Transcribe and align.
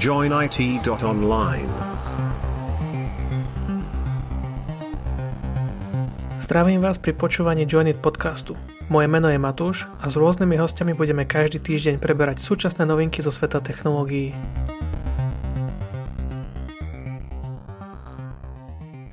joinit.online. 0.00 1.68
Zdravím 6.40 6.80
vás 6.80 6.96
pri 6.96 7.12
počúvaní 7.12 7.68
Joinit 7.68 8.00
podcastu. 8.00 8.56
Moje 8.88 9.04
meno 9.08 9.28
je 9.28 9.36
Matúš 9.36 9.84
a 10.00 10.08
s 10.08 10.16
rôznymi 10.16 10.56
hostiami 10.56 10.96
budeme 10.96 11.28
každý 11.28 11.60
týždeň 11.60 12.00
preberať 12.00 12.40
súčasné 12.40 12.88
novinky 12.88 13.20
zo 13.20 13.28
sveta 13.28 13.60
technológií. 13.60 14.32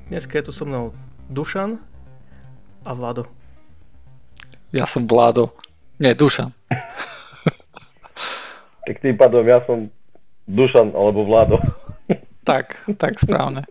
Dneska 0.08 0.40
je 0.40 0.44
tu 0.48 0.52
so 0.56 0.64
mnou 0.64 0.96
Dušan 1.28 1.76
a 2.88 2.90
Vlado. 2.96 3.28
Ja 4.72 4.88
som 4.88 5.04
Vlado. 5.04 5.52
Nie, 6.00 6.16
Dušan. 6.16 6.56
Tak 8.88 8.96
tým 9.04 9.20
pádom 9.20 9.44
ja 9.44 9.60
som 9.68 9.92
Dušan 10.50 10.92
alebo 10.92 11.24
Vlado. 11.26 11.58
tak, 12.48 12.82
tak 12.98 13.22
správne. 13.22 13.64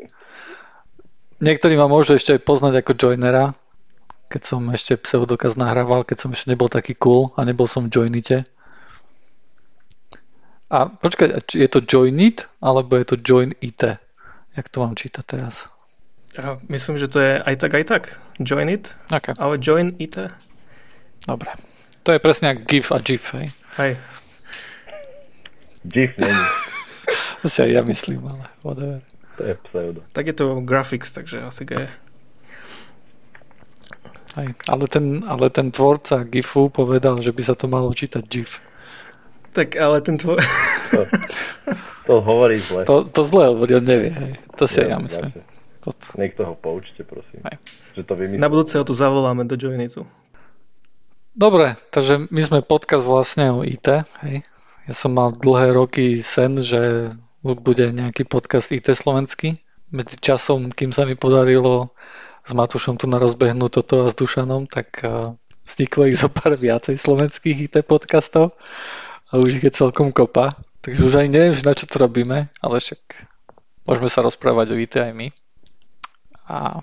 Niektorí 1.40 1.80
ma 1.80 1.88
môžu 1.88 2.20
ešte 2.20 2.36
poznať 2.40 2.84
ako 2.84 2.92
joinera, 3.00 3.55
keď 4.30 4.42
som 4.46 4.62
ešte 4.70 5.00
pseudokaz 5.00 5.55
nahrával, 5.55 6.05
keď 6.05 6.18
som 6.28 6.30
ešte 6.36 6.52
nebol 6.52 6.70
taký 6.70 6.94
cool 7.00 7.32
a 7.40 7.48
nebol 7.48 7.66
som 7.66 7.90
v 7.90 7.92
Joinite. 7.96 8.46
A 10.70 10.86
počkaj, 10.86 11.50
je 11.50 11.66
to 11.66 11.82
Joinit 11.82 12.46
alebo 12.62 12.94
je 12.94 13.05
to 13.10 13.16
Join 13.18 13.58
IT? 13.58 13.98
Jak 14.54 14.70
to 14.70 14.86
mám 14.86 14.94
čítať 14.94 15.26
teraz? 15.26 15.66
Ja 16.38 16.62
myslím, 16.70 17.02
že 17.02 17.10
to 17.10 17.18
je 17.18 17.41
aj 17.41 17.55
tak, 17.58 17.72
aj 17.74 17.86
tak. 17.90 18.04
Join 18.38 18.70
it. 18.70 18.94
Okay. 19.10 19.34
Ale 19.41 19.58
join 19.58 19.98
it. 19.98 20.14
Dobre. 21.26 21.50
To 22.05 22.14
je 22.14 22.20
presne 22.22 22.54
ako 22.54 22.62
GIF 22.70 22.88
a 22.94 23.00
GIF, 23.02 23.24
hej? 23.34 23.48
Hej. 23.82 23.91
GIF 25.89 26.17
není. 26.17 26.34
To 27.40 27.48
si 27.48 27.63
aj 27.63 27.71
ja 27.71 27.82
myslím, 27.87 28.20
ale 28.27 28.51
whatever. 28.68 28.99
To 29.40 29.48
je 29.48 29.55
pseudo. 29.71 30.04
Tak 30.12 30.27
je 30.27 30.35
to 30.35 30.59
graphics, 30.59 31.15
takže 31.15 31.40
asi 31.40 31.63
G. 31.63 31.87
Hej. 34.35 34.49
Ale, 34.68 34.85
ten, 34.91 35.23
ale 35.23 35.48
ten 35.48 35.71
tvorca 35.71 36.27
GIFu 36.27 36.68
povedal, 36.68 37.23
že 37.23 37.31
by 37.31 37.41
sa 37.48 37.55
to 37.55 37.71
malo 37.71 37.96
čítať 37.96 38.27
GIF. 38.27 38.59
Tak 39.55 39.79
ale 39.79 40.04
ten 40.04 40.20
tvoj... 40.20 40.37
To, 40.91 40.99
to 42.05 42.13
hovorí 42.21 42.59
zle. 42.59 42.84
To, 42.84 43.07
to 43.07 43.21
zle 43.24 43.55
hovorí, 43.55 43.79
on 43.79 43.87
nevie, 43.87 44.12
hej. 44.12 44.34
To 44.59 44.68
si 44.68 44.84
aj 44.84 44.90
ja 44.91 44.98
myslím. 44.99 45.31
jasne. 45.31 45.43
Toto. 45.79 46.05
Niekto 46.20 46.41
ho 46.43 46.53
poučte, 46.59 47.07
prosím. 47.07 47.40
Hej. 47.48 47.55
Že 47.96 48.01
to. 48.03 48.13
Na 48.35 48.51
budúce 48.51 48.76
ho 48.76 48.84
tu 48.84 48.91
zavoláme 48.91 49.48
do 49.48 49.55
Joinitu. 49.55 50.03
Dobre, 51.31 51.79
takže 51.96 52.27
my 52.27 52.41
sme 52.43 52.59
podcast 52.59 53.07
vlastne 53.07 53.48
o 53.55 53.63
IT. 53.63 53.87
Hej. 54.27 54.43
Ja 54.90 54.98
som 54.98 55.13
mal 55.13 55.29
dlhé 55.37 55.77
roky 55.77 56.18
sen, 56.18 56.65
že 56.65 57.13
bude 57.45 57.93
nejaký 57.93 58.26
podcast 58.26 58.73
IT 58.73 58.90
slovenský. 58.90 59.54
Medzi 59.93 60.18
časom, 60.18 60.73
kým 60.73 60.90
sa 60.90 61.05
mi 61.05 61.13
podarilo 61.13 61.93
s 62.41 62.57
Matúšom 62.57 62.98
tu 62.98 63.05
na 63.05 63.21
rozbehnúť 63.21 63.70
toto 63.70 64.01
a 64.01 64.09
s 64.09 64.18
Dušanom, 64.18 64.66
tak 64.66 65.06
uh, 65.06 65.38
vzniklo 65.69 66.09
ich 66.09 66.18
zo 66.18 66.34
pár 66.34 66.57
viacej 66.57 66.97
slovenských 66.97 67.69
IT 67.69 67.85
podcastov 67.85 68.57
a 69.29 69.38
už 69.38 69.62
ich 69.62 69.66
je 69.69 69.78
celkom 69.78 70.09
kopa. 70.09 70.57
Takže 70.81 71.06
už 71.06 71.13
aj 71.22 71.28
neviem, 71.29 71.53
na 71.62 71.78
čo 71.78 71.85
to 71.85 72.01
robíme, 72.01 72.50
ale 72.50 72.75
však 72.81 73.29
môžeme 73.85 74.09
sa 74.09 74.25
rozprávať 74.25 74.74
o 74.74 74.81
IT 74.81 74.97
aj 74.97 75.13
my. 75.13 75.29
A 76.50 76.81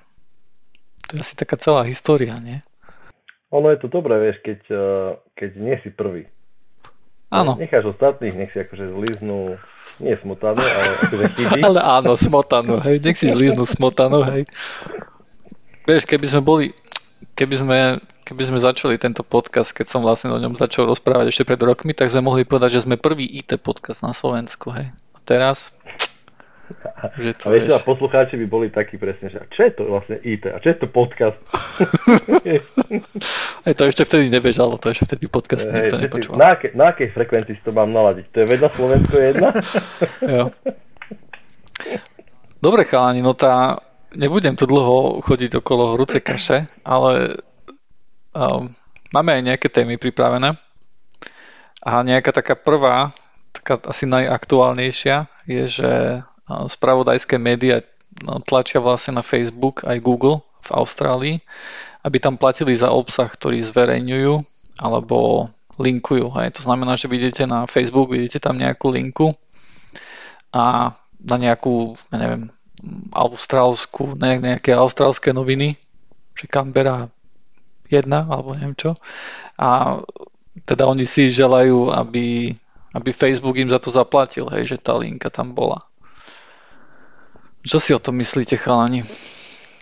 to 1.11 1.19
je 1.19 1.27
asi 1.27 1.35
taká 1.35 1.59
celá 1.59 1.83
história, 1.83 2.39
nie? 2.39 2.63
Ono 3.51 3.67
je 3.75 3.83
to 3.83 3.91
dobré, 3.91 4.31
vieš, 4.31 4.39
keď, 4.47 4.61
eh, 4.71 5.11
keď 5.35 5.51
nie 5.59 5.75
si 5.83 5.91
prvý. 5.91 6.31
Áno, 7.43 7.53
Necháš 7.61 7.93
ostatných, 7.93 8.35
nech 8.35 8.51
si 8.53 8.59
akože 8.65 8.85
zliznú, 8.97 9.61
nie 10.01 10.15
smotanú, 10.17 10.61
ale 10.61 10.89
akože 11.09 11.27
chyby. 11.37 11.61
ale 11.69 11.81
áno, 11.81 12.13
smotanu, 12.17 12.81
hej, 12.81 12.97
nech 13.01 13.17
si 13.17 13.29
zlíznu 13.29 13.65
smotanu, 13.69 14.25
hej. 14.33 14.43
Vieš, 15.85 16.09
keby 16.09 16.27
sme 16.27 16.43
boli, 16.43 16.67
keby 17.39 17.55
sme, 17.61 17.79
keby 18.27 18.43
sme 18.49 18.59
začali 18.59 18.97
tento 18.99 19.23
podcast, 19.23 19.71
keď 19.71 19.87
som 19.87 20.01
vlastne 20.03 20.35
o 20.35 20.39
ňom 20.41 20.59
začal 20.59 20.89
rozprávať 20.89 21.31
ešte 21.31 21.47
pred 21.47 21.61
rokmi, 21.61 21.95
tak 21.95 22.11
sme 22.11 22.27
mohli 22.27 22.43
povedať, 22.43 22.81
že 22.81 22.85
sme 22.89 22.99
prvý 22.99 23.25
IT 23.25 23.61
podcast 23.63 24.03
na 24.03 24.17
Slovensku, 24.17 24.75
hej. 24.75 24.91
A 25.15 25.19
teraz, 25.23 25.71
že 27.23 27.31
A 27.31 27.35
to 27.37 27.47
vieš, 27.49 27.65
a 27.69 27.79
vieš. 27.79 27.85
poslucháči 27.85 28.35
by 28.37 28.47
boli 28.47 28.67
takí 28.69 28.97
presne, 28.97 29.31
že 29.31 29.39
a 29.39 29.47
čo 29.47 29.61
je 29.63 29.73
to 29.73 29.83
vlastne 29.87 30.17
IT? 30.21 30.45
A 30.47 30.59
čo 30.59 30.69
je 30.73 30.79
to 30.79 30.87
podcast? 30.87 31.39
Aj 33.67 33.75
to 33.75 33.83
ešte 33.85 34.03
vtedy 34.03 34.27
nebežalo, 34.29 34.77
to 34.77 34.91
ešte 34.91 35.07
vtedy 35.07 35.27
podcast 35.27 35.67
Hej, 35.67 35.91
nikto 35.91 35.97
nepočúval. 35.99 36.37
na, 36.39 36.49
akej, 36.55 36.71
na 36.75 36.85
akej 36.91 37.09
frekvencii 37.13 37.55
si 37.55 37.63
to 37.63 37.71
mám 37.71 37.91
naladiť? 37.91 38.27
To 38.31 38.37
je 38.39 38.47
vedľa 38.49 38.69
Slovensko 38.73 39.15
jedna? 39.19 39.49
Jo. 40.27 40.45
Dobre 42.57 42.83
chalani, 42.85 43.21
no 43.21 43.37
tá, 43.37 43.79
nebudem 44.17 44.57
tu 44.57 44.65
dlho 44.65 45.21
chodiť 45.23 45.61
okolo 45.61 45.95
horúcej 45.95 46.25
kaše, 46.25 46.65
ale 46.83 47.37
um, 48.33 48.73
máme 49.13 49.31
aj 49.37 49.43
nejaké 49.45 49.69
témy 49.69 50.01
pripravené. 50.01 50.57
A 51.87 52.03
nejaká 52.03 52.35
taká 52.35 52.59
prvá, 52.59 53.15
taká 53.55 53.79
asi 53.87 54.09
najaktuálnejšia, 54.09 55.31
je, 55.47 55.65
že 55.71 55.91
spravodajské 56.47 57.37
médiá 57.37 57.83
no, 58.23 58.39
tlačia 58.43 58.79
vlastne 58.79 59.19
na 59.19 59.25
Facebook 59.27 59.83
aj 59.83 59.99
Google 59.99 60.39
v 60.63 60.71
Austrálii, 60.71 61.37
aby 62.07 62.17
tam 62.23 62.39
platili 62.39 62.75
za 62.79 62.95
obsah, 62.95 63.27
ktorý 63.27 63.59
zverejňujú 63.63 64.35
alebo 64.83 65.51
linkujú. 65.77 66.33
Hej. 66.39 66.61
To 66.61 66.63
znamená, 66.71 66.97
že 66.97 67.11
vidíte 67.11 67.45
na 67.45 67.67
Facebook, 67.67 68.15
vidíte 68.15 68.41
tam 68.41 68.57
nejakú 68.57 68.95
linku 68.95 69.35
a 70.55 70.95
na 71.21 71.37
nejakú, 71.37 71.99
ja 72.15 72.17
neviem, 72.17 72.45
austrálsku, 73.13 74.15
ne, 74.21 74.39
nejaké 74.39 74.73
austrálske 74.77 75.33
noviny, 75.33 75.75
že 76.37 76.47
Canberra 76.47 77.09
1 77.89 78.07
alebo 78.07 78.55
neviem 78.55 78.77
čo. 78.77 78.95
A 79.59 80.01
teda 80.65 80.89
oni 80.89 81.05
si 81.05 81.29
želajú, 81.29 81.93
aby, 81.93 82.53
aby 82.97 83.11
Facebook 83.13 83.57
im 83.61 83.69
za 83.69 83.81
to 83.81 83.93
zaplatil, 83.93 84.49
hej, 84.53 84.77
že 84.77 84.77
tá 84.81 84.97
linka 84.97 85.29
tam 85.29 85.53
bola. 85.53 85.81
Čo 87.67 87.83
si 87.83 87.91
o 87.91 87.99
tom 87.99 88.23
myslíte, 88.23 88.55
chalani? 88.55 89.03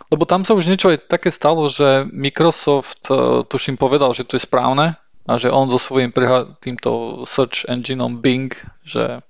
Lebo 0.09 0.25
tam 0.25 0.41
sa 0.41 0.57
už 0.57 0.73
niečo 0.73 0.89
aj 0.89 1.05
také 1.05 1.29
stalo, 1.29 1.69
že 1.69 2.09
Microsoft, 2.09 3.13
eh, 3.13 3.45
tuším, 3.45 3.77
povedal, 3.77 4.17
že 4.17 4.25
to 4.25 4.41
je 4.41 4.47
správne 4.49 4.97
a 5.29 5.33
že 5.37 5.53
on 5.53 5.69
so 5.69 5.77
svojím 5.77 6.09
preha- 6.09 6.49
týmto 6.65 7.23
search 7.29 7.69
engineom 7.69 8.25
Bing, 8.25 8.57
že 8.85 9.21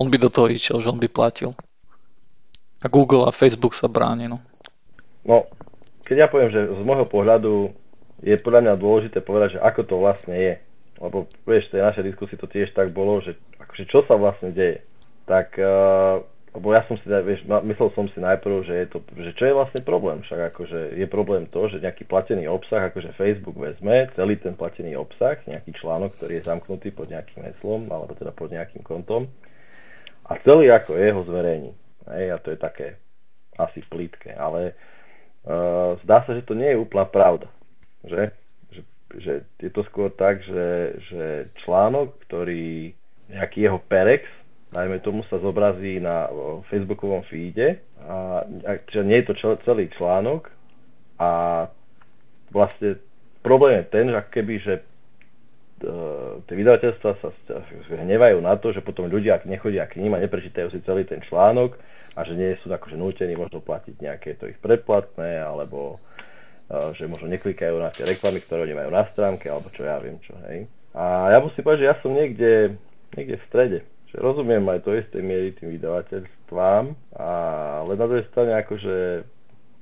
on 0.00 0.08
by 0.08 0.16
do 0.16 0.32
toho 0.32 0.48
išiel, 0.48 0.80
že 0.80 0.88
on 0.88 1.00
by 1.00 1.08
platil. 1.12 1.52
A 2.84 2.88
Google 2.88 3.28
a 3.28 3.32
Facebook 3.32 3.76
sa 3.76 3.88
bráni, 3.88 4.28
no. 4.28 4.40
No, 5.24 5.48
keď 6.04 6.16
ja 6.24 6.28
poviem, 6.28 6.52
že 6.52 6.68
z 6.68 6.80
môjho 6.84 7.08
pohľadu 7.08 7.72
je 8.20 8.36
podľa 8.40 8.60
mňa 8.64 8.74
dôležité 8.80 9.18
povedať, 9.24 9.56
že 9.56 9.64
ako 9.64 9.80
to 9.84 9.94
vlastne 10.00 10.36
je. 10.36 10.54
Lebo 11.00 11.28
vieš, 11.48 11.68
v 11.68 11.80
tej 11.80 11.82
našej 11.84 12.04
diskusii 12.12 12.36
to 12.40 12.48
tiež 12.48 12.72
tak 12.76 12.92
bolo, 12.92 13.20
že 13.24 13.36
akože 13.60 13.84
čo 13.88 14.04
sa 14.04 14.16
vlastne 14.16 14.52
deje. 14.52 14.84
Tak, 15.24 15.56
uh, 15.56 16.20
lebo 16.54 16.70
ja 16.70 16.86
som 16.86 16.94
si, 17.02 17.06
vieš, 17.10 17.42
ma- 17.50 17.66
myslel 17.66 17.90
som 17.98 18.06
si 18.14 18.22
najprv, 18.22 18.62
že, 18.62 18.74
je 18.86 18.88
to, 18.94 18.98
že 19.18 19.30
čo 19.34 19.44
je 19.50 19.58
vlastne 19.58 19.82
problém. 19.82 20.22
Však 20.22 20.54
akože 20.54 20.94
je 20.94 21.06
problém 21.10 21.50
to, 21.50 21.66
že 21.66 21.82
nejaký 21.82 22.06
platený 22.06 22.46
obsah, 22.46 22.94
akože 22.94 23.18
Facebook 23.18 23.58
vezme 23.58 24.06
celý 24.14 24.38
ten 24.38 24.54
platený 24.54 24.94
obsah, 24.94 25.34
nejaký 25.50 25.74
článok, 25.74 26.14
ktorý 26.14 26.38
je 26.38 26.46
zamknutý 26.46 26.94
pod 26.94 27.10
nejakým 27.10 27.42
heslom, 27.42 27.90
alebo 27.90 28.14
teda 28.14 28.30
pod 28.30 28.54
nejakým 28.54 28.86
kontom 28.86 29.26
a 30.24 30.40
celý 30.40 30.72
ako 30.72 30.96
je 30.96 31.08
ho 31.12 31.22
zverejní. 31.28 31.72
Hej, 32.08 32.26
a 32.32 32.36
to 32.40 32.52
je 32.52 32.58
také 32.60 32.86
asi 33.56 33.80
plítke, 33.86 34.32
ale 34.32 34.72
uh, 35.44 35.96
zdá 36.04 36.24
sa, 36.24 36.32
že 36.36 36.44
to 36.44 36.56
nie 36.56 36.72
je 36.72 36.80
úplná 36.80 37.04
pravda. 37.08 37.48
Že? 38.04 38.32
Že, 38.72 38.82
že 39.20 39.32
je 39.60 39.70
to 39.72 39.84
skôr 39.88 40.12
tak, 40.12 40.40
že, 40.44 40.98
že 41.08 41.24
článok, 41.64 42.16
ktorý 42.28 42.92
nejaký 43.32 43.68
jeho 43.68 43.80
perex, 43.84 44.24
najmä 44.74 44.98
tomu 44.98 45.22
sa 45.30 45.38
zobrazí 45.38 46.02
na 46.02 46.26
facebookovom 46.66 47.22
feede, 47.30 47.78
a, 48.02 48.42
a 48.42 48.70
že 48.90 49.06
nie 49.06 49.22
je 49.22 49.26
to 49.30 49.34
čel, 49.38 49.52
celý 49.62 49.86
článok 49.94 50.50
a 51.16 51.30
vlastne 52.50 52.98
problém 53.40 53.80
je 53.80 53.84
ten, 53.88 54.06
že 54.10 54.20
keby, 54.34 54.54
že 54.60 54.74
uh, 54.82 56.42
tie 56.50 56.54
vydavateľstva 56.58 57.10
sa 57.22 57.28
hnevajú 57.94 58.42
na 58.42 58.58
to, 58.58 58.74
že 58.74 58.82
potom 58.82 59.06
ľudia 59.06 59.38
nechodia 59.46 59.86
k 59.86 60.02
ním 60.02 60.18
a 60.18 60.22
neprečítajú 60.22 60.74
si 60.74 60.82
celý 60.82 61.06
ten 61.06 61.22
článok 61.22 61.78
a 62.18 62.26
že 62.26 62.34
nie 62.34 62.58
sú 62.62 62.70
akože 62.70 62.98
nútení 62.98 63.38
možno 63.38 63.62
platiť 63.62 64.02
nejaké 64.02 64.34
to 64.42 64.50
ich 64.50 64.58
predplatné 64.58 65.38
alebo 65.38 66.02
uh, 66.68 66.90
že 66.98 67.06
možno 67.06 67.30
neklikajú 67.30 67.78
na 67.78 67.94
tie 67.94 68.10
reklamy, 68.10 68.42
ktoré 68.42 68.66
oni 68.66 68.74
majú 68.74 68.90
na 68.90 69.06
stránke 69.06 69.46
alebo 69.46 69.70
čo 69.70 69.86
ja 69.86 70.02
viem 70.02 70.18
čo, 70.18 70.34
hej. 70.50 70.66
A 70.94 71.34
ja 71.34 71.38
musím 71.42 71.62
povedať, 71.62 71.80
že 71.82 71.90
ja 71.90 71.96
som 72.02 72.14
niekde, 72.14 72.78
niekde 73.18 73.34
v 73.38 73.46
strede. 73.50 73.78
Že 74.14 74.22
rozumiem 74.22 74.62
aj 74.70 74.86
to 74.86 74.94
isté 74.94 75.18
miery 75.18 75.50
tým 75.58 75.74
vydavateľstvám, 75.74 76.84
ale 77.18 77.92
na 77.98 78.06
druhej 78.06 78.26
strane 78.30 78.54
akože 78.62 79.26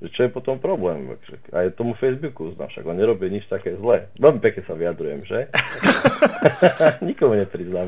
že 0.03 0.11
čo 0.11 0.27
je 0.27 0.35
potom 0.35 0.59
problém? 0.59 1.15
Aj 1.55 1.63
tomu 1.79 1.95
Facebooku 1.95 2.51
uznám, 2.51 2.67
však 2.67 2.83
on 2.83 2.99
nerobí 2.99 3.31
nič 3.31 3.47
také 3.47 3.79
zlé. 3.79 4.11
Veľmi 4.19 4.43
pekne 4.43 4.67
sa 4.67 4.75
vyjadrujem, 4.75 5.23
že? 5.23 5.47
Nikomu 7.07 7.39
nepriznám. 7.39 7.87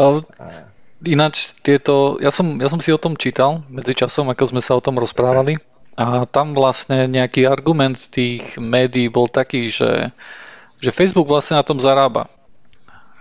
Ale 0.00 0.24
A, 0.40 0.64
ináč 1.04 1.52
tieto, 1.60 2.16
ja 2.24 2.32
som, 2.32 2.56
ja 2.56 2.72
som 2.72 2.80
si 2.80 2.88
o 2.88 2.96
tom 2.96 3.20
čítal 3.20 3.60
medzi 3.68 3.92
časom, 3.92 4.32
ako 4.32 4.56
sme 4.56 4.62
sa 4.64 4.80
o 4.80 4.84
tom 4.84 4.96
rozprávali 4.96 5.60
a 5.98 6.30
tam 6.30 6.54
vlastne 6.54 7.10
nejaký 7.10 7.44
argument 7.50 7.98
tých 8.08 8.54
médií 8.56 9.10
bol 9.10 9.26
taký, 9.26 9.66
že, 9.66 10.14
že 10.78 10.94
Facebook 10.94 11.26
vlastne 11.26 11.58
na 11.58 11.66
tom 11.66 11.82
zarába. 11.82 12.30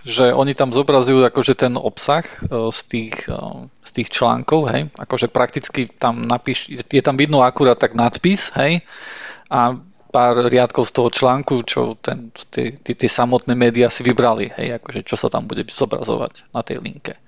Že 0.08 0.32
oni 0.32 0.56
tam 0.56 0.72
zobrazujú 0.72 1.28
akože 1.28 1.54
ten 1.60 1.76
obsah 1.76 2.24
e, 2.24 2.72
z 2.72 2.80
tých, 2.88 3.28
e, 3.28 3.68
z 3.84 3.92
tých 3.92 4.08
článkov, 4.08 4.72
hej, 4.72 4.88
akože 4.96 5.28
prakticky 5.28 5.92
tam 5.92 6.24
napíš, 6.24 6.72
je 6.72 7.04
tam 7.04 7.20
vidno 7.20 7.44
akurát 7.44 7.76
tak 7.76 7.92
nadpis, 7.92 8.56
hej, 8.56 8.88
a 9.52 9.76
pár 10.08 10.48
riadkov 10.48 10.88
z 10.88 10.96
toho 10.96 11.10
článku, 11.12 11.68
čo 11.68 12.00
ten, 12.00 12.32
tie, 12.50 12.80
tie, 12.80 12.96
tie 12.96 13.10
samotné 13.12 13.52
médiá 13.54 13.92
si 13.92 14.08
vybrali, 14.08 14.48
hej, 14.56 14.80
akože 14.80 15.04
čo 15.04 15.20
sa 15.20 15.28
tam 15.28 15.46
bude 15.46 15.68
zobrazovať 15.68 16.48
na 16.56 16.64
tej 16.64 16.80
linke. 16.80 17.20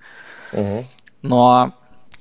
Uh-huh. 0.55 0.87
No 1.19 1.37
a 1.51 1.59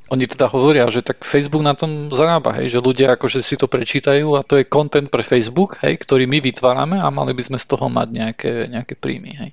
oni 0.08 0.24
teda 0.24 0.48
hovoria, 0.48 0.88
že 0.88 1.04
tak 1.04 1.20
Facebook 1.20 1.60
na 1.60 1.76
tom 1.76 2.08
zarába, 2.08 2.56
hej, 2.58 2.72
že 2.72 2.84
ľudia 2.84 3.14
akože 3.14 3.44
si 3.44 3.60
to 3.60 3.68
prečítajú 3.68 4.40
a 4.40 4.44
to 4.44 4.56
je 4.56 4.64
content 4.64 5.06
pre 5.12 5.20
Facebook, 5.20 5.76
hej, 5.84 6.00
ktorý 6.00 6.24
my 6.24 6.40
vytvárame 6.40 6.96
a 6.96 7.12
mali 7.12 7.36
by 7.36 7.44
sme 7.44 7.58
z 7.60 7.66
toho 7.68 7.86
mať 7.92 8.08
nejaké, 8.08 8.52
nejaké 8.72 8.96
príjmy. 8.96 9.32
Hej. 9.36 9.50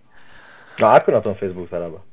No 0.80 0.86
a 0.92 1.00
ako 1.00 1.10
na 1.16 1.22
tom 1.24 1.36
Facebook 1.40 1.72
zarába? 1.72 2.04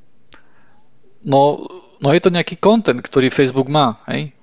No, 1.22 1.66
no 2.02 2.08
je 2.10 2.20
to 2.22 2.34
nejaký 2.34 2.58
content, 2.58 2.98
ktorý 2.98 3.30
Facebook 3.30 3.70
má, 3.70 4.02
hej 4.10 4.34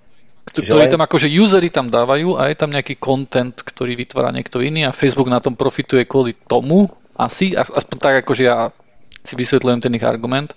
ktorý 0.50 0.90
tam 0.90 1.06
akože 1.06 1.30
usery 1.30 1.70
tam 1.70 1.88
dávajú 1.88 2.34
a 2.36 2.50
je 2.50 2.58
tam 2.58 2.74
nejaký 2.74 2.98
content, 2.98 3.54
ktorý 3.54 3.94
vytvára 3.94 4.34
niekto 4.34 4.60
iný 4.60 4.90
a 4.90 4.96
Facebook 4.96 5.30
na 5.30 5.38
tom 5.38 5.54
profituje 5.54 6.10
kvôli 6.10 6.34
tomu 6.34 6.90
asi, 7.14 7.54
aspoň 7.54 7.98
tak 8.02 8.16
akože 8.26 8.44
ja 8.44 8.74
si 9.22 9.34
vysvetľujem 9.38 9.80
ten 9.84 9.94
ich 9.94 10.06
argument, 10.06 10.56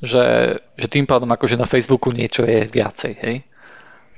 že, 0.00 0.56
že 0.78 0.86
tým 0.88 1.04
pádom 1.04 1.28
akože 1.28 1.60
na 1.60 1.68
Facebooku 1.68 2.14
niečo 2.14 2.46
je 2.46 2.70
viacej, 2.70 3.12
hej. 3.20 3.36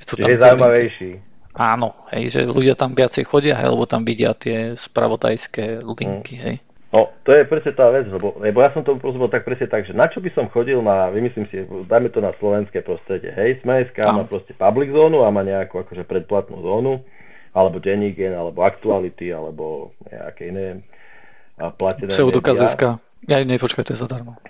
Že 0.02 0.14
tam 0.22 0.28
je 0.30 0.38
zaujímavejší. 0.38 1.10
Áno, 1.56 1.96
hej, 2.12 2.24
že 2.28 2.40
ľudia 2.44 2.76
tam 2.76 2.92
viacej 2.92 3.24
chodia, 3.24 3.56
hej, 3.56 3.72
lebo 3.72 3.88
tam 3.88 4.04
vidia 4.04 4.36
tie 4.36 4.76
spravodajské 4.76 5.80
linky, 5.82 6.34
hmm. 6.36 6.44
hej. 6.44 6.56
No, 6.96 7.12
to 7.28 7.36
je 7.36 7.44
presne 7.44 7.76
tá 7.76 7.92
vec, 7.92 8.08
lebo, 8.08 8.40
lebo 8.40 8.64
ja 8.64 8.72
som 8.72 8.80
to 8.80 8.96
porozumel 8.96 9.28
tak 9.28 9.44
presne 9.44 9.68
tak, 9.68 9.84
že 9.84 9.92
na 9.92 10.08
čo 10.08 10.24
by 10.24 10.32
som 10.32 10.48
chodil 10.48 10.80
na, 10.80 11.12
vymyslím 11.12 11.44
si, 11.52 11.60
dajme 11.84 12.08
to 12.08 12.24
na 12.24 12.32
slovenské 12.40 12.80
prostredie, 12.80 13.36
hej, 13.36 13.60
Smeska 13.60 14.08
má 14.16 14.24
proste 14.24 14.56
public 14.56 14.88
zónu 14.96 15.20
a 15.20 15.28
má 15.28 15.44
nejakú 15.44 15.84
akože 15.84 16.08
predplatnú 16.08 16.56
zónu, 16.64 17.04
alebo 17.52 17.84
denník, 17.84 18.16
alebo 18.32 18.64
aktuality, 18.64 19.28
alebo 19.28 19.92
nejaké 20.08 20.48
iné 20.48 20.80
a 21.60 21.68
platené 21.68 22.08
Pseudokaz.sk. 22.08 22.96
Ja 23.28 23.44
ne, 23.44 23.60
počkaj, 23.60 23.84
to 23.84 23.92
je 23.92 24.00
zadarmo. 24.00 24.40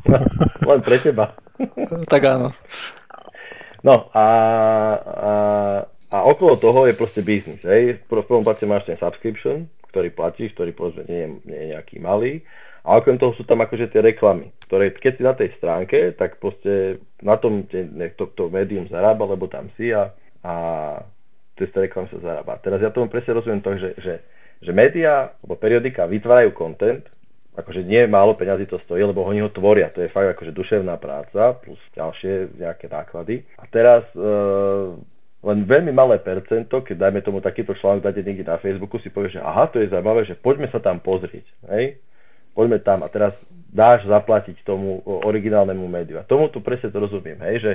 Len 0.72 0.80
pre 0.80 0.96
teba. 1.04 1.36
tak 2.12 2.24
áno. 2.24 2.56
No 3.84 4.08
a, 4.16 4.24
a, 5.04 5.32
a 5.84 6.16
okolo 6.24 6.56
toho 6.56 6.88
je 6.88 6.96
proste 6.96 7.20
biznis, 7.20 7.60
hej. 7.60 8.00
V 8.08 8.24
prvom 8.24 8.40
plate 8.40 8.64
máš 8.64 8.88
ten 8.88 8.96
subscription, 8.96 9.68
ktorý 9.90 10.14
platíš, 10.14 10.54
ktorý 10.54 10.70
povedzme 10.72 11.04
nie 11.10 11.42
nie 11.44 11.58
je 11.58 11.70
nejaký 11.74 11.96
malý. 11.98 12.40
A 12.80 12.96
okrem 12.96 13.20
toho 13.20 13.36
sú 13.36 13.44
tam 13.44 13.60
akože 13.60 13.92
tie 13.92 14.00
reklamy, 14.00 14.56
ktoré 14.64 14.88
keď 14.96 15.12
si 15.20 15.22
na 15.22 15.34
tej 15.36 15.52
stránke, 15.60 16.16
tak 16.16 16.40
proste 16.40 17.04
na 17.20 17.36
tom 17.36 17.68
to, 17.68 18.24
to 18.32 18.48
médium 18.48 18.88
zarába, 18.88 19.28
lebo 19.28 19.52
tam 19.52 19.68
si 19.76 19.92
a, 19.92 20.08
a 20.40 20.54
cez 21.60 21.68
reklamy 21.76 22.08
sa 22.08 22.24
zarába. 22.24 22.56
Teraz 22.64 22.80
ja 22.80 22.88
tomu 22.88 23.12
presne 23.12 23.36
rozumiem 23.36 23.60
to, 23.60 23.76
že, 23.76 23.90
že, 24.00 24.14
že 24.64 24.72
médiá 24.72 25.36
alebo 25.44 25.60
periodika 25.60 26.08
vytvárajú 26.08 26.56
content, 26.56 27.04
akože 27.52 27.84
nie 27.84 28.08
málo 28.08 28.32
peňazí 28.32 28.64
to 28.64 28.80
stojí, 28.80 29.04
lebo 29.04 29.28
oni 29.28 29.44
ho 29.44 29.52
tvoria. 29.52 29.92
To 29.92 30.00
je 30.00 30.08
fakt 30.08 30.32
akože 30.32 30.56
duševná 30.56 30.96
práca 30.96 31.60
plus 31.60 31.80
ďalšie 31.92 32.56
nejaké 32.56 32.88
náklady. 32.88 33.44
A 33.60 33.68
teraz 33.68 34.08
e, 34.16 34.24
len 35.40 35.64
veľmi 35.64 35.92
malé 35.96 36.20
percento, 36.20 36.84
keď 36.84 37.08
dajme 37.08 37.20
tomu 37.24 37.40
takýto 37.40 37.72
článok 37.72 38.04
dáte 38.04 38.20
niekde 38.20 38.44
na 38.44 38.60
Facebooku, 38.60 39.00
si 39.00 39.08
povie, 39.08 39.32
že 39.32 39.40
aha, 39.40 39.72
to 39.72 39.80
je 39.80 39.88
zaujímavé, 39.88 40.28
že 40.28 40.36
poďme 40.36 40.68
sa 40.68 40.84
tam 40.84 41.00
pozrieť. 41.00 41.48
Hej? 41.72 41.96
Poďme 42.52 42.84
tam 42.84 43.00
a 43.00 43.08
teraz 43.08 43.32
dáš 43.72 44.04
zaplatiť 44.04 44.60
tomu 44.68 45.00
originálnemu 45.06 45.80
médiu. 45.88 46.20
A 46.20 46.28
tomu 46.28 46.52
tu 46.52 46.60
presne 46.60 46.92
to 46.92 47.00
rozumiem, 47.00 47.40
hej? 47.40 47.56
Že, 47.62 47.72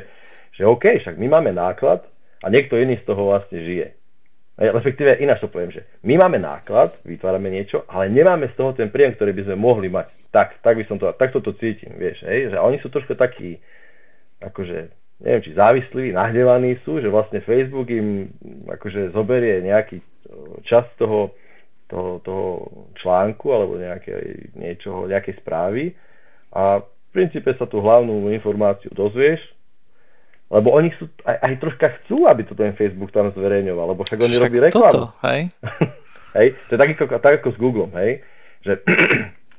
že 0.62 0.64
OK, 0.70 0.84
však 1.02 1.18
my 1.18 1.26
máme 1.26 1.58
náklad 1.58 2.06
a 2.46 2.54
niekto 2.54 2.78
iný 2.78 3.02
z 3.02 3.08
toho 3.10 3.34
vlastne 3.34 3.58
žije. 3.58 3.98
Hej, 4.62 4.70
respektíve 4.72 5.18
ináč 5.18 5.42
to 5.42 5.50
poviem, 5.50 5.74
že 5.74 5.90
my 6.06 6.22
máme 6.22 6.38
náklad, 6.38 6.94
vytvárame 7.02 7.50
niečo, 7.50 7.84
ale 7.90 8.14
nemáme 8.14 8.46
z 8.54 8.56
toho 8.56 8.78
ten 8.78 8.94
príjem, 8.94 9.18
ktorý 9.18 9.34
by 9.34 9.44
sme 9.50 9.58
mohli 9.58 9.90
mať. 9.90 10.08
Tak, 10.30 10.62
tak 10.62 10.78
by 10.78 10.86
som 10.86 11.02
to, 11.02 11.10
takto 11.18 11.42
to 11.42 11.58
cítim, 11.58 11.98
vieš, 11.98 12.22
hej? 12.30 12.54
že 12.54 12.62
oni 12.62 12.78
sú 12.84 12.94
trošku 12.94 13.18
takí, 13.18 13.58
akože 14.44 15.05
neviem, 15.24 15.44
či 15.44 15.56
závislí, 15.56 16.12
nahnevaní 16.12 16.76
sú, 16.84 17.00
že 17.00 17.08
vlastne 17.08 17.40
Facebook 17.40 17.88
im 17.88 18.32
akože 18.68 19.16
zoberie 19.16 19.64
nejaký 19.64 20.04
čas 20.68 20.84
toho, 21.00 21.32
toho, 21.88 22.20
toho 22.20 22.46
článku 23.00 23.48
alebo 23.54 23.80
nejaké, 23.80 24.50
niečoho, 24.58 25.08
nejakej 25.08 25.40
správy 25.40 25.96
a 26.52 26.84
v 26.84 27.10
princípe 27.16 27.48
sa 27.56 27.64
tú 27.64 27.80
hlavnú 27.80 28.28
informáciu 28.28 28.92
dozvieš, 28.92 29.40
lebo 30.52 30.76
oni 30.76 30.92
sú, 31.00 31.08
aj, 31.24 31.38
aj 31.42 31.54
troška 31.64 31.88
chcú, 32.02 32.28
aby 32.28 32.44
to 32.44 32.54
ten 32.54 32.76
Facebook 32.76 33.16
tam 33.16 33.32
zverejňoval, 33.32 33.96
lebo 33.96 34.04
však 34.04 34.20
oni 34.20 34.36
však 34.36 34.44
robí 34.44 34.58
reklamu. 34.60 34.92
Toto, 34.92 35.04
hej? 35.26 35.48
hej? 36.38 36.48
To 36.68 36.72
je 36.76 36.80
tak 36.80 36.90
ako, 36.92 37.04
tak 37.24 37.34
ako 37.42 37.48
s 37.56 37.58
Googlem, 37.58 37.92
hej? 37.96 38.12
Že, 38.68 38.74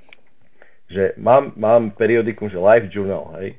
že 0.95 1.03
mám, 1.17 1.57
mám 1.57 1.97
periodikum, 1.97 2.53
že 2.53 2.61
Life 2.61 2.93
Journal, 2.93 3.35
hej? 3.41 3.57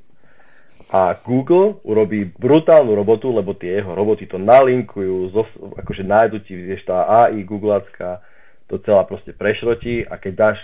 A 0.88 1.19
Google 1.19 1.84
urobí 1.84 2.31
brutálnu 2.39 2.95
robotu, 2.95 3.28
lebo 3.36 3.51
tie 3.51 3.84
jeho 3.84 3.92
roboty 3.92 4.24
to 4.24 4.39
nalinkujú, 4.39 5.36
zos, 5.36 5.50
akože 5.84 6.04
nájdu 6.07 6.39
ti, 6.48 6.56
vieš, 6.56 6.88
tá 6.88 7.04
AI 7.04 7.44
Googleacká 7.44 8.24
to 8.72 8.80
celá 8.84 9.04
proste 9.04 9.36
prešrotí 9.36 10.07
a 10.07 10.16
keď 10.16 10.34
dáš 10.48 10.60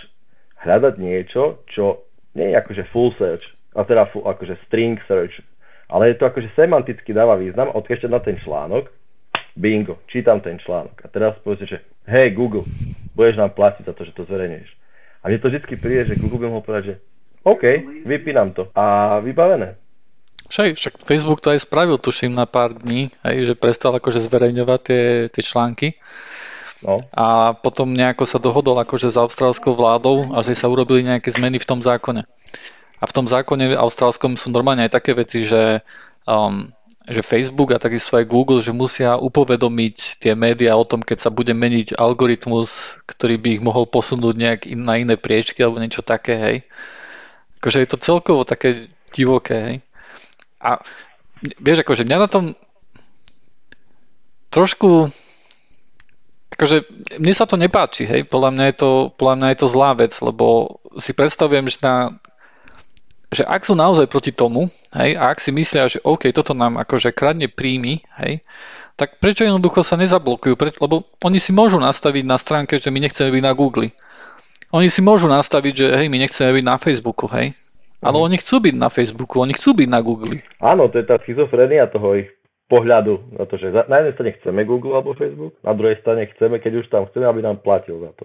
hľadať 0.64 0.94
niečo, 0.96 1.60
čo 1.68 2.08
nie 2.32 2.52
je 2.52 2.56
akože 2.56 2.82
full 2.88 3.12
search, 3.20 3.44
a 3.76 3.84
teda 3.84 4.08
full, 4.08 4.24
akože 4.24 4.64
string 4.64 4.96
search, 5.04 5.44
ale 5.92 6.12
je 6.12 6.16
to 6.16 6.24
akože 6.24 6.56
semanticky 6.56 7.12
dáva 7.12 7.36
význam, 7.36 7.68
odkiaľ 7.76 8.08
na 8.08 8.20
ten 8.24 8.40
článok, 8.40 8.88
bingo, 9.52 10.00
čítam 10.08 10.40
ten 10.40 10.56
článok. 10.56 11.04
A 11.04 11.06
teraz 11.12 11.36
poviete, 11.44 11.68
že 11.68 11.78
hej 12.08 12.32
Google, 12.32 12.64
budeš 13.12 13.36
nám 13.36 13.52
platiť 13.52 13.84
za 13.84 13.92
to, 13.92 14.08
že 14.08 14.16
to 14.16 14.24
zverejneš. 14.24 14.72
A 15.20 15.28
mne 15.28 15.40
to 15.40 15.52
vždy 15.52 15.76
príde, 15.76 16.08
že 16.08 16.20
Google 16.20 16.40
by 16.40 16.46
mohol 16.48 16.64
povedať, 16.64 16.84
že 16.84 16.94
OK, 17.44 17.64
vypínam 18.08 18.56
to. 18.56 18.72
A 18.72 19.20
vybavené 19.20 19.83
však, 20.54 20.78
však 20.78 20.94
Facebook 21.02 21.42
to 21.42 21.50
aj 21.50 21.66
spravil, 21.66 21.98
tuším, 21.98 22.38
na 22.38 22.46
pár 22.46 22.78
dní, 22.78 23.10
aj, 23.26 23.34
že 23.42 23.54
prestal 23.58 23.90
akože 23.98 24.22
zverejňovať 24.22 24.80
tie, 24.86 25.04
tie 25.34 25.42
články. 25.42 25.98
No. 26.86 27.02
A 27.10 27.58
potom 27.58 27.90
nejako 27.90 28.22
sa 28.22 28.38
dohodol 28.38 28.78
akože 28.78 29.10
s 29.10 29.18
austrálskou 29.18 29.74
vládou 29.74 30.30
a 30.30 30.46
že 30.46 30.54
sa 30.54 30.70
urobili 30.70 31.02
nejaké 31.02 31.34
zmeny 31.34 31.58
v 31.58 31.66
tom 31.66 31.82
zákone. 31.82 32.22
A 33.02 33.04
v 33.04 33.12
tom 33.12 33.26
zákone 33.26 33.74
austrálskom 33.74 34.38
sú 34.38 34.54
normálne 34.54 34.86
aj 34.86 34.94
také 34.94 35.18
veci, 35.18 35.42
že, 35.42 35.82
um, 36.22 36.70
že 37.10 37.26
Facebook 37.26 37.74
a 37.74 37.82
takisto 37.82 38.14
aj 38.14 38.30
Google, 38.30 38.62
že 38.62 38.70
musia 38.70 39.18
upovedomiť 39.18 40.22
tie 40.22 40.38
médiá 40.38 40.78
o 40.78 40.86
tom, 40.86 41.02
keď 41.02 41.18
sa 41.18 41.30
bude 41.34 41.50
meniť 41.50 41.98
algoritmus, 41.98 43.02
ktorý 43.10 43.42
by 43.42 43.48
ich 43.58 43.62
mohol 43.64 43.90
posunúť 43.90 44.34
nejak 44.38 44.60
in, 44.70 44.86
na 44.86 45.02
iné 45.02 45.18
priečky 45.18 45.66
alebo 45.66 45.82
niečo 45.82 46.06
také, 46.06 46.38
hej. 46.38 46.56
Akože 47.58 47.82
je 47.82 47.88
to 47.90 47.98
celkovo 47.98 48.46
také 48.46 48.92
divoké, 49.10 49.56
hej. 49.58 49.76
A 50.64 50.80
vieš, 51.60 51.84
akože 51.84 52.08
mňa 52.08 52.18
na 52.24 52.28
tom 52.28 52.44
trošku 54.48 55.12
akože 56.54 56.86
mne 57.18 57.34
sa 57.34 57.50
to 57.50 57.58
nepáči, 57.58 58.06
hej, 58.06 58.22
podľa 58.30 58.50
mňa 58.54 58.64
je 58.70 58.76
to, 58.78 58.90
podľa 59.18 59.34
mňa 59.42 59.48
je 59.50 59.58
to 59.58 59.66
zlá 59.66 59.90
vec, 59.98 60.14
lebo 60.22 60.78
si 61.02 61.10
predstavujem, 61.10 61.66
že, 61.66 61.82
na, 61.82 62.14
že 63.34 63.42
ak 63.42 63.66
sú 63.66 63.74
naozaj 63.74 64.06
proti 64.06 64.30
tomu, 64.30 64.70
hej, 64.94 65.18
a 65.18 65.34
ak 65.34 65.42
si 65.42 65.50
myslia, 65.50 65.90
že 65.90 65.98
OK, 66.06 66.30
toto 66.30 66.54
nám 66.54 66.78
akože 66.78 67.10
kradne 67.10 67.50
príjmy, 67.50 68.06
hej, 68.22 68.38
tak 68.94 69.18
prečo 69.18 69.42
jednoducho 69.42 69.82
sa 69.82 69.98
nezablokujú? 69.98 70.54
Preč, 70.54 70.78
lebo 70.78 71.02
oni 71.26 71.42
si 71.42 71.50
môžu 71.50 71.82
nastaviť 71.82 72.22
na 72.22 72.38
stránke, 72.38 72.78
že 72.78 72.94
my 72.94 73.02
nechceme 73.02 73.34
byť 73.34 73.42
na 73.42 73.50
Google. 73.58 73.90
Oni 74.70 74.86
si 74.86 75.02
môžu 75.02 75.26
nastaviť, 75.26 75.74
že 75.74 75.86
hej, 75.90 76.06
my 76.06 76.22
nechceme 76.22 76.54
byť 76.54 76.64
na 76.64 76.78
Facebooku, 76.78 77.26
hej. 77.34 77.58
Ale 78.04 78.20
oni 78.20 78.36
chcú 78.36 78.60
byť 78.60 78.74
na 78.76 78.92
Facebooku, 78.92 79.40
oni 79.40 79.56
chcú 79.56 79.72
byť 79.80 79.88
na 79.88 80.00
Google. 80.04 80.44
Áno, 80.60 80.92
to 80.92 81.00
je 81.00 81.08
tá 81.08 81.16
schizofrenia 81.24 81.88
toho 81.88 82.20
ich 82.20 82.28
pohľadu 82.68 83.36
na 83.36 83.44
to, 83.44 83.60
že 83.60 83.72
na 83.72 84.00
jednej 84.00 84.14
strane 84.16 84.32
chceme 84.40 84.60
Google 84.64 84.96
alebo 84.96 85.16
Facebook, 85.16 85.56
na 85.60 85.72
druhej 85.76 86.00
strane 86.00 86.28
chceme, 86.32 86.60
keď 86.60 86.72
už 86.84 86.86
tam 86.88 87.08
chceme, 87.08 87.28
aby 87.28 87.40
nám 87.44 87.60
platil 87.60 88.00
za 88.00 88.12
to. 88.16 88.24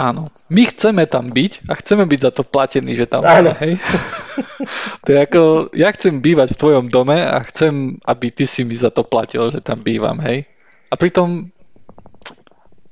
Áno, 0.00 0.32
my 0.48 0.62
chceme 0.72 1.04
tam 1.04 1.28
byť 1.28 1.68
a 1.68 1.76
chceme 1.76 2.08
byť 2.08 2.20
za 2.24 2.32
to 2.32 2.42
platení, 2.48 2.96
že 2.96 3.04
tam 3.04 3.28
Áno. 3.28 3.52
sme, 3.52 3.52
hej. 3.60 3.72
to 5.04 5.08
je 5.12 5.18
ako, 5.20 5.42
ja 5.76 5.92
chcem 5.92 6.24
bývať 6.24 6.56
v 6.56 6.60
tvojom 6.64 6.84
dome 6.88 7.20
a 7.20 7.36
chcem, 7.44 8.00
aby 8.08 8.32
ty 8.32 8.48
si 8.48 8.64
mi 8.64 8.72
za 8.72 8.88
to 8.88 9.04
platil, 9.04 9.52
že 9.52 9.60
tam 9.60 9.84
bývam, 9.84 10.16
hej. 10.24 10.48
A 10.88 10.96
pritom, 10.96 11.52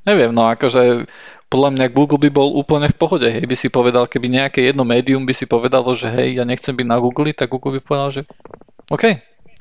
neviem, 0.05 0.29
no 0.29 0.45
akože 0.45 1.09
podľa 1.51 1.71
mňa 1.75 1.87
Google 1.91 2.23
by 2.23 2.31
bol 2.31 2.55
úplne 2.55 2.87
v 2.87 2.97
pohode, 2.97 3.27
hej, 3.27 3.43
by 3.43 3.57
si 3.59 3.67
povedal, 3.67 4.07
keby 4.07 4.31
nejaké 4.31 4.71
jedno 4.71 4.87
médium 4.87 5.27
by 5.27 5.35
si 5.35 5.51
povedalo, 5.51 5.91
že 5.99 6.07
hej, 6.07 6.39
ja 6.39 6.47
nechcem 6.47 6.71
byť 6.71 6.87
na 6.87 7.03
Google, 7.03 7.35
tak 7.35 7.51
Google 7.51 7.77
by 7.77 7.81
povedal, 7.83 8.09
že 8.15 8.23
OK, 8.87 9.05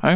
hej. 0.06 0.16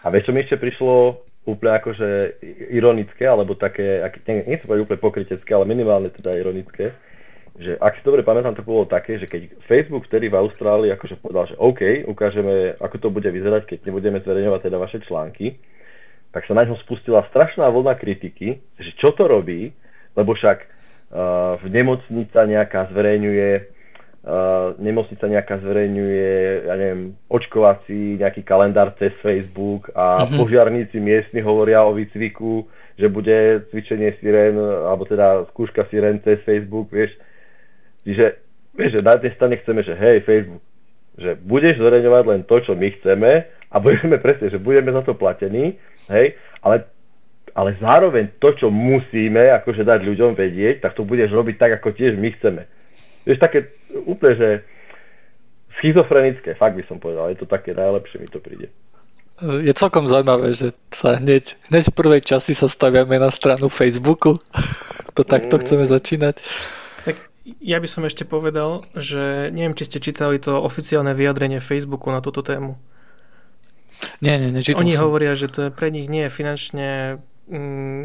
A 0.00 0.06
vieš, 0.08 0.30
čo 0.30 0.32
mi 0.32 0.46
ešte 0.46 0.62
prišlo 0.62 1.26
úplne 1.44 1.74
akože 1.82 2.38
ironické, 2.70 3.26
alebo 3.26 3.58
také, 3.58 3.98
nie, 4.30 4.46
nie 4.46 4.56
som 4.62 4.70
úplne 4.70 5.02
pokrytecké, 5.02 5.50
ale 5.50 5.66
minimálne 5.66 6.08
teda 6.14 6.38
ironické, 6.38 6.94
že 7.58 7.74
ak 7.76 7.98
si 7.98 8.06
dobre 8.06 8.22
pamätám, 8.22 8.54
to 8.54 8.64
bolo 8.64 8.86
také, 8.86 9.18
že 9.18 9.26
keď 9.26 9.52
Facebook 9.66 10.06
vtedy 10.06 10.30
v 10.30 10.38
Austrálii 10.38 10.94
akože 10.94 11.18
povedal, 11.18 11.50
že 11.50 11.58
OK, 11.58 12.06
ukážeme, 12.06 12.78
ako 12.78 12.96
to 12.96 13.08
bude 13.10 13.26
vyzerať, 13.26 13.66
keď 13.66 13.78
nebudeme 13.90 14.22
zverejňovať 14.22 14.60
teda 14.70 14.78
vaše 14.78 15.02
články, 15.04 15.58
tak 16.30 16.46
sa 16.46 16.54
na 16.54 16.62
ňom 16.62 16.78
spustila 16.86 17.26
strašná 17.28 17.66
vlna 17.68 17.98
kritiky, 17.98 18.62
že 18.78 18.90
čo 18.96 19.10
to 19.12 19.26
robí, 19.26 19.74
lebo 20.16 20.34
však 20.34 20.58
uh, 20.64 21.60
v 21.60 21.66
nemocnica 21.70 22.46
nejaká 22.46 22.90
zverejňuje 22.90 23.50
uh, 24.24 24.76
nemocnica 24.76 25.24
nejaká 25.28 25.60
zverejňuje, 25.64 26.30
ja 26.68 26.74
neviem, 26.76 27.02
očkovací 27.28 28.20
nejaký 28.20 28.42
kalendár 28.44 28.92
cez 29.00 29.12
Facebook 29.24 29.88
a 29.96 30.24
uh-huh. 30.24 30.36
požiarníci 30.36 31.00
miestni 31.00 31.40
hovoria 31.40 31.84
o 31.84 31.96
výcviku, 31.96 32.68
že 33.00 33.08
bude 33.08 33.64
cvičenie 33.72 34.12
sirén, 34.20 34.56
alebo 34.60 35.08
teda 35.08 35.48
skúška 35.54 35.88
sirén 35.88 36.20
cez 36.20 36.40
Facebook, 36.44 36.92
vieš. 36.92 37.16
Čiže, 38.04 38.36
vieš, 38.76 39.00
že 39.00 39.00
na 39.04 39.16
tej 39.16 39.32
strane 39.36 39.56
chceme, 39.60 39.80
že 39.84 39.96
hej, 39.96 40.24
Facebook, 40.24 40.64
že 41.16 41.36
budeš 41.40 41.80
zverejňovať 41.80 42.24
len 42.28 42.40
to, 42.44 42.56
čo 42.64 42.72
my 42.76 42.88
chceme 43.00 43.30
a 43.70 43.76
budeme 43.80 44.16
presne, 44.20 44.52
že 44.52 44.60
budeme 44.60 44.92
za 44.92 45.04
to 45.04 45.16
platení, 45.16 45.80
hej, 46.12 46.36
ale 46.60 46.88
ale 47.54 47.78
zároveň 47.80 48.36
to, 48.38 48.54
čo 48.56 48.66
musíme 48.68 49.50
akože 49.62 49.82
dať 49.82 50.00
ľuďom 50.06 50.32
vedieť, 50.38 50.84
tak 50.84 50.94
to 50.94 51.02
budeš 51.06 51.30
robiť 51.34 51.56
tak, 51.58 51.70
ako 51.80 51.94
tiež 51.94 52.16
my 52.16 52.28
chceme. 52.38 52.62
Vieš, 53.26 53.38
také 53.38 53.74
úplne, 54.06 54.34
že 54.36 54.48
schizofrenické, 55.80 56.54
fakt 56.56 56.76
by 56.76 56.84
som 56.86 57.00
povedal, 57.00 57.32
je 57.32 57.40
to 57.40 57.48
také 57.48 57.72
najlepšie, 57.72 58.20
mi 58.20 58.28
to 58.28 58.40
príde. 58.40 58.68
Je 59.40 59.72
celkom 59.72 60.04
zaujímavé, 60.04 60.52
že 60.52 60.76
sa 60.92 61.16
hneď, 61.16 61.56
hneď 61.72 61.88
v 61.88 61.96
prvej 61.96 62.20
časti 62.20 62.52
sa 62.52 62.68
staviame 62.68 63.16
na 63.16 63.32
stranu 63.32 63.72
Facebooku. 63.72 64.36
to 65.16 65.24
takto 65.24 65.56
mm. 65.56 65.60
chceme 65.64 65.84
začínať. 65.88 66.44
Tak 67.08 67.16
ja 67.64 67.80
by 67.80 67.88
som 67.88 68.04
ešte 68.04 68.28
povedal, 68.28 68.84
že 68.92 69.48
neviem, 69.48 69.72
či 69.72 69.88
ste 69.88 69.96
čítali 69.96 70.36
to 70.36 70.60
oficiálne 70.60 71.16
vyjadrenie 71.16 71.56
Facebooku 71.64 72.12
na 72.12 72.20
túto 72.20 72.44
tému. 72.44 72.76
Nie, 74.20 74.36
nie, 74.40 74.52
nečítal 74.52 74.84
Oni 74.84 74.96
som. 74.96 75.08
hovoria, 75.08 75.32
že 75.36 75.48
to 75.48 75.72
pre 75.72 75.88
nich 75.92 76.08
nie 76.08 76.28
je 76.28 76.32
finančne 76.32 76.88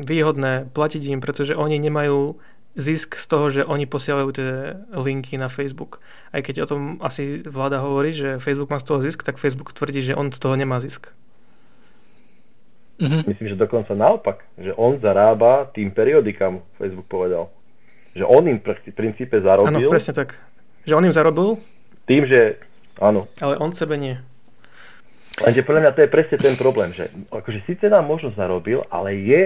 výhodné 0.02 0.74
platiť 0.74 1.04
im, 1.14 1.22
pretože 1.22 1.54
oni 1.54 1.78
nemajú 1.78 2.36
zisk 2.76 3.16
z 3.16 3.26
toho, 3.32 3.48
že 3.48 3.62
oni 3.64 3.88
posielajú 3.88 4.30
tie 4.36 4.76
linky 4.92 5.40
na 5.40 5.48
Facebook. 5.48 6.04
Aj 6.36 6.44
keď 6.44 6.68
o 6.68 6.70
tom 6.70 6.82
asi 7.00 7.40
vláda 7.46 7.80
hovorí, 7.80 8.12
že 8.12 8.42
Facebook 8.44 8.68
má 8.68 8.84
z 8.84 8.88
toho 8.92 9.00
zisk, 9.00 9.24
tak 9.24 9.40
Facebook 9.40 9.72
tvrdí, 9.72 10.04
že 10.04 10.18
on 10.18 10.28
z 10.28 10.40
toho 10.44 10.60
nemá 10.60 10.84
zisk. 10.84 11.14
Mm-hmm. 13.00 13.22
Myslím, 13.28 13.48
že 13.52 13.58
dokonca 13.60 13.92
naopak, 13.96 14.44
že 14.60 14.72
on 14.76 15.00
zarába 15.00 15.72
tým 15.72 15.92
periodikám, 15.92 16.64
Facebook 16.80 17.08
povedal. 17.08 17.52
Že 18.16 18.24
on 18.24 18.44
im 18.48 18.60
v 18.60 18.92
princípe 18.96 19.36
zarobil. 19.44 19.68
Áno, 19.68 19.92
presne 19.92 20.16
tak. 20.16 20.40
Že 20.88 20.94
on 21.00 21.04
im 21.08 21.16
zarobil. 21.16 21.60
Tým, 22.08 22.24
že 22.24 22.60
áno. 23.00 23.28
Ale 23.44 23.60
on 23.60 23.76
sebe 23.76 24.00
nie. 24.00 24.20
Lenže 25.36 25.68
podľa 25.68 25.82
mňa 25.84 25.92
to 25.96 26.04
je 26.08 26.14
presne 26.14 26.38
ten 26.40 26.56
problém, 26.56 26.96
že 26.96 27.12
akože 27.28 27.68
síce 27.68 27.92
nám 27.92 28.08
možno 28.08 28.32
zarobil, 28.40 28.88
ale 28.88 29.20
je 29.20 29.42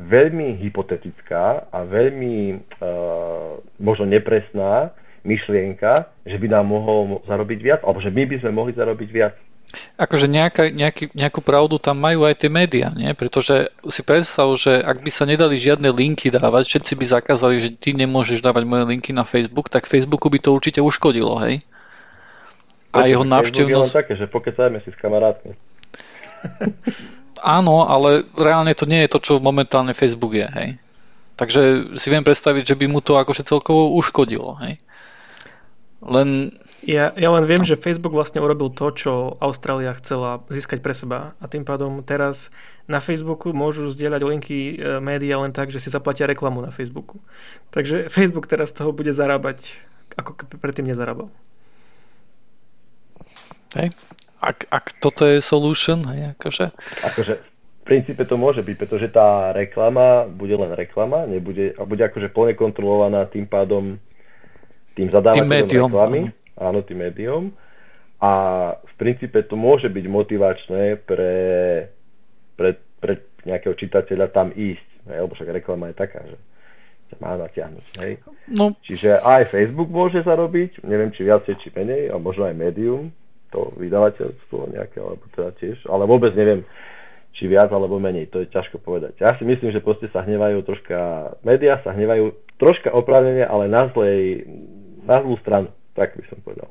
veľmi 0.00 0.58
hypotetická 0.64 1.68
a 1.68 1.78
veľmi 1.84 2.36
uh, 2.56 3.60
možno 3.78 4.08
nepresná 4.08 4.96
myšlienka, 5.24 6.08
že 6.24 6.36
by 6.40 6.46
nám 6.48 6.66
mohol 6.68 7.20
zarobiť 7.28 7.58
viac, 7.60 7.80
alebo 7.84 8.00
že 8.00 8.12
my 8.12 8.22
by 8.28 8.36
sme 8.40 8.50
mohli 8.52 8.72
zarobiť 8.76 9.08
viac. 9.12 9.34
Akože 9.98 10.30
nejaká, 10.30 10.70
nejaký, 10.70 11.10
nejakú 11.16 11.40
pravdu 11.40 11.80
tam 11.80 11.98
majú 11.98 12.28
aj 12.28 12.44
tie 12.44 12.50
médiá, 12.52 12.92
nie? 12.94 13.10
Pretože 13.16 13.72
si 13.88 14.04
predstav, 14.06 14.46
že 14.54 14.78
ak 14.78 15.02
by 15.02 15.10
sa 15.10 15.24
nedali 15.24 15.56
žiadne 15.58 15.88
linky 15.90 16.30
dávať, 16.30 16.68
všetci 16.68 16.92
by 16.94 17.04
zakázali, 17.10 17.56
že 17.58 17.70
ty 17.74 17.96
nemôžeš 17.96 18.44
dávať 18.44 18.68
moje 18.68 18.84
linky 18.86 19.10
na 19.10 19.24
Facebook, 19.26 19.72
tak 19.72 19.88
Facebooku 19.88 20.30
by 20.30 20.38
to 20.38 20.54
určite 20.54 20.78
uškodilo, 20.78 21.40
hej? 21.42 21.64
A 22.94 23.10
jeho 23.10 23.26
návštevnosť... 23.26 23.90
Je 23.90 23.98
také, 23.98 24.14
že 24.14 24.26
pokecajme 24.30 24.78
si 24.86 24.94
s 24.94 24.96
kamarátmi. 25.02 25.58
Áno, 27.42 27.84
ale 27.84 28.24
reálne 28.38 28.72
to 28.72 28.86
nie 28.86 29.02
je 29.04 29.12
to, 29.12 29.18
čo 29.18 29.32
momentálne 29.42 29.92
Facebook 29.92 30.38
je, 30.38 30.46
hej. 30.46 30.68
Takže 31.34 31.92
si 31.98 32.08
viem 32.08 32.22
predstaviť, 32.22 32.62
že 32.72 32.78
by 32.78 32.86
mu 32.86 33.02
to 33.02 33.18
akože 33.18 33.42
celkovo 33.42 33.90
uškodilo, 33.98 34.54
hej. 34.62 34.78
Len... 36.04 36.54
Ja, 36.84 37.16
ja 37.16 37.32
len 37.32 37.48
viem, 37.48 37.64
že 37.64 37.80
Facebook 37.80 38.12
vlastne 38.12 38.44
urobil 38.44 38.68
to, 38.68 38.92
čo 38.92 39.12
Austrália 39.40 39.96
chcela 39.96 40.44
získať 40.52 40.84
pre 40.84 40.92
seba. 40.92 41.32
A 41.40 41.48
tým 41.48 41.64
pádom 41.64 42.04
teraz 42.04 42.52
na 42.84 43.00
Facebooku 43.00 43.56
môžu 43.56 43.88
zdieľať 43.88 44.20
linky 44.20 44.76
e, 44.76 45.00
médiá 45.00 45.40
len 45.40 45.48
tak, 45.48 45.72
že 45.72 45.80
si 45.80 45.88
zaplatia 45.88 46.28
reklamu 46.28 46.60
na 46.60 46.68
Facebooku. 46.68 47.24
Takže 47.72 48.06
Facebook 48.14 48.44
teraz 48.44 48.76
z 48.76 48.84
toho 48.84 48.92
bude 48.92 49.16
zarábať, 49.16 49.80
ako 50.20 50.44
predtým 50.60 50.92
nezarábal. 50.92 51.32
Hej. 53.74 53.88
Ak, 54.44 54.68
ak 54.68 55.00
toto 55.00 55.24
je 55.24 55.40
solution, 55.40 55.98
hej, 56.04 56.36
akože... 56.36 56.64
Akože 57.04 57.34
v 57.84 57.92
princípe 57.92 58.24
to 58.24 58.40
môže 58.40 58.64
byť, 58.64 58.76
pretože 58.80 59.12
tá 59.12 59.52
reklama 59.52 60.24
bude 60.24 60.56
len 60.56 60.72
reklama, 60.72 61.28
nebude, 61.28 61.76
a 61.76 61.84
bude 61.84 62.00
akože 62.00 62.32
plne 62.32 62.56
kontrolovaná 62.56 63.28
tým 63.28 63.44
pádom 63.44 64.00
tým 64.96 65.08
zadávateľom 65.10 65.90
reklamy, 65.90 66.32
áno, 66.56 66.80
tým 66.80 66.98
médium. 67.04 67.44
A 68.24 68.32
v 68.78 68.94
princípe 68.96 69.36
to 69.44 69.58
môže 69.58 69.90
byť 69.92 70.04
motivačné 70.08 70.96
pre, 71.04 71.34
pre, 72.56 72.80
pre 73.02 73.12
nejakého 73.44 73.76
čitateľa 73.76 74.32
tam 74.32 74.48
ísť, 74.54 74.88
hej, 75.12 75.18
lebo 75.20 75.36
však 75.36 75.60
reklama 75.60 75.92
je 75.92 75.96
taká, 75.98 76.24
že 76.24 76.40
sa 77.12 77.16
má 77.20 77.36
natiahnuť. 77.36 77.86
Hej. 78.00 78.12
No. 78.48 78.72
Čiže 78.80 79.20
aj 79.20 79.52
Facebook 79.52 79.92
môže 79.92 80.24
zarobiť, 80.24 80.88
neviem 80.88 81.12
či 81.12 81.28
viacej, 81.28 81.60
či 81.60 81.68
menej, 81.68 82.08
a 82.08 82.16
možno 82.16 82.48
aj 82.48 82.56
médium, 82.56 83.12
to 83.54 83.70
vydavateľstvo 83.78 84.74
nejaké, 84.74 84.98
alebo 84.98 85.22
teda 85.30 85.54
tiež, 85.54 85.86
ale 85.86 86.10
vôbec 86.10 86.34
neviem, 86.34 86.66
či 87.34 87.46
viac 87.46 87.70
alebo 87.70 88.02
menej, 88.02 88.30
to 88.30 88.42
je 88.42 88.50
ťažko 88.50 88.82
povedať. 88.82 89.22
Ja 89.22 89.34
si 89.38 89.46
myslím, 89.46 89.70
že 89.70 89.82
proste 89.82 90.10
sa 90.10 90.26
hnevajú 90.26 90.66
troška, 90.66 90.98
médiá 91.46 91.78
sa 91.86 91.94
hnevajú 91.94 92.34
troška 92.58 92.90
oprávnene, 92.90 93.46
ale 93.46 93.70
na 93.70 93.90
zlej, 93.94 94.46
na 95.06 95.22
zlú 95.22 95.38
stranu, 95.42 95.70
tak 95.94 96.18
by 96.18 96.24
som 96.30 96.38
povedal. 96.42 96.70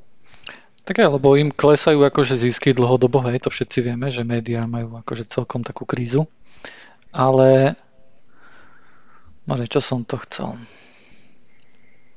Tak 0.84 1.00
aj, 1.00 1.16
lebo 1.16 1.40
im 1.40 1.52
klesajú 1.52 2.04
akože 2.04 2.36
zisky 2.36 2.76
dlhodobo, 2.76 3.24
hej, 3.32 3.40
to 3.40 3.52
všetci 3.52 3.80
vieme, 3.88 4.12
že 4.12 4.28
médiá 4.28 4.68
majú 4.68 5.00
akože 5.00 5.28
celkom 5.32 5.64
takú 5.64 5.88
krízu. 5.88 6.28
Ale... 7.16 7.80
No, 9.48 9.60
čo 9.60 9.84
som 9.84 10.08
to 10.08 10.16
chcel? 10.24 10.56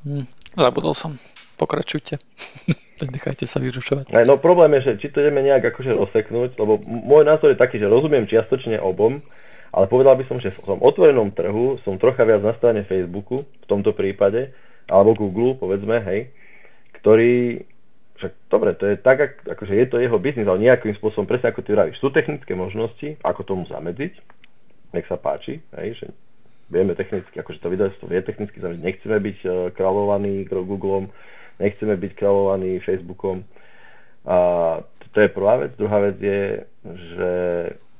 Hm, 0.06 0.26
zabudol 0.54 0.94
som. 0.94 1.18
Pokračujte. 1.58 2.22
Nechajte 2.96 3.44
sa 3.44 3.60
vyrušovať. 3.60 4.08
No 4.24 4.40
problém 4.40 4.72
je, 4.80 4.92
že 4.92 4.92
či 5.04 5.12
to 5.12 5.20
ideme 5.20 5.44
nejak 5.44 5.68
akože 5.68 5.92
oseknúť, 5.92 6.56
lebo 6.56 6.80
môj 6.84 7.28
názor 7.28 7.52
je 7.52 7.60
taký, 7.60 7.76
že 7.76 7.92
rozumiem 7.92 8.24
čiastočne 8.24 8.80
obom, 8.80 9.20
ale 9.76 9.84
povedal 9.92 10.16
by 10.16 10.24
som, 10.24 10.40
že 10.40 10.56
v 10.56 10.64
tom 10.64 10.80
otvorenom 10.80 11.28
trhu 11.36 11.76
som 11.84 12.00
trocha 12.00 12.24
viac 12.24 12.40
na 12.40 12.56
strane 12.56 12.88
Facebooku 12.88 13.44
v 13.44 13.66
tomto 13.68 13.92
prípade, 13.92 14.56
alebo 14.88 15.12
Google, 15.12 15.60
povedzme, 15.60 16.00
hej, 16.08 16.32
ktorý, 16.96 17.60
však 18.16 18.32
dobre, 18.48 18.72
to 18.78 18.88
je 18.88 18.96
tak, 18.96 19.44
akože 19.44 19.76
je 19.76 19.86
to 19.92 20.00
jeho 20.00 20.16
biznis, 20.16 20.48
ale 20.48 20.64
nejakým 20.64 20.96
spôsobom, 20.96 21.28
presne 21.28 21.52
ako 21.52 21.60
ty 21.60 21.76
vravíš, 21.76 22.00
sú 22.00 22.08
technické 22.08 22.56
možnosti, 22.56 23.20
ako 23.20 23.40
tomu 23.44 23.62
zamedziť, 23.68 24.12
nech 24.96 25.04
sa 25.04 25.20
páči, 25.20 25.60
hej, 25.76 26.00
že 26.00 26.06
vieme 26.72 26.96
technicky, 26.96 27.36
akože 27.36 27.60
to 27.60 27.68
vydavateľstvo 27.70 28.06
vie 28.10 28.20
technicky 28.24 28.58
nechceme 28.58 29.16
byť 29.20 29.38
uh, 29.44 29.52
kráľovaní 29.76 30.48
Googlom, 30.48 31.12
nechceme 31.58 31.94
byť 31.96 32.12
kráľovaní 32.16 32.80
Facebookom. 32.84 33.44
A 34.26 34.36
to 35.12 35.18
je 35.24 35.32
prvá 35.32 35.64
vec. 35.64 35.72
Druhá 35.80 35.98
vec 36.04 36.16
je, 36.20 36.42
že 36.84 37.30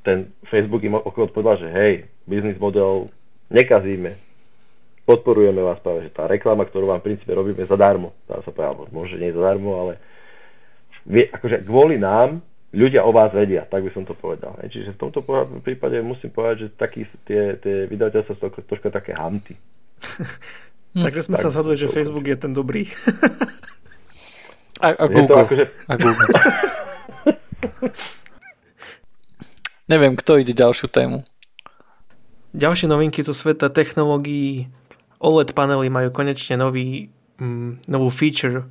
ten 0.07 0.31
Facebook 0.53 0.85
im 0.87 1.01
okolo 1.01 1.27
povedal, 1.33 1.59
že 1.59 1.69
hej, 1.73 1.95
biznis 2.29 2.61
model 2.63 3.11
nekazíme, 3.51 4.15
podporujeme 5.07 5.63
vás 5.63 5.79
práve, 5.83 6.07
že 6.07 6.15
tá 6.15 6.27
reklama, 6.31 6.67
ktorú 6.67 6.91
vám 6.91 7.03
v 7.03 7.15
princípe 7.15 7.31
robíme 7.35 7.67
zadarmo, 7.67 8.15
dá 8.27 8.43
sa 8.43 8.51
povedať, 8.51 8.91
môže 8.91 9.19
nie 9.19 9.35
zadarmo, 9.35 9.79
ale 9.79 9.93
vie, 11.07 11.31
akože 11.31 11.63
kvôli 11.67 11.99
nám 11.99 12.43
ľudia 12.75 13.07
o 13.07 13.15
vás 13.15 13.31
vedia, 13.31 13.65
tak 13.67 13.87
by 13.87 13.91
som 13.95 14.03
to 14.03 14.13
povedal. 14.19 14.59
Čiže 14.63 14.99
v 14.99 15.01
tomto 15.01 15.23
prípade 15.63 16.03
musím 16.03 16.35
povedať, 16.35 16.67
že 16.67 16.69
taký, 16.75 17.07
tie, 17.25 17.57
tie 17.63 17.87
vydavateľstva 17.87 18.35
sú 18.35 18.63
troška 18.67 18.91
také 18.91 19.15
hamty. 19.15 19.55
Hm. 20.97 21.05
Takže 21.05 21.29
sme 21.29 21.37
tak, 21.37 21.45
sa 21.45 21.53
zhodli, 21.53 21.77
že 21.77 21.93
Facebook 21.93 22.25
je 22.25 22.37
ten 22.41 22.57
dobrý. 22.57 22.89
A, 24.77 24.93
a 24.93 25.09
Google. 25.09 25.41
Akože... 25.41 25.65
A 25.89 25.97
Google. 25.97 26.29
Neviem, 29.93 30.13
kto 30.21 30.37
ide 30.37 30.53
ďalšiu 30.53 30.93
tému. 30.93 31.25
Ďalšie 32.53 32.85
novinky 32.85 33.25
zo 33.25 33.33
sveta 33.33 33.73
technológií 33.73 34.69
OLED 35.17 35.57
panely 35.57 35.89
majú 35.89 36.13
konečne 36.13 36.61
nový, 36.61 37.09
mm, 37.41 37.89
novú 37.89 38.13
feature, 38.13 38.69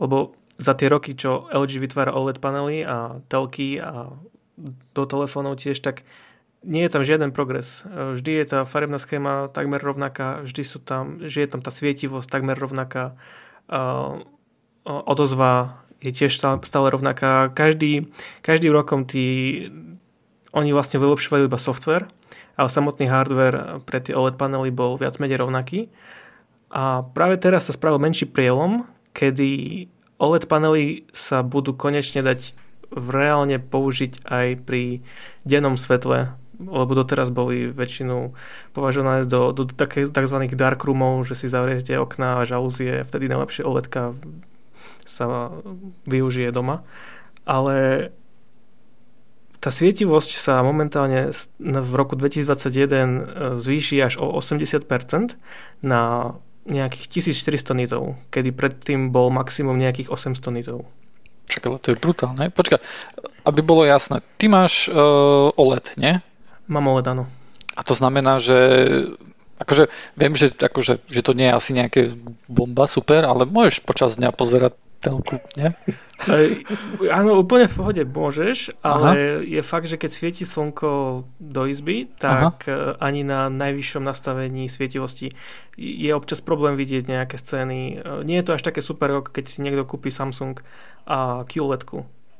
lebo 0.00 0.32
za 0.56 0.72
tie 0.72 0.88
roky, 0.88 1.12
čo 1.12 1.52
LG 1.52 1.84
vytvára 1.84 2.16
OLED 2.16 2.40
panely 2.40 2.88
a 2.88 3.20
telky 3.28 3.76
a 3.76 4.08
do 4.96 5.02
telefónov 5.04 5.60
tiež, 5.60 5.84
tak 5.84 6.00
nie 6.62 6.82
je 6.86 6.92
tam 6.94 7.02
žiaden 7.02 7.34
progres. 7.34 7.82
Vždy 7.90 8.42
je 8.42 8.46
tá 8.46 8.58
farebná 8.62 8.98
schéma 8.98 9.50
takmer 9.50 9.82
rovnaká, 9.82 10.46
vždy 10.46 10.62
sú 10.62 10.78
tam, 10.78 11.18
že 11.22 11.42
je 11.42 11.48
tam 11.50 11.60
tá 11.62 11.70
svietivosť 11.74 12.30
takmer 12.30 12.54
rovnaká, 12.54 13.18
odozva 14.86 15.82
je 16.02 16.10
tiež 16.10 16.34
stále 16.38 16.86
rovnaká. 16.90 17.54
Každý, 17.54 18.10
každým 18.42 18.74
rokom 18.74 19.06
tí, 19.06 19.70
oni 20.50 20.74
vlastne 20.74 20.98
vylepšovajú 20.98 21.46
iba 21.46 21.58
software, 21.58 22.10
ale 22.58 22.68
samotný 22.68 23.06
hardware 23.06 23.78
pre 23.86 24.02
tie 24.02 24.14
OLED 24.18 24.34
panely 24.34 24.74
bol 24.74 24.98
viac 24.98 25.22
menej 25.22 25.38
rovnaký. 25.38 25.94
A 26.74 27.06
práve 27.06 27.38
teraz 27.38 27.70
sa 27.70 27.76
spravil 27.76 28.02
menší 28.02 28.26
prielom, 28.26 28.82
kedy 29.14 29.86
OLED 30.18 30.50
panely 30.50 31.06
sa 31.14 31.46
budú 31.46 31.76
konečne 31.76 32.26
dať 32.26 32.56
reálne 32.92 33.56
použiť 33.56 34.26
aj 34.28 34.46
pri 34.68 35.00
dennom 35.48 35.80
svetle, 35.80 36.34
lebo 36.68 36.92
doteraz 36.94 37.30
boli 37.32 37.70
väčšinou 37.70 38.34
považované 38.76 39.26
do, 39.26 39.50
do 39.50 39.66
tzv. 39.66 40.38
dark 40.52 40.80
roomov, 40.84 41.26
že 41.26 41.34
si 41.34 41.46
zavriete 41.50 41.98
okná 41.98 42.42
a 42.42 42.48
žalúzie, 42.48 43.02
vtedy 43.06 43.26
najlepšie 43.26 43.66
oled 43.66 43.86
sa 45.02 45.50
využije 46.06 46.54
doma. 46.54 46.86
Ale 47.42 48.10
tá 49.62 49.70
svietivosť 49.70 50.30
sa 50.42 50.62
momentálne 50.62 51.30
v 51.62 51.92
roku 51.94 52.18
2021 52.18 52.66
e, 52.66 53.20
zvýši 53.62 53.96
až 54.02 54.18
o 54.18 54.34
80% 54.34 54.82
na 55.86 56.34
nejakých 56.66 57.22
1400 57.30 57.74
nitov, 57.74 58.18
kedy 58.30 58.54
predtým 58.54 59.10
bol 59.10 59.30
maximum 59.34 59.78
nejakých 59.78 60.10
800 60.10 60.58
nitov. 60.58 60.86
Čakaj, 61.50 61.78
to 61.82 61.88
je 61.94 61.98
brutálne. 61.98 62.54
Počkaj, 62.54 62.78
aby 63.42 63.60
bolo 63.66 63.82
jasné, 63.82 64.22
ty 64.38 64.46
máš 64.46 64.86
uh, 64.86 65.50
OLED, 65.58 65.98
nie? 65.98 66.22
Mám 66.72 66.88
OLED, 66.88 67.06
áno. 67.12 67.24
A 67.76 67.84
to 67.84 67.92
znamená, 67.92 68.40
že 68.40 68.56
akože 69.60 69.92
viem, 70.16 70.34
že, 70.34 70.50
akože, 70.50 71.04
že 71.06 71.20
to 71.20 71.32
nie 71.36 71.52
je 71.52 71.56
asi 71.56 71.70
nejaké 71.76 72.00
bomba, 72.48 72.88
super, 72.88 73.22
ale 73.28 73.44
môžeš 73.44 73.84
počas 73.84 74.16
dňa 74.16 74.32
pozerať 74.32 74.74
telku, 75.02 75.42
nie? 75.58 75.74
Áno, 77.10 77.42
úplne 77.42 77.66
v 77.66 77.74
pohode 77.74 78.02
môžeš, 78.06 78.70
ale 78.86 79.10
Aha. 79.10 79.42
je 79.42 79.60
fakt, 79.66 79.90
že 79.90 79.98
keď 79.98 80.10
svieti 80.14 80.46
slnko 80.46 81.26
do 81.42 81.62
izby, 81.66 82.06
tak 82.06 82.70
Aha. 82.70 82.70
E, 82.70 82.94
ani 83.02 83.26
na 83.26 83.50
najvyššom 83.50 84.06
nastavení 84.06 84.70
svietivosti 84.70 85.34
je 85.74 86.10
občas 86.14 86.38
problém 86.38 86.78
vidieť 86.78 87.10
nejaké 87.10 87.34
scény. 87.34 87.98
E, 87.98 88.22
nie 88.22 88.38
je 88.38 88.46
to 88.46 88.54
až 88.54 88.62
také 88.62 88.78
super, 88.78 89.10
keď 89.26 89.44
si 89.50 89.58
niekto 89.66 89.82
kúpi 89.82 90.14
Samsung 90.14 90.62
a 91.10 91.42
QLED 91.50 91.82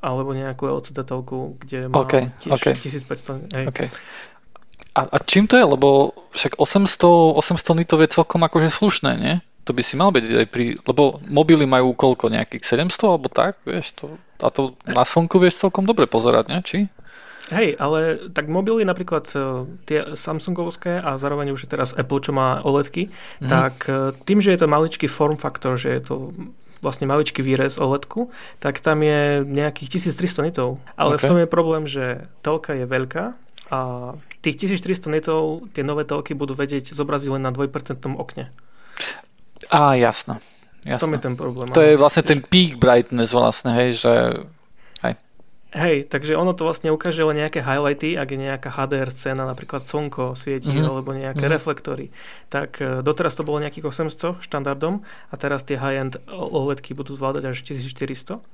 alebo 0.02 0.34
nejakú 0.34 0.66
LCD 0.66 1.06
telku, 1.06 1.54
kde 1.62 1.86
má 1.86 2.02
okay, 2.02 2.34
tiež 2.42 2.58
okay. 2.58 2.74
1500. 2.74 3.54
Hej. 3.54 3.64
Okay. 3.70 3.88
A, 4.92 5.08
a 5.08 5.16
čím 5.22 5.46
to 5.48 5.56
je? 5.56 5.64
Lebo 5.64 6.12
však 6.34 6.58
800, 6.58 7.38
800 7.38 7.80
nitov 7.80 8.02
je 8.02 8.10
celkom 8.12 8.42
akože 8.44 8.68
slušné, 8.68 9.10
nie? 9.16 9.34
To 9.62 9.70
by 9.70 9.82
si 9.86 9.94
mal 9.94 10.10
byť 10.10 10.24
aj 10.26 10.46
pri... 10.50 10.74
Lebo 10.74 11.22
mobily 11.30 11.64
majú 11.64 11.94
koľko? 11.94 12.28
Nejakých 12.28 12.90
700 12.90 12.98
alebo 13.06 13.30
tak? 13.30 13.62
Vieš, 13.62 13.86
to, 13.94 14.06
a 14.42 14.50
to 14.50 14.74
na 14.90 15.06
slnku 15.06 15.38
vieš 15.38 15.62
celkom 15.62 15.86
dobre 15.86 16.10
pozerať, 16.10 16.44
nie? 16.50 16.60
Či? 16.66 16.78
Hej, 17.52 17.74
ale 17.78 18.30
tak 18.30 18.46
mobily 18.46 18.86
napríklad 18.86 19.26
e, 19.34 19.38
tie 19.84 20.14
Samsungovské 20.14 21.02
a 21.02 21.18
zároveň 21.18 21.52
už 21.52 21.66
je 21.66 21.72
teraz 21.74 21.90
Apple, 21.92 22.22
čo 22.22 22.32
má 22.32 22.62
OLEDky, 22.62 23.10
mm. 23.42 23.50
tak 23.50 23.74
e, 23.90 24.14
tým, 24.24 24.38
že 24.38 24.54
je 24.54 24.60
to 24.62 24.70
maličký 24.70 25.06
form 25.10 25.36
factor, 25.36 25.74
že 25.74 25.90
je 25.98 26.02
to 26.06 26.14
vlastne 26.82 27.06
maličký 27.06 27.40
výrez 27.40 27.78
OLEDku, 27.78 28.28
tak 28.58 28.82
tam 28.82 29.00
je 29.06 29.46
nejakých 29.46 30.02
1300 30.02 30.46
nitov. 30.50 30.82
Ale 30.98 31.16
okay. 31.16 31.24
v 31.24 31.28
tom 31.30 31.38
je 31.38 31.48
problém, 31.48 31.86
že 31.86 32.26
telka 32.42 32.74
je 32.74 32.84
veľká 32.84 33.38
a 33.72 33.80
tých 34.42 34.68
1400 34.68 35.08
nitov 35.08 35.70
tie 35.72 35.86
nové 35.86 36.02
telky 36.02 36.34
budú 36.34 36.52
vedieť 36.52 36.92
zobraziť 36.92 37.38
len 37.38 37.42
na 37.46 37.54
2% 37.54 37.70
okne. 38.18 38.50
Á, 39.70 39.94
jasno. 39.96 40.42
jasno. 40.82 41.08
To 41.08 41.16
je 41.16 41.22
ten 41.22 41.34
problém. 41.38 41.70
To 41.70 41.80
je 41.80 41.94
vlastne 41.94 42.26
ten 42.26 42.42
peak 42.42 42.76
brightness 42.76 43.32
vlastne, 43.32 43.72
hej, 43.72 44.02
že... 44.02 44.12
Hej. 45.72 46.12
Takže 46.12 46.36
ono 46.36 46.52
to 46.52 46.68
vlastne 46.68 46.92
ukáže 46.92 47.24
len 47.24 47.40
nejaké 47.40 47.64
highlighty, 47.64 48.20
ak 48.20 48.28
je 48.28 48.38
nejaká 48.38 48.68
HDR 48.76 49.08
scéna, 49.08 49.48
napríklad 49.48 49.88
slnko 49.88 50.36
svieti, 50.36 50.68
mm-hmm. 50.68 50.84
alebo 50.84 51.16
nejaké 51.16 51.48
mm-hmm. 51.48 51.56
reflektory. 51.56 52.06
Tak 52.52 52.70
e, 52.84 53.00
doteraz 53.00 53.32
to 53.32 53.42
bolo 53.42 53.56
nejakých 53.64 53.88
800 53.88 54.44
štandardom 54.44 55.00
a 55.02 55.34
teraz 55.40 55.64
tie 55.64 55.80
high-end 55.80 56.20
OLEDky 56.28 56.92
budú 56.92 57.16
zvládať 57.16 57.56
až 57.56 57.58
1400 57.64 58.44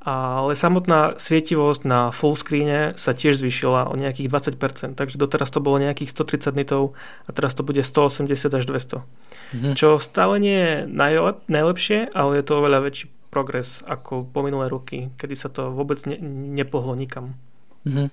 ale 0.00 0.56
samotná 0.56 1.20
svietivosť 1.20 1.84
na 1.84 2.08
full 2.08 2.32
screene 2.32 2.96
sa 2.96 3.12
tiež 3.12 3.44
zvýšila 3.44 3.92
o 3.92 3.94
nejakých 4.00 4.32
20%, 4.32 4.96
takže 4.96 5.20
doteraz 5.20 5.52
to 5.52 5.60
bolo 5.60 5.76
nejakých 5.76 6.16
130 6.16 6.56
nitov 6.56 6.96
a 7.28 7.36
teraz 7.36 7.52
to 7.52 7.60
bude 7.60 7.84
180 7.84 8.32
až 8.32 8.64
200. 8.64 9.04
Mm-hmm. 9.04 9.74
Čo 9.76 10.00
stále 10.00 10.40
nie 10.40 10.56
je 10.56 10.74
najlep- 10.88 11.44
najlepšie, 11.52 12.16
ale 12.16 12.40
je 12.40 12.44
to 12.48 12.52
oveľa 12.64 12.80
väčší 12.88 13.12
progres 13.30 13.86
ako 13.86 14.26
po 14.26 14.42
minulé 14.42 14.66
roky, 14.66 15.14
kedy 15.14 15.34
sa 15.38 15.48
to 15.48 15.70
vôbec 15.70 16.02
ne- 16.04 16.18
nepohlo 16.58 16.98
nikam. 16.98 17.38
Mm-hmm. 17.86 18.08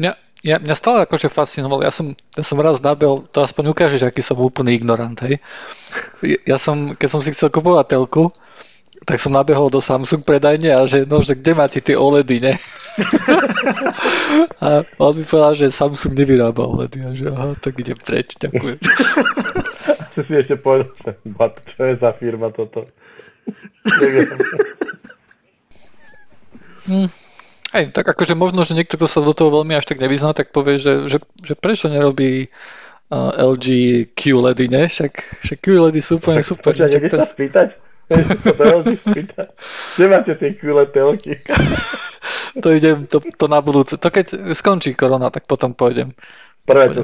Mňa, 0.00 0.12
ja, 0.42 0.56
mňa 0.58 0.74
stále 0.74 1.04
akože 1.04 1.28
fascinovalo, 1.30 1.84
ja 1.84 1.92
som, 1.92 2.16
ja 2.34 2.42
som 2.42 2.58
raz 2.58 2.80
nabel, 2.80 3.28
to 3.30 3.44
aspoň 3.44 3.76
ukážeš, 3.76 4.08
aký 4.08 4.24
som 4.24 4.40
úplný 4.40 4.74
ignorant, 4.80 5.14
hej. 5.22 5.38
Ja 6.48 6.56
som, 6.58 6.96
keď 6.96 7.08
som 7.12 7.20
si 7.22 7.30
chcel 7.36 7.52
kupovať 7.52 7.94
telku, 7.94 8.32
tak 9.06 9.22
som 9.22 9.30
nabehol 9.30 9.70
do 9.70 9.78
Samsung 9.78 10.26
predajne 10.26 10.74
a 10.74 10.82
že 10.90 11.06
no, 11.06 11.22
že 11.22 11.38
kde 11.38 11.54
máte 11.54 11.78
tie 11.78 11.94
OLEDy, 11.94 12.42
ne? 12.42 12.54
a 14.64 14.82
on 14.98 15.14
mi 15.14 15.22
povedal, 15.22 15.54
že 15.54 15.70
Samsung 15.70 16.18
nevyrába 16.18 16.66
OLEDy 16.66 16.98
a 17.06 17.10
že 17.14 17.26
aha, 17.30 17.54
tak 17.62 17.78
idem 17.78 17.98
preč, 17.98 18.34
ďakujem. 18.42 18.78
Ty 20.12 20.20
si 20.26 20.32
ešte 20.34 20.58
povedal, 20.58 20.90
čo 21.70 21.82
je 21.86 21.94
za 21.94 22.10
firma 22.18 22.50
toto? 22.50 22.90
Hm. 26.88 27.08
Hej, 27.68 27.92
tak 27.92 28.08
akože 28.08 28.32
možno, 28.32 28.64
že 28.64 28.72
niekto, 28.72 28.96
kto 28.96 29.04
sa 29.04 29.20
do 29.20 29.36
toho 29.36 29.52
veľmi 29.60 29.76
až 29.76 29.84
tak 29.84 30.00
nevyzná, 30.00 30.32
tak 30.32 30.56
povie, 30.56 30.80
že, 30.80 31.04
že, 31.04 31.20
že 31.44 31.52
prečo 31.52 31.92
nerobí 31.92 32.48
uh, 33.12 33.32
LG 33.36 33.66
QLEDy, 34.16 34.72
ne? 34.72 34.88
Však, 34.88 35.12
však 35.44 35.58
QLEDy 35.60 36.00
sú 36.00 36.16
úplne 36.16 36.40
super. 36.40 36.72
Počkaj, 36.72 37.12
sa 37.12 37.28
spýtať? 37.28 37.68
Kde 40.00 40.04
máte 40.08 40.32
tie 40.40 40.56
kule 40.56 40.88
telky? 40.88 41.44
to 42.64 42.72
idem, 42.72 43.04
to, 43.04 43.20
to 43.20 43.46
na 43.52 43.60
budúce. 43.60 44.00
To 44.00 44.08
keď 44.08 44.56
skončí 44.56 44.96
korona, 44.96 45.28
tak 45.28 45.44
potom 45.44 45.76
pôjdem. 45.76 46.16
Prvé 46.64 46.96
to. 46.96 47.02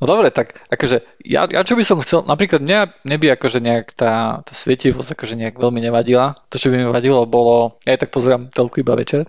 No 0.00 0.08
dobre, 0.08 0.32
tak 0.32 0.56
akože 0.72 1.04
ja, 1.28 1.44
ja 1.44 1.60
čo 1.60 1.76
by 1.76 1.84
som 1.84 2.00
chcel, 2.00 2.24
napríklad 2.24 2.64
mňa 2.64 3.04
neby 3.04 3.36
akože 3.36 3.60
nejak 3.60 3.92
tá, 3.92 4.40
tá 4.40 4.52
svietivosť 4.56 5.12
akože 5.12 5.36
nejak 5.36 5.60
veľmi 5.60 5.76
nevadila. 5.84 6.40
To, 6.48 6.56
čo 6.56 6.72
by 6.72 6.80
mi 6.80 6.88
vadilo, 6.88 7.28
bolo, 7.28 7.76
ja 7.84 7.92
aj 7.92 8.08
tak 8.08 8.10
pozerám 8.16 8.48
telku 8.48 8.80
iba 8.80 8.96
večer, 8.96 9.28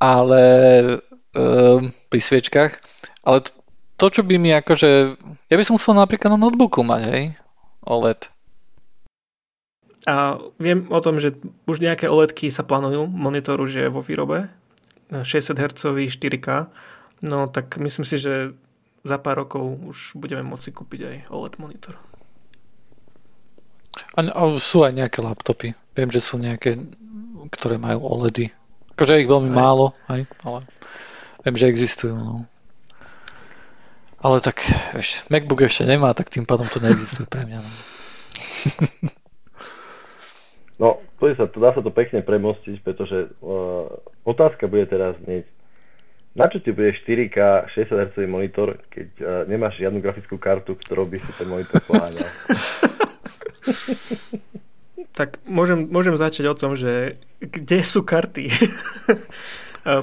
ale 0.00 0.42
um, 1.36 1.92
pri 2.08 2.20
sviečkach, 2.20 2.80
ale 3.28 3.44
to, 4.00 4.06
čo 4.08 4.24
by 4.24 4.40
mi 4.40 4.56
akože, 4.56 4.90
ja 5.52 5.56
by 5.60 5.64
som 5.68 5.76
chcel 5.76 6.00
napríklad 6.00 6.32
na 6.32 6.40
notebooku 6.40 6.80
mať, 6.80 7.02
hej, 7.12 7.24
OLED. 7.84 8.32
A 10.08 10.40
viem 10.56 10.88
o 10.88 11.00
tom, 11.04 11.20
že 11.20 11.36
už 11.68 11.84
nejaké 11.84 12.08
OLEDky 12.08 12.48
sa 12.48 12.64
plánujú, 12.64 13.04
monitor 13.04 13.60
už 13.60 13.84
je 13.84 13.86
vo 13.92 14.00
výrobe, 14.00 14.48
60 15.12 15.52
Hz 15.60 15.82
4K, 15.92 16.72
no 17.28 17.52
tak 17.52 17.76
myslím 17.76 18.08
si, 18.08 18.16
že 18.16 18.56
za 19.08 19.16
pár 19.16 19.48
rokov 19.48 19.64
už 19.88 20.14
budeme 20.20 20.44
môcť 20.44 20.68
kúpiť 20.76 21.00
aj 21.00 21.16
OLED 21.32 21.54
monitor. 21.56 21.96
A, 24.14 24.20
a 24.22 24.42
sú 24.60 24.84
aj 24.84 24.92
nejaké 24.92 25.24
laptopy. 25.24 25.72
Viem, 25.96 26.10
že 26.12 26.20
sú 26.20 26.36
nejaké, 26.36 26.76
ktoré 27.50 27.80
majú 27.80 28.04
OLEDy. 28.04 28.52
Akože 28.94 29.24
ich 29.24 29.30
veľmi 29.30 29.50
aj. 29.50 29.56
málo, 29.56 29.96
aj, 30.10 30.28
ale 30.44 30.60
viem, 31.46 31.56
že 31.56 31.70
existujú. 31.70 32.14
No. 32.14 32.44
Ale 34.18 34.42
tak, 34.42 34.60
vieš, 34.92 35.22
MacBook 35.30 35.62
ešte 35.62 35.86
nemá, 35.86 36.10
tak 36.12 36.28
tým 36.28 36.42
pádom 36.42 36.66
to 36.66 36.82
neexistuje 36.82 37.26
pre 37.30 37.46
mňa. 37.46 37.58
No. 37.62 37.70
No, 40.78 41.02
sa, 41.18 41.50
to, 41.50 41.58
dá 41.58 41.74
sa 41.74 41.82
to 41.82 41.90
pekne 41.90 42.22
premostiť, 42.22 42.86
pretože 42.86 43.34
uh, 43.42 43.90
otázka 44.22 44.70
bude 44.70 44.86
teraz 44.86 45.18
znieť, 45.26 45.50
na 46.38 46.46
čo 46.46 46.62
ti 46.62 46.70
bude 46.70 46.94
4K 46.94 47.66
60 47.74 48.14
Hz 48.14 48.16
monitor, 48.30 48.78
keď 48.86 49.08
uh, 49.18 49.42
nemáš 49.50 49.82
žiadnu 49.82 49.98
grafickú 49.98 50.38
kartu, 50.38 50.78
ktorou 50.78 51.10
by 51.10 51.18
si 51.18 51.30
ten 51.34 51.50
monitor 51.50 51.82
poháňal? 51.82 52.22
tak 55.18 55.42
môžem, 55.50 55.90
môžem 55.90 56.14
začať 56.14 56.46
o 56.46 56.54
tom, 56.54 56.78
že 56.78 57.18
kde 57.42 57.82
sú 57.82 58.06
karty? 58.06 58.46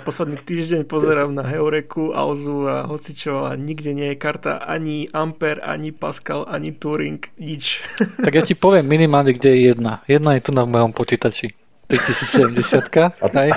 posledný 0.02 0.42
týždeň 0.42 0.90
pozerám 0.90 1.36
na 1.36 1.46
Heureku, 1.46 2.16
Alzu 2.16 2.66
a 2.66 2.90
hocičo 2.90 3.46
a 3.46 3.54
nikde 3.54 3.94
nie 3.94 4.14
je 4.14 4.18
karta 4.18 4.58
ani 4.58 5.06
Ampere, 5.14 5.62
ani 5.62 5.94
Pascal, 5.94 6.48
ani 6.50 6.74
Turing, 6.74 7.22
nič. 7.38 7.86
Tak 8.26 8.34
ja 8.34 8.42
ti 8.42 8.58
poviem 8.58 8.88
minimálne, 8.88 9.36
kde 9.36 9.54
je 9.54 9.60
jedna. 9.70 10.02
Jedna 10.10 10.40
je 10.40 10.50
tu 10.50 10.52
na 10.56 10.66
mojom 10.66 10.96
počítači. 10.96 11.54
3070 11.86 12.90
hej? 13.38 13.52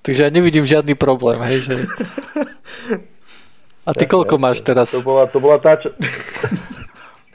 Takže 0.00 0.20
ja 0.26 0.30
nevidím 0.32 0.64
žiadny 0.64 0.96
problém, 0.96 1.36
hej, 1.44 1.68
že... 1.68 1.74
A 3.84 3.92
ty 3.92 4.08
koľko 4.08 4.40
máš 4.40 4.64
teraz? 4.64 4.92
To 4.96 5.04
bola, 5.04 5.28
to 5.28 5.40
bola 5.40 5.60
tá, 5.60 5.76
čo... 5.76 5.92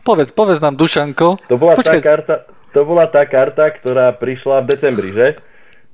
Povedz, 0.05 0.29
povedz 0.33 0.61
nám, 0.61 0.77
Dušanko. 0.77 1.41
To 1.49 1.55
bola, 1.57 1.73
tá 1.77 1.97
karta, 1.97 2.45
to 2.73 2.81
bola 2.85 3.05
tá 3.09 3.25
karta, 3.25 3.73
ktorá 3.73 4.13
prišla 4.13 4.61
v 4.61 4.69
decembri, 4.69 5.09
že? 5.13 5.27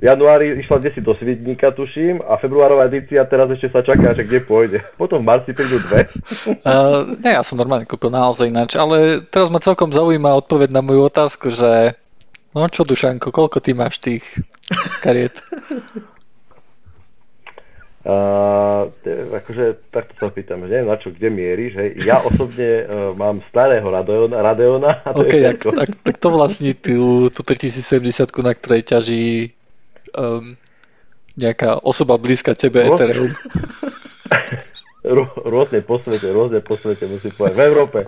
V 0.02 0.10
januári 0.10 0.58
išla 0.60 0.82
desi 0.82 0.98
do 0.98 1.14
Svidníka, 1.14 1.72
tuším, 1.72 2.26
a 2.26 2.36
februárová 2.42 2.90
edícia 2.90 3.22
teraz 3.30 3.54
ešte 3.54 3.70
sa 3.70 3.86
čaká, 3.86 4.18
že 4.18 4.26
kde 4.26 4.42
pôjde. 4.42 4.80
Potom 4.98 5.22
v 5.22 5.30
marci 5.30 5.54
prídu 5.54 5.78
dve. 5.78 6.10
Uh, 6.66 7.16
nie, 7.22 7.32
ja 7.38 7.46
som 7.46 7.56
normálne 7.56 7.86
kúpil 7.86 8.10
naozaj 8.10 8.50
ináč, 8.50 8.74
ale 8.76 9.22
teraz 9.30 9.54
ma 9.54 9.62
celkom 9.62 9.94
zaujíma 9.94 10.34
odpoveď 10.42 10.74
na 10.74 10.82
moju 10.82 11.06
otázku, 11.06 11.54
že 11.54 11.96
no 12.58 12.66
čo 12.68 12.82
Dušanko, 12.82 13.30
koľko 13.30 13.62
ty 13.62 13.78
máš 13.78 14.02
tých 14.02 14.26
kariet? 15.06 15.38
Uh, 18.02 18.90
akože 19.30 19.94
takto 19.94 20.18
sa 20.18 20.34
pýtam, 20.34 20.66
neviem 20.66 20.90
na 20.90 20.98
čo, 20.98 21.14
kde 21.14 21.30
mieríš, 21.30 21.78
hej. 21.78 21.90
Ja 22.02 22.18
osobne 22.26 22.90
uh, 22.90 23.14
mám 23.14 23.46
starého 23.54 23.86
Radeona, 23.86 24.42
Radeona 24.42 24.98
a 25.06 25.14
to 25.14 25.22
okay, 25.22 25.38
je 25.38 25.54
tak, 25.54 25.60
tak, 25.70 25.90
tak, 26.02 26.16
to 26.18 26.34
vlastní 26.34 26.74
tú, 26.74 27.30
tú 27.30 27.46
3070, 27.46 28.26
na 28.42 28.54
ktorej 28.58 28.82
ťaží 28.90 29.54
um, 30.18 30.58
nejaká 31.38 31.78
osoba 31.86 32.18
blízka 32.18 32.58
tebe. 32.58 32.90
Ethereum. 32.90 33.38
rôzne 35.46 35.86
po 35.86 36.02
svete, 36.02 36.30
rôzne 36.34 36.62
po 36.66 36.78
svete 36.82 37.06
musím 37.06 37.38
povedať. 37.38 37.58
V 37.58 37.64
Európe. 37.70 38.00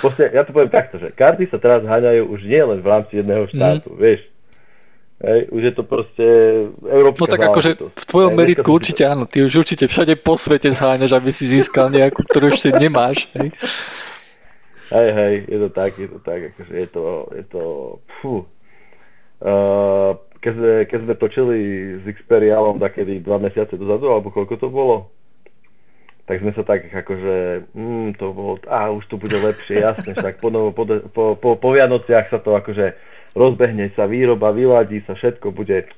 Proste, 0.00 0.32
ja 0.32 0.48
to 0.48 0.56
poviem 0.56 0.72
takto, 0.72 0.96
že 0.96 1.12
karty 1.12 1.48
sa 1.52 1.60
teraz 1.60 1.84
háňajú 1.84 2.24
už 2.28 2.40
nie 2.48 2.62
len 2.64 2.80
v 2.80 2.88
rámci 2.88 3.20
jedného 3.20 3.48
štátu, 3.52 3.92
mm. 3.92 3.98
vieš 4.00 4.31
Hej, 5.22 5.54
už 5.54 5.62
je 5.62 5.72
to 5.78 5.82
proste 5.86 6.26
európska 6.82 7.22
No 7.22 7.30
tak 7.30 7.46
akože 7.46 7.70
v 7.78 8.04
tvojom 8.10 8.32
meritku 8.34 8.74
určite 8.74 9.06
áno, 9.06 9.22
ty 9.22 9.46
už 9.46 9.62
určite 9.62 9.86
všade 9.86 10.18
po 10.18 10.34
svete 10.34 10.74
zháňaš, 10.74 11.14
aby 11.14 11.30
si 11.30 11.46
získal 11.46 11.94
nejakú, 11.94 12.26
ktorú 12.26 12.50
ešte 12.50 12.74
nemáš. 12.74 13.30
Hej. 13.38 13.54
hej, 14.90 15.08
hej, 15.14 15.34
je 15.46 15.58
to 15.62 15.68
tak, 15.70 15.94
je 15.94 16.08
to 16.10 16.18
tak, 16.26 16.40
akože 16.50 16.74
je 16.74 16.88
to, 16.90 17.04
je 17.38 17.44
to, 17.46 17.62
fú. 18.18 18.42
Uh, 19.38 20.18
keď, 20.42 20.52
sme, 20.58 20.70
keď 20.90 20.98
sme 21.06 21.14
točili 21.14 21.58
s 22.02 22.04
Xperialom 22.18 22.82
takedy 22.82 23.22
dva 23.22 23.38
mesiace 23.38 23.78
dozadu, 23.78 24.10
alebo 24.10 24.34
koľko 24.34 24.58
to 24.58 24.74
bolo, 24.74 25.06
tak 26.26 26.42
sme 26.42 26.50
sa 26.50 26.66
tak 26.66 26.90
akože, 26.90 27.70
mm, 27.78 28.18
to 28.18 28.26
bolo, 28.34 28.58
a 28.66 28.90
už 28.90 29.06
to 29.06 29.22
bude 29.22 29.38
lepšie, 29.38 29.86
jasne, 29.86 30.18
však 30.18 30.42
po, 30.42 30.50
po, 30.74 30.82
po, 31.14 31.24
po, 31.38 31.48
po 31.54 31.68
Vianociach 31.70 32.26
sa 32.26 32.42
to 32.42 32.58
akože 32.58 33.11
rozbehne 33.32 33.92
sa 33.96 34.04
výroba, 34.04 34.52
vyladí 34.52 35.00
sa, 35.08 35.16
všetko 35.16 35.52
bude, 35.52 35.88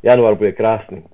január 0.00 0.36
bude 0.36 0.56
krásny. 0.56 1.04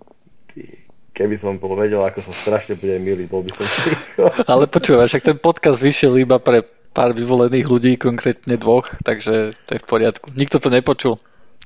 Keby 1.15 1.39
som 1.39 1.63
bol 1.63 1.79
vedel, 1.79 2.03
ako 2.03 2.27
som 2.27 2.35
strašne 2.35 2.75
bude 2.75 2.99
milý, 2.99 3.31
bol 3.31 3.47
by 3.47 3.51
som. 3.55 3.67
Ale 4.51 4.67
počúvaj, 4.67 5.07
však 5.11 5.27
ten 5.35 5.39
podcast 5.39 5.79
vyšiel 5.79 6.19
iba 6.19 6.43
pre 6.43 6.63
pár 6.95 7.15
vyvolených 7.15 7.67
ľudí, 7.67 7.93
konkrétne 7.99 8.55
dvoch, 8.59 8.87
takže 9.03 9.55
to 9.67 9.71
je 9.79 9.81
v 9.83 9.87
poriadku. 9.87 10.31
Nikto 10.35 10.63
to 10.63 10.71
nepočul. 10.71 11.15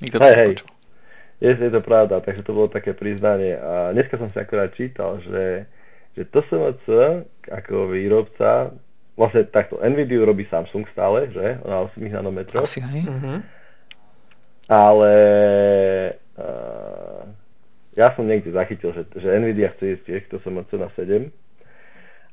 Nikto 0.00 0.20
to 0.20 0.24
hej, 0.24 0.36
nepočul. 0.36 0.68
Hej. 0.68 0.76
Je, 1.38 1.50
je 1.54 1.70
to 1.70 1.82
pravda, 1.86 2.18
takže 2.18 2.42
to 2.42 2.50
bolo 2.50 2.68
také 2.68 2.96
priznanie. 2.96 3.54
A 3.54 3.94
dneska 3.94 4.18
som 4.18 4.26
si 4.32 4.36
akorát 4.40 4.74
čítal, 4.74 5.22
že, 5.22 5.68
že 6.18 6.26
TSMC 6.28 6.86
ako 7.46 7.94
výrobca, 7.94 8.74
vlastne 9.14 9.46
takto, 9.48 9.78
NVIDIA 9.78 10.26
robí 10.26 10.48
Samsung 10.50 10.88
stále, 10.90 11.30
že? 11.30 11.62
Na 11.62 11.86
8 11.86 12.00
nanometrov. 12.10 12.64
Asi 12.64 12.82
hej. 12.82 13.04
Uh-huh 13.06 13.38
ale 14.68 15.14
uh, 16.36 17.24
ja 17.96 18.12
som 18.14 18.28
niekde 18.28 18.52
zachytil, 18.52 18.92
že, 18.92 19.08
že 19.16 19.32
Nvidia 19.40 19.72
chce 19.72 19.96
ísť 19.96 20.04
tiež 20.04 20.22
to 20.28 20.36
SMC 20.44 20.70
na 20.76 20.92
7, 20.92 21.32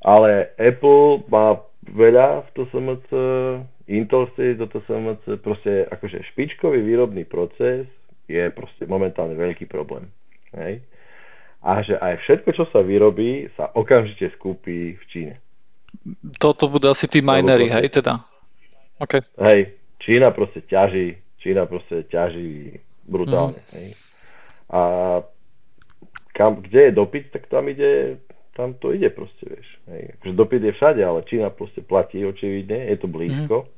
ale 0.04 0.54
Apple 0.60 1.26
má 1.32 1.64
veľa 1.88 2.46
v 2.46 2.50
to 2.54 2.68
SMC, 2.70 3.10
Intel 3.88 4.30
chce 4.36 4.54
ísť 4.54 4.60
do 4.60 4.68
to 4.68 4.80
SMC, 4.86 5.24
proste 5.42 5.88
akože 5.90 6.22
špičkový 6.36 6.84
výrobný 6.84 7.24
proces 7.26 7.88
je 8.28 8.44
proste 8.52 8.86
momentálne 8.86 9.34
veľký 9.34 9.66
problém. 9.66 10.12
Hej? 10.54 10.84
A 11.66 11.82
že 11.82 11.98
aj 11.98 12.22
všetko, 12.22 12.50
čo 12.54 12.66
sa 12.70 12.86
vyrobí, 12.86 13.50
sa 13.58 13.74
okamžite 13.74 14.38
skúpi 14.38 14.94
v 14.94 15.04
Číne. 15.10 15.34
Toto 16.38 16.70
budú 16.70 16.92
asi 16.94 17.10
tí 17.10 17.26
minery, 17.26 17.72
hej, 17.72 17.90
teda? 17.90 18.22
Okay. 19.02 19.24
Hej, 19.42 19.74
Čína 20.04 20.30
proste 20.30 20.62
ťaží 20.62 21.25
Čína 21.46 21.70
proste 21.70 22.10
ťaží 22.10 22.82
brutálne. 23.06 23.62
Mm. 23.62 23.74
Hej. 23.78 23.88
A 24.74 24.82
kam, 26.34 26.66
kde 26.66 26.90
je 26.90 26.92
dopyt, 26.98 27.30
tak 27.30 27.46
tam 27.46 27.70
ide, 27.70 28.18
tam 28.58 28.74
to 28.74 28.90
ide 28.90 29.14
proste, 29.14 29.46
vieš. 29.46 29.70
Hej. 29.94 30.18
Akože 30.18 30.34
dopyt 30.34 30.62
je 30.66 30.74
všade, 30.74 31.02
ale 31.06 31.22
Čína 31.30 31.54
proste 31.54 31.86
platí 31.86 32.26
očividne, 32.26 32.90
je 32.90 32.98
to 32.98 33.06
blízko 33.06 33.58
mm. 33.62 33.70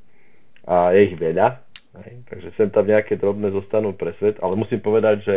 a 0.64 0.96
je 0.96 1.00
ich 1.12 1.16
veľa. 1.20 1.60
Hej. 2.08 2.14
Takže 2.32 2.50
sem 2.56 2.70
tam 2.72 2.88
nejaké 2.88 3.20
drobné 3.20 3.52
zostanú 3.52 3.92
pre 3.92 4.16
svet, 4.16 4.40
ale 4.40 4.56
musím 4.56 4.80
povedať, 4.80 5.28
že 5.28 5.36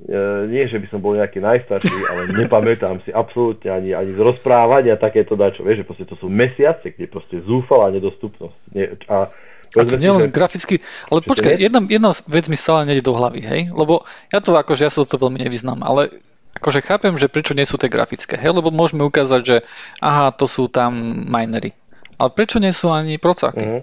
e, 0.00 0.16
nie, 0.48 0.64
že 0.64 0.80
by 0.80 0.86
som 0.88 1.04
bol 1.04 1.12
nejaký 1.12 1.44
najstarší, 1.44 1.98
ale 2.08 2.20
nepamätám 2.40 3.04
si 3.04 3.12
absolútne 3.12 3.68
ani, 3.68 3.92
ani 3.92 4.16
z 4.16 4.20
rozprávania 4.22 4.96
takéto 4.96 5.36
dačo. 5.36 5.60
Vieš, 5.60 5.84
že 5.84 5.88
proste 5.92 6.06
to 6.08 6.16
sú 6.16 6.32
mesiace, 6.32 6.88
kde 6.88 7.04
proste 7.04 7.36
zúfala 7.44 7.92
nedostupnosť. 7.92 8.58
Nie, 8.72 8.96
a 9.12 9.28
a 9.74 9.82
to 9.82 9.98
nielen 9.98 10.30
graficky, 10.30 10.78
ale 11.10 11.20
počkaj, 11.26 11.58
jedna, 11.58 11.82
jedna 11.90 12.10
vec 12.30 12.46
mi 12.46 12.54
stále 12.54 12.86
nejde 12.86 13.02
do 13.02 13.14
hlavy, 13.14 13.42
hej? 13.42 13.60
Lebo 13.74 14.06
ja 14.30 14.38
to 14.38 14.54
akože, 14.54 14.86
ja 14.86 14.92
sa 14.92 15.02
to 15.02 15.18
veľmi 15.18 15.42
nevyznám, 15.42 15.82
ale 15.82 16.22
akože 16.58 16.86
chápem, 16.86 17.14
že 17.18 17.26
prečo 17.26 17.58
nie 17.58 17.66
sú 17.66 17.74
tie 17.74 17.90
grafické, 17.90 18.38
hej? 18.38 18.54
Lebo 18.54 18.70
môžeme 18.70 19.02
ukázať, 19.02 19.42
že 19.42 19.56
aha, 19.98 20.30
to 20.30 20.46
sú 20.46 20.70
tam 20.70 20.94
minery. 21.26 21.74
Ale 22.14 22.30
prečo 22.30 22.62
nie 22.62 22.70
sú 22.70 22.94
ani 22.94 23.18
procáky? 23.18 23.66
Uh-huh. 23.66 23.82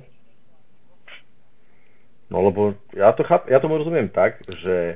No 2.32 2.48
lebo 2.48 2.80
ja 2.96 3.12
to 3.12 3.28
cháp, 3.28 3.52
ja 3.52 3.60
tomu 3.60 3.76
rozumiem 3.76 4.08
tak, 4.08 4.40
že 4.48 4.96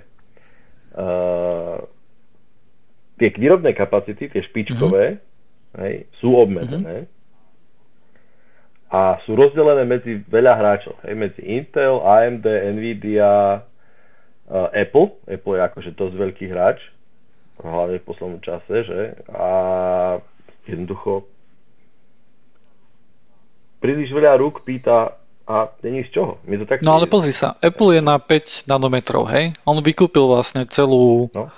uh, 0.95 1.83
tie 3.19 3.27
výrobné 3.35 3.75
kapacity, 3.75 4.31
tie 4.31 4.39
špičkové, 4.47 5.19
uh-huh. 5.19 5.83
hej, 5.83 6.07
sú 6.23 6.31
obmedzené. 6.31 7.03
Uh-huh 7.03 7.14
a 8.91 9.17
sú 9.25 9.33
rozdelené 9.33 9.83
medzi 9.83 10.21
veľa 10.29 10.53
hráčov. 10.55 10.95
Hej, 11.03 11.15
medzi 11.17 11.41
Intel, 11.41 11.99
AMD, 12.05 12.45
Nvidia, 12.77 13.65
uh, 14.49 14.69
Apple. 14.71 15.17
Apple 15.25 15.55
je 15.57 15.61
akože 15.61 15.89
dosť 15.97 16.15
veľký 16.15 16.45
hráč, 16.53 16.79
hlavne 17.59 17.97
v 17.97 18.07
poslednom 18.07 18.41
čase, 18.45 18.75
že? 18.85 19.01
A 19.33 19.47
jednoducho 20.69 21.25
príliš 23.81 24.09
veľa 24.09 24.41
rúk 24.41 24.65
pýta 24.65 25.13
a 25.45 25.69
není 25.85 26.01
z 26.09 26.17
čoho. 26.17 26.41
My 26.49 26.57
to 26.57 26.65
tak 26.65 26.81
no 26.81 26.97
ale 26.97 27.05
pozri 27.05 27.29
sa, 27.29 27.53
Apple 27.61 27.93
je 27.93 28.01
na 28.01 28.17
5 28.17 28.65
nanometrov, 28.65 29.29
hej? 29.29 29.53
On 29.61 29.77
vykúpil 29.77 30.25
vlastne 30.25 30.65
celú, 30.65 31.29
no? 31.37 31.53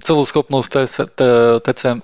celú 0.00 0.24
schopnosť 0.24 0.88
TCM, 1.60 2.00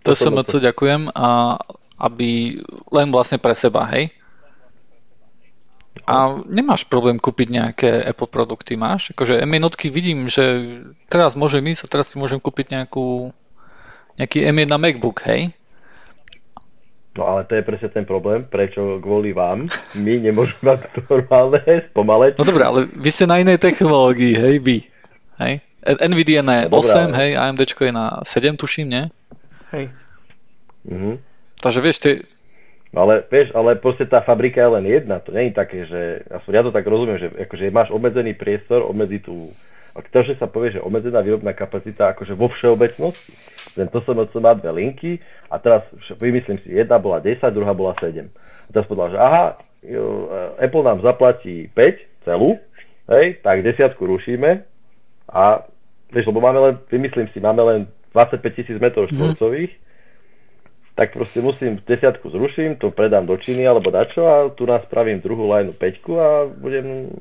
TSMC, 0.00 0.50
ďakujem, 0.64 1.12
a 1.12 1.60
aby 1.96 2.60
len 2.92 3.08
vlastne 3.08 3.40
pre 3.40 3.56
seba, 3.56 3.88
hej? 3.92 4.12
A 6.04 6.38
nemáš 6.44 6.84
problém 6.84 7.16
kúpiť 7.16 7.48
nejaké 7.48 7.90
Apple 8.04 8.28
produkty, 8.28 8.76
máš? 8.76 9.16
Akože 9.16 9.40
m 9.40 9.54
vidím, 9.90 10.28
že 10.28 10.44
teraz 11.08 11.32
môžem 11.32 11.64
ísť 11.72 11.88
a 11.88 11.92
teraz 11.98 12.12
si 12.12 12.20
môžem 12.20 12.36
kúpiť 12.36 12.76
nejakú, 12.76 13.32
nejaký 14.20 14.44
M1 14.44 14.68
na 14.68 14.76
MacBook, 14.76 15.24
hej? 15.24 15.56
No 17.16 17.24
ale 17.24 17.48
to 17.48 17.56
je 17.56 17.64
presne 17.64 17.88
ten 17.88 18.04
problém, 18.04 18.44
prečo 18.44 19.00
kvôli 19.00 19.32
vám 19.32 19.72
my 19.96 20.12
nemôžeme 20.20 20.76
mať 20.76 21.00
normálne 21.08 21.64
spomaleť. 21.88 22.36
No 22.36 22.44
dobré, 22.44 22.64
ale 22.68 22.80
vy 22.92 23.08
ste 23.08 23.24
na 23.24 23.40
inej 23.40 23.56
technológii, 23.56 24.36
hej, 24.36 24.54
vy. 24.60 24.84
Hej? 25.40 25.64
Nvidia 25.96 26.44
na 26.44 26.68
8, 26.68 26.76
no, 27.08 27.16
hej, 27.16 27.40
AMD 27.40 27.60
je 27.64 27.92
na 27.94 28.20
7, 28.20 28.60
tuším, 28.60 28.86
nie? 28.92 29.04
Hej. 29.72 29.88
Mhm. 30.84 31.35
Takže 31.60 31.80
vieš, 31.80 31.98
ty... 32.02 32.10
No 32.94 33.04
ale 33.04 33.26
vieš, 33.28 33.52
ale 33.52 33.76
proste 33.76 34.08
tá 34.08 34.24
fabrika 34.24 34.62
je 34.62 34.70
len 34.80 34.84
jedna, 34.88 35.20
to 35.20 35.34
nie 35.34 35.50
je 35.50 35.58
také, 35.58 35.84
že 35.84 36.24
ja 36.30 36.62
to 36.64 36.72
tak 36.72 36.86
rozumiem, 36.86 37.20
že 37.20 37.28
akože 37.28 37.68
máš 37.68 37.92
obmedzený 37.92 38.32
priestor, 38.38 38.86
obmedzi 38.86 39.20
tú 39.20 39.52
a 39.96 40.04
to, 40.04 40.20
že 40.28 40.36
sa 40.36 40.44
povie, 40.44 40.76
že 40.76 40.84
obmedzená 40.84 41.24
výrobná 41.24 41.56
kapacita 41.56 42.12
akože 42.12 42.36
vo 42.36 42.52
všeobecnosti, 42.52 43.32
len 43.80 43.88
to 43.88 44.04
som 44.04 44.16
má 44.16 44.52
dve 44.52 44.70
linky 44.76 45.16
a 45.48 45.56
teraz 45.56 45.88
vymyslím 46.20 46.60
si, 46.60 46.68
jedna 46.76 47.00
bola 47.00 47.24
10, 47.24 47.40
druhá 47.48 47.72
bola 47.72 47.96
7. 47.96 48.28
A 48.28 48.68
teraz 48.76 48.84
povedal, 48.84 49.16
že 49.16 49.18
aha, 49.18 49.44
Apple 50.60 50.84
nám 50.84 51.00
zaplatí 51.00 51.72
5 51.72 52.28
celú, 52.28 52.60
hej, 53.08 53.40
tak 53.40 53.64
desiatku 53.64 54.04
rušíme 54.04 54.68
a 55.32 55.64
vieš, 56.12 56.28
lebo 56.28 56.44
máme 56.44 56.60
len, 56.60 56.74
vymyslím 56.92 57.32
si, 57.32 57.40
máme 57.40 57.64
len 57.64 57.80
25 58.12 58.52
tisíc 58.52 58.76
metrov 58.76 59.08
mhm. 59.08 59.16
štvorcových, 59.16 59.72
mm 59.72 59.84
tak 60.96 61.12
proste 61.12 61.44
musím 61.44 61.76
desiatku 61.84 62.32
zruším, 62.32 62.80
to 62.80 62.88
predám 62.88 63.28
do 63.28 63.36
Číny 63.36 63.68
alebo 63.68 63.92
dačo 63.92 64.24
a 64.24 64.48
tu 64.48 64.64
nás 64.64 64.80
spravím 64.88 65.20
druhú 65.20 65.44
lineu 65.44 65.76
5 65.76 65.84
a 66.16 66.28
budem 66.48 67.12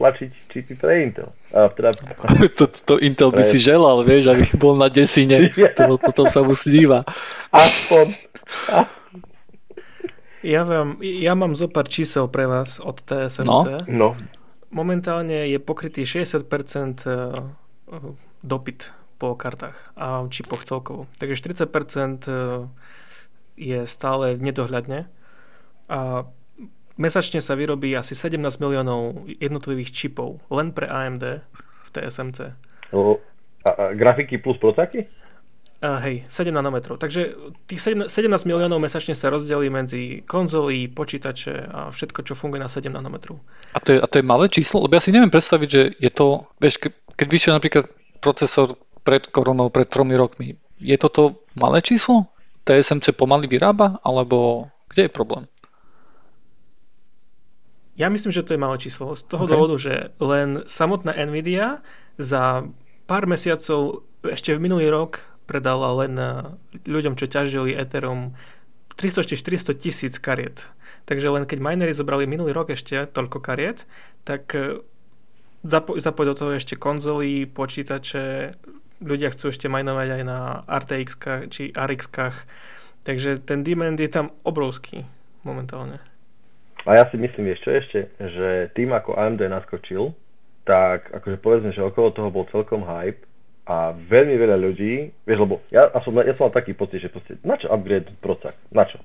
tlačiť 0.00 0.30
čipy 0.48 0.80
pre 0.80 1.04
Intel. 1.04 1.28
A 1.52 1.68
teda... 1.68 1.92
to, 2.58 2.64
to 2.72 2.96
Intel 3.04 3.36
by 3.36 3.44
si 3.44 3.60
želal, 3.60 4.00
vieš, 4.00 4.32
aby 4.32 4.44
bol 4.64 4.80
na 4.80 4.88
desine. 4.88 5.52
To, 5.76 5.96
to, 6.00 6.10
to 6.12 6.24
sa 6.32 6.40
mu 6.40 6.56
sníva. 6.56 7.04
Aspoň. 7.52 8.16
Ja, 10.40 10.64
vám, 10.64 10.96
ja 11.04 11.36
mám 11.36 11.52
zo 11.52 11.68
pár 11.68 11.84
čísel 11.84 12.32
pre 12.32 12.48
vás 12.48 12.80
od 12.80 13.04
TSMC. 13.04 13.84
No. 13.84 13.84
no. 13.86 14.08
Momentálne 14.72 15.52
je 15.52 15.60
pokrytý 15.60 16.08
60% 16.08 16.48
e, 17.04 17.12
dopyt 18.40 18.99
po 19.20 19.36
kartách 19.36 19.76
a 20.00 20.24
čipoch 20.32 20.64
celkovo. 20.64 21.04
Takže 21.20 21.36
40% 21.36 22.24
e, 22.24 22.32
je 23.60 23.84
stále 23.84 24.40
nedohľadne 24.40 25.04
a 25.92 26.24
mesačne 26.96 27.44
sa 27.44 27.52
vyrobí 27.52 27.92
asi 27.92 28.16
17 28.16 28.40
miliónov 28.56 29.28
jednotlivých 29.28 29.92
čipov 29.92 30.40
len 30.48 30.72
pre 30.72 30.88
AMD 30.88 31.44
v 31.84 31.88
TSMC. 31.92 32.56
O, 32.96 33.20
a, 33.68 33.70
a 33.76 33.84
grafiky 33.92 34.40
plus 34.40 34.56
procaky? 34.56 35.04
Uh, 35.80 35.96
hej, 36.04 36.28
7 36.28 36.52
nanometrov. 36.52 37.00
Takže 37.00 37.32
tých 37.64 37.80
17 38.04 38.12
miliónov 38.44 38.84
mesačne 38.84 39.16
sa 39.16 39.32
rozdelí 39.32 39.72
medzi 39.72 40.20
konzoly, 40.28 40.92
počítače 40.92 41.72
a 41.72 41.80
všetko, 41.88 42.20
čo 42.20 42.36
funguje 42.36 42.60
na 42.60 42.68
7 42.68 42.92
nanometrov. 42.92 43.40
A 43.72 43.80
to, 43.80 43.96
je, 43.96 43.98
a 44.00 44.04
to 44.04 44.20
je 44.20 44.24
malé 44.28 44.52
číslo? 44.52 44.84
Lebo 44.84 44.92
ja 44.92 45.00
si 45.00 45.08
neviem 45.08 45.32
predstaviť, 45.32 45.68
že 45.72 45.82
je 45.96 46.10
to, 46.12 46.44
vieš, 46.60 46.84
ke, 46.84 46.92
keď 47.16 47.26
vyšiel 47.32 47.52
napríklad 47.56 47.88
procesor 48.20 48.76
pred 49.04 49.26
koronou, 49.28 49.72
pred 49.72 49.88
tromi 49.88 50.16
rokmi. 50.16 50.56
Je 50.80 50.96
toto 50.96 51.44
malé 51.56 51.84
číslo? 51.84 52.28
TSMC 52.64 53.16
pomaly 53.16 53.48
vyrába? 53.48 54.00
Alebo 54.04 54.68
kde 54.92 55.08
je 55.08 55.12
problém? 55.12 55.44
Ja 58.00 58.08
myslím, 58.08 58.32
že 58.32 58.40
to 58.40 58.56
je 58.56 58.64
malé 58.64 58.80
číslo. 58.80 59.12
Z 59.12 59.28
toho 59.28 59.44
okay. 59.44 59.52
dôvodu, 59.52 59.76
že 59.76 59.94
len 60.16 60.64
samotná 60.64 61.12
Nvidia 61.28 61.84
za 62.16 62.64
pár 63.04 63.28
mesiacov, 63.28 64.08
ešte 64.24 64.56
v 64.56 64.62
minulý 64.62 64.88
rok, 64.88 65.20
predala 65.44 66.06
len 66.06 66.14
eh, 66.16 66.32
ľuďom, 66.86 67.18
čo 67.18 67.28
ťažili 67.28 67.76
Ethereum 67.76 68.38
300-400 68.96 69.74
tisíc 69.76 70.14
kariet. 70.16 70.70
Takže 71.04 71.28
len 71.28 71.44
keď 71.44 71.58
minery 71.58 71.92
zobrali 71.92 72.24
minulý 72.24 72.54
rok 72.54 72.70
ešte 72.70 73.04
toľko 73.10 73.42
kariet, 73.42 73.84
tak 74.24 74.54
eh, 74.56 74.80
zapoj, 75.66 76.00
zapoj 76.00 76.24
do 76.30 76.34
toho 76.38 76.50
ešte 76.56 76.78
konzoly, 76.78 77.44
počítače, 77.50 78.56
ľudia 79.00 79.32
chcú 79.32 79.50
ešte 79.50 79.66
majnovať 79.66 80.08
aj 80.20 80.22
na 80.24 80.38
RTX 80.68 81.10
či 81.48 81.72
RX 81.72 82.12
takže 83.02 83.40
ten 83.42 83.64
demand 83.64 83.96
je 83.96 84.08
tam 84.12 84.32
obrovský 84.44 85.08
momentálne. 85.42 85.98
A 86.88 86.96
ja 86.96 87.04
si 87.12 87.20
myslím 87.20 87.52
ešte 87.52 87.70
ešte, 87.76 88.00
že 88.16 88.72
tým 88.72 88.92
ako 88.96 89.16
AMD 89.16 89.40
naskočil, 89.52 90.16
tak 90.64 91.12
akože 91.12 91.36
povedzme, 91.40 91.70
že 91.76 91.84
okolo 91.84 92.12
toho 92.12 92.32
bol 92.32 92.48
celkom 92.48 92.84
hype 92.84 93.24
a 93.68 93.92
veľmi 93.92 94.34
veľa 94.40 94.56
ľudí, 94.56 95.12
vieš, 95.28 95.38
lebo 95.44 95.60
ja, 95.68 95.84
ja, 95.92 96.00
som, 96.00 96.16
ja 96.16 96.32
som 96.36 96.48
mal 96.48 96.56
taký 96.56 96.72
pocit, 96.72 97.04
že 97.04 97.12
proste, 97.12 97.36
na 97.44 97.60
čo 97.60 97.68
upgrade 97.68 98.08
procak, 98.24 98.56
na 98.72 98.88
čo? 98.88 98.96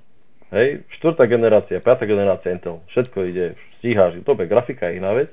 Hej, 0.55 0.87
štvrtá 0.95 1.27
generácia, 1.27 1.83
piatá 1.83 2.07
generácia 2.07 2.53
Intel, 2.53 2.79
všetko 2.93 3.17
ide, 3.27 3.45
stíhaš, 3.79 4.23
dobre, 4.23 4.47
grafika 4.47 4.87
je 4.87 5.01
iná 5.01 5.11
vec, 5.11 5.27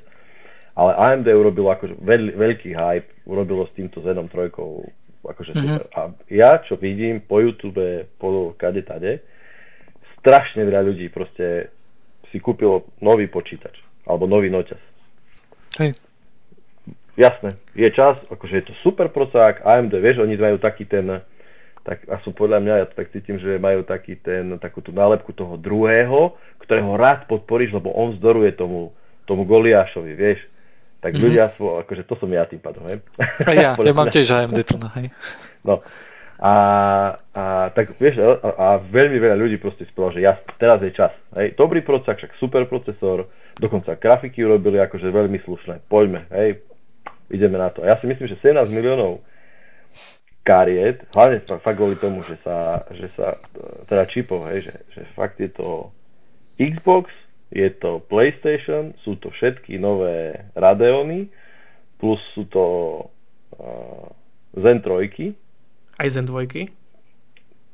ale 0.72 0.92
AMD 0.96 1.28
urobilo 1.28 1.68
akože 1.68 2.00
veľ, 2.00 2.22
veľký 2.36 2.70
hype, 2.72 3.10
urobilo 3.28 3.68
s 3.68 3.72
týmto 3.76 4.00
Zenom 4.00 4.28
trojkou 4.28 4.88
akože 5.22 5.52
mm-hmm. 5.54 5.76
super. 5.78 5.82
A 5.94 6.00
ja, 6.32 6.58
čo 6.66 6.74
vidím 6.74 7.22
po 7.22 7.38
YouTube, 7.38 8.08
po 8.18 8.56
kade 8.58 8.82
tade, 8.82 9.22
strašne 10.18 10.66
veľa 10.66 10.82
ľudí 10.82 11.06
proste 11.14 11.70
si 12.34 12.42
kúpilo 12.42 12.90
nový 12.98 13.28
počítač, 13.28 13.76
alebo 14.08 14.26
nový 14.26 14.50
noťaz. 14.50 14.80
Hej. 15.78 15.94
Jasné, 17.12 17.60
je 17.76 17.88
čas, 17.92 18.16
akože 18.32 18.54
je 18.56 18.64
to 18.72 18.74
super 18.80 19.12
procák, 19.12 19.60
AMD, 19.60 19.92
vieš, 20.00 20.24
oni 20.24 20.32
majú 20.40 20.56
taký 20.56 20.88
ten, 20.88 21.04
tak 21.84 22.08
a 22.08 22.16
sú 22.24 22.32
podľa 22.32 22.64
mňa, 22.64 22.74
ja 22.80 22.86
to 22.88 22.96
tak 22.96 23.12
cítim, 23.12 23.36
že 23.36 23.60
majú 23.60 23.84
taký 23.84 24.16
ten, 24.16 24.56
takú 24.56 24.80
tú 24.80 24.96
nálepku 24.96 25.36
toho 25.36 25.60
druhého, 25.60 26.40
ktorého 26.64 26.96
rád 26.96 27.28
podporíš, 27.28 27.76
lebo 27.76 27.92
on 27.92 28.16
vzdoruje 28.16 28.56
tomu, 28.56 28.96
tomu 29.28 29.44
Goliášovi, 29.44 30.16
vieš 30.16 30.40
tak 31.02 31.18
mm-hmm. 31.18 31.24
ľudia 31.26 31.50
sú, 31.58 31.82
akože 31.82 32.06
to 32.06 32.14
som 32.14 32.30
ja 32.30 32.46
tým 32.46 32.62
pádom, 32.62 32.86
hej. 32.86 33.02
A 33.42 33.50
ja, 33.52 33.70
ja 33.90 33.92
mám 33.92 34.06
tiež 34.06 34.30
AMD 34.30 34.58
tu, 34.62 34.78
no, 34.78 34.86
hej. 34.94 35.10
No, 35.66 35.82
a, 36.38 36.54
a 37.34 37.44
tak 37.74 37.98
vieš, 37.98 38.22
a, 38.22 38.38
a 38.54 38.66
veľmi 38.78 39.18
veľa 39.18 39.34
ľudí 39.34 39.58
proste 39.58 39.82
spolo, 39.90 40.14
že 40.14 40.22
ja, 40.22 40.38
teraz 40.62 40.78
je 40.82 40.94
čas. 40.94 41.10
Hej, 41.34 41.58
dobrý 41.58 41.82
procesor, 41.82 42.22
však 42.22 42.38
super 42.38 42.66
procesor, 42.70 43.26
dokonca 43.58 43.98
grafiky 43.98 44.46
urobili 44.46 44.78
akože 44.78 45.10
veľmi 45.10 45.42
slušné. 45.42 45.90
Poďme, 45.90 46.30
hej, 46.30 46.62
ideme 47.34 47.58
na 47.58 47.74
to. 47.74 47.82
A 47.82 47.94
ja 47.94 47.96
si 47.98 48.06
myslím, 48.06 48.30
že 48.30 48.38
17 48.38 48.70
miliónov 48.70 49.26
kariet, 50.42 51.06
hlavne 51.14 51.38
fakt 51.42 51.78
kvôli 51.78 51.94
tomu, 51.98 52.26
že 52.26 52.34
sa, 52.42 52.82
že 52.90 53.06
sa 53.14 53.38
teda 53.86 54.06
čipov, 54.10 54.46
hej, 54.50 54.66
že, 54.66 54.74
že 54.98 55.02
fakt 55.14 55.38
je 55.38 55.50
to 55.50 55.94
Xbox, 56.58 57.10
je 57.52 57.68
to 57.76 58.00
PlayStation, 58.08 58.96
sú 59.04 59.20
to 59.20 59.28
všetky 59.28 59.76
nové 59.76 60.48
Radeony, 60.56 61.28
plus 62.00 62.18
sú 62.32 62.48
to 62.48 62.64
uh, 63.60 64.08
Zen 64.56 64.80
3. 64.80 66.00
Aj 66.00 66.08
Zen 66.08 66.26
2. 66.26 66.72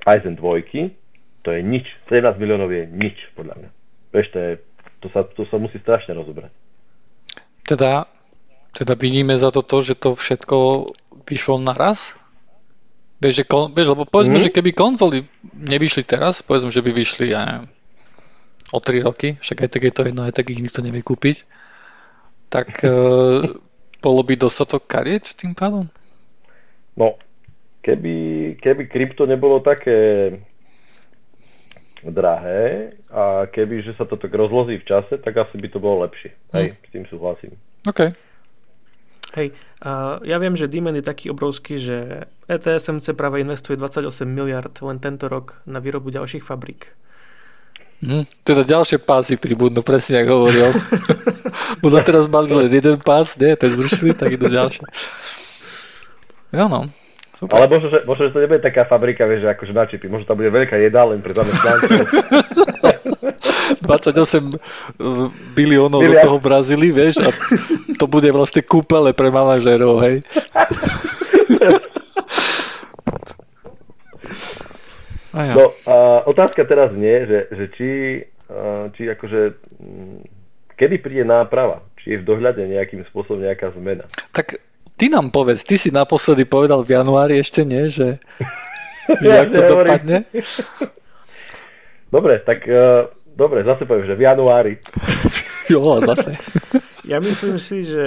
Aj 0.05 0.19
Zen 0.19 0.35
2. 0.35 1.47
To 1.47 1.49
je 1.55 1.61
nič. 1.62 1.87
17 2.11 2.43
miliónov 2.43 2.75
je 2.75 2.91
nič, 2.91 3.17
podľa 3.38 3.55
mňa. 3.55 3.71
Vieš, 4.11 4.27
to, 4.35 4.38
je, 4.43 4.53
to, 5.01 5.07
sa, 5.14 5.21
to 5.25 5.43
sa 5.47 5.57
musí 5.62 5.79
strašne 5.79 6.19
rozobrať. 6.19 6.51
Teda, 7.62 8.11
teda 8.75 8.99
viníme 8.99 9.38
za 9.38 9.55
to 9.55 9.62
to, 9.62 9.79
že 9.81 9.95
to 9.95 10.19
všetko 10.19 10.91
vyšlo 11.25 11.62
naraz? 11.62 12.19
Vieš, 13.23 13.35
že 13.43 13.45
kon, 13.47 13.71
vieš, 13.71 13.95
lebo 13.95 14.03
povedzme, 14.07 14.43
mm. 14.43 14.45
že 14.51 14.55
keby 14.55 14.71
konzoly 14.75 15.19
nevyšli 15.55 16.03
teraz, 16.07 16.43
povedzme, 16.43 16.71
že 16.71 16.83
by 16.83 16.91
vyšli, 16.95 17.35
ja 17.35 17.41
neviem, 17.47 17.67
o 18.72 18.78
3 18.81 19.07
roky, 19.07 19.37
však 19.40 19.64
aj 19.64 19.70
tak 19.72 19.83
je 19.83 19.92
to 19.92 20.02
jedno, 20.04 20.22
aj 20.24 20.35
tak 20.37 20.52
ich 20.52 20.61
nikto 20.61 20.85
nevie 20.85 21.00
kúpiť, 21.00 21.44
tak 22.52 22.85
e, 22.85 22.90
bolo 24.04 24.20
by 24.24 24.35
dostatok 24.37 24.85
kariet 24.85 25.28
tým 25.37 25.57
pádom? 25.57 25.88
No, 26.98 27.14
keby, 27.87 28.16
keby 28.59 28.90
krypto 28.90 29.24
nebolo 29.24 29.62
také 29.62 30.35
drahé 32.02 32.94
a 33.11 33.50
keby, 33.50 33.83
že 33.83 33.92
sa 33.98 34.07
to 34.07 34.14
tak 34.14 34.31
rozlozí 34.31 34.78
v 34.78 34.87
čase, 34.87 35.18
tak 35.18 35.35
asi 35.35 35.59
by 35.59 35.68
to 35.70 35.78
bolo 35.83 36.07
lepšie. 36.07 36.31
Hm. 36.31 36.54
Hej, 36.54 36.68
s 36.78 36.88
tým 36.94 37.04
súhlasím. 37.11 37.52
OK. 37.87 38.11
Hej, 39.37 39.52
uh, 39.85 40.18
ja 40.24 40.40
viem, 40.40 40.57
že 40.57 40.72
demand 40.72 40.96
je 40.96 41.04
taký 41.04 41.28
obrovský, 41.28 41.76
že 41.76 42.26
ETSMC 42.48 43.12
práve 43.12 43.44
investuje 43.44 43.76
28 43.76 44.24
miliard 44.24 44.72
len 44.81 44.98
tento 44.98 45.28
rok 45.28 45.61
na 45.68 45.85
výrobu 45.85 46.09
ďalších 46.09 46.48
fabrík. 46.48 46.96
Hm, 47.98 48.24
teda 48.46 48.62
ďalšie 48.62 49.02
pásy 49.02 49.34
pribudnú, 49.34 49.82
presne 49.82 50.22
ako 50.22 50.32
hovoril. 50.38 50.70
Budú 51.82 51.98
teraz 52.06 52.30
mať 52.30 52.44
len 52.54 52.70
jeden 52.70 52.96
pás, 53.02 53.34
nie, 53.34 53.58
ten 53.58 53.74
zrušili, 53.74 54.14
tak 54.14 54.38
idú 54.38 54.46
ďalšie. 54.46 54.87
Jo 56.54 56.70
no. 56.70 56.87
Super. 57.38 57.54
Ale 57.54 57.70
možno 57.70 57.87
že, 57.94 58.02
možno, 58.02 58.22
že 58.30 58.34
to 58.34 58.42
nebude 58.42 58.62
taká 58.66 58.82
fabrika, 58.82 59.22
vieš, 59.22 59.46
akože 59.46 59.70
na 59.70 59.87
čipy. 59.87 60.11
Možno 60.11 60.26
tam 60.26 60.42
bude 60.42 60.50
veľká 60.50 60.74
len 60.74 61.22
pre 61.22 61.32
zamestnancov. 61.38 62.02
28 63.88 64.58
uh, 64.98 65.28
biliónov 65.54 66.02
do 66.02 66.14
toho 66.18 66.38
Brazílii, 66.40 66.92
vieš, 66.92 67.20
a 67.22 67.30
to 67.96 68.08
bude 68.08 68.28
vlastne 68.32 68.64
kúpele 68.64 69.12
pre 69.12 69.28
manažérov, 69.28 70.02
hej. 70.02 70.16
No, 75.38 75.70
a 75.87 76.27
otázka 76.27 76.66
teraz 76.66 76.90
nie, 76.90 77.27
že, 77.27 77.38
že 77.55 77.64
či, 77.79 77.90
či 78.98 79.03
akože, 79.07 79.40
mm, 79.79 80.18
kedy 80.74 80.98
príde 80.98 81.22
náprava? 81.22 81.87
Či 82.03 82.18
je 82.18 82.20
v 82.22 82.29
dohľade 82.29 82.62
nejakým 82.66 83.07
spôsobom 83.07 83.46
nejaká 83.46 83.70
zmena? 83.79 84.11
Tak 84.35 84.59
ty 84.98 85.07
nám 85.07 85.31
povedz, 85.31 85.62
ty 85.62 85.79
si 85.79 85.94
naposledy 85.94 86.42
povedal 86.42 86.83
v 86.83 86.98
januári 86.98 87.38
ešte 87.38 87.62
nie, 87.62 87.87
že 87.87 88.18
jak 89.22 89.55
to 89.55 89.62
dopadne? 89.62 90.27
Dobre, 92.09 92.40
tak 92.42 92.66
uh, 92.66 93.07
dobre, 93.37 93.62
zase 93.62 93.87
poviem, 93.87 94.09
že 94.11 94.18
v 94.18 94.27
januári. 94.27 94.74
jo, 95.74 95.83
zase. 96.04 96.38
Ja 97.09 97.24
myslím 97.24 97.57
si, 97.57 97.88
že 97.88 98.07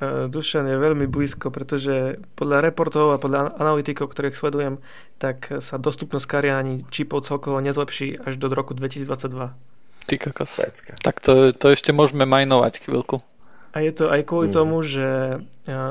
uh, 0.00 0.24
Dušan 0.32 0.64
je 0.72 0.76
veľmi 0.80 1.04
blízko, 1.04 1.52
pretože 1.52 2.16
podľa 2.32 2.64
reportov 2.64 3.12
a 3.12 3.20
podľa 3.20 3.60
analytikov, 3.60 4.08
ktorých 4.08 4.36
sledujem, 4.36 4.80
tak 5.20 5.52
sa 5.60 5.76
dostupnosť 5.76 6.24
kariáni 6.24 6.88
čipov 6.88 7.28
celkovo 7.28 7.60
nezlepší 7.60 8.24
až 8.24 8.40
do 8.40 8.48
roku 8.48 8.72
2022. 8.72 9.52
Ty 10.08 10.14
kokos. 10.16 10.64
Tak 11.04 11.20
to, 11.20 11.52
to 11.52 11.66
ešte 11.68 11.92
môžeme 11.92 12.24
majnovať 12.24 12.88
chvíľku. 12.88 13.20
A 13.76 13.84
je 13.84 13.92
to 13.92 14.08
aj 14.08 14.24
kvôli 14.24 14.48
mm. 14.48 14.54
tomu, 14.56 14.80
že 14.80 15.38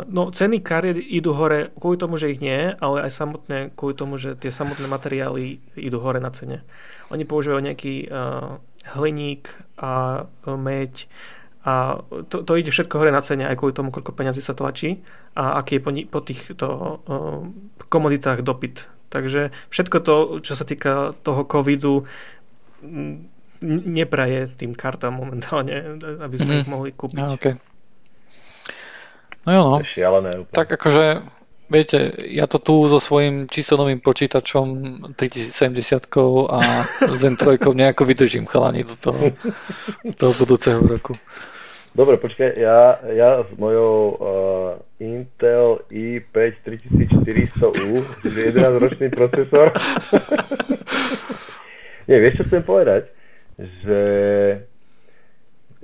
no, 0.09 0.33
ceny 0.33 0.65
kariet 0.65 0.97
idú 0.97 1.37
hore 1.37 1.69
kvôli 1.77 2.01
tomu, 2.01 2.17
že 2.17 2.33
ich 2.33 2.41
nie 2.41 2.73
ale 2.73 3.05
aj 3.05 3.11
samotné 3.13 3.57
kvôli 3.77 3.93
tomu, 3.93 4.17
že 4.17 4.33
tie 4.33 4.49
samotné 4.49 4.89
materiály 4.89 5.61
idú 5.77 6.01
hore 6.01 6.17
na 6.17 6.33
cene. 6.33 6.65
Oni 7.13 7.21
používajú 7.21 7.61
nejaký 7.61 8.09
uh, 8.09 8.57
hliník 8.95 9.51
a 9.79 10.23
uh, 10.23 10.55
meď 10.55 11.11
a 11.67 11.99
to, 12.31 12.47
to 12.47 12.55
ide 12.55 12.71
všetko 12.71 12.95
hore 12.95 13.11
na 13.11 13.19
cene 13.19 13.43
aj 13.43 13.59
kvôli 13.59 13.75
tomu, 13.75 13.91
koľko 13.91 14.15
peňazí 14.15 14.39
sa 14.39 14.55
tlačí 14.55 15.03
a 15.35 15.59
aký 15.59 15.77
je 15.77 15.83
po, 15.83 15.91
po 15.91 16.19
týchto 16.23 16.67
uh, 17.03 17.43
komoditách 17.91 18.39
dopyt. 18.39 18.87
Takže 19.11 19.51
všetko 19.67 19.97
to, 19.99 20.15
čo 20.43 20.55
sa 20.55 20.63
týka 20.63 21.11
toho 21.27 21.43
covidu, 21.43 22.07
nepraje 23.63 24.47
tým 24.55 24.71
kartám 24.75 25.15
momentálne, 25.15 25.99
aby 26.23 26.35
sme 26.39 26.45
mm-hmm. 26.55 26.63
ich 26.63 26.69
mohli 26.71 26.91
kúpiť. 26.93 27.19
No, 27.19 27.35
okay. 27.35 27.55
No 29.47 29.49
jo, 29.51 29.61
no. 29.63 29.77
Šialené 29.83 30.31
úplne. 30.43 30.55
Tak 30.55 30.67
akože, 30.75 31.05
viete, 31.69 32.11
ja 32.27 32.47
to 32.47 32.59
tu 32.59 32.87
so 32.87 32.99
svojím 32.99 33.47
číselnovým 33.47 33.99
počítačom 33.99 34.65
3070 35.15 36.07
a 36.51 36.59
Zen 37.15 37.35
3 37.35 37.59
nejako 37.73 38.05
vydržím 38.05 38.45
chalani 38.45 38.83
do 38.83 38.95
toho, 38.95 39.21
do 40.03 40.13
toho 40.13 40.33
budúceho 40.33 40.79
roku. 40.81 41.13
Dobre, 41.97 42.21
počkaj, 42.21 42.61
ja, 42.61 43.01
ja 43.09 43.41
s 43.41 43.51
mojou 43.57 43.95
uh, 44.13 44.21
Intel 45.01 45.81
i5 45.89 46.29
3400U, 46.61 48.05
čiže 48.21 48.53
11 48.53 48.77
ročný 48.77 49.09
procesor. 49.09 49.73
Nie, 52.07 52.21
vieš, 52.21 52.37
čo 52.37 52.43
chcem 52.53 52.63
povedať? 52.63 53.09
Že 53.57 54.01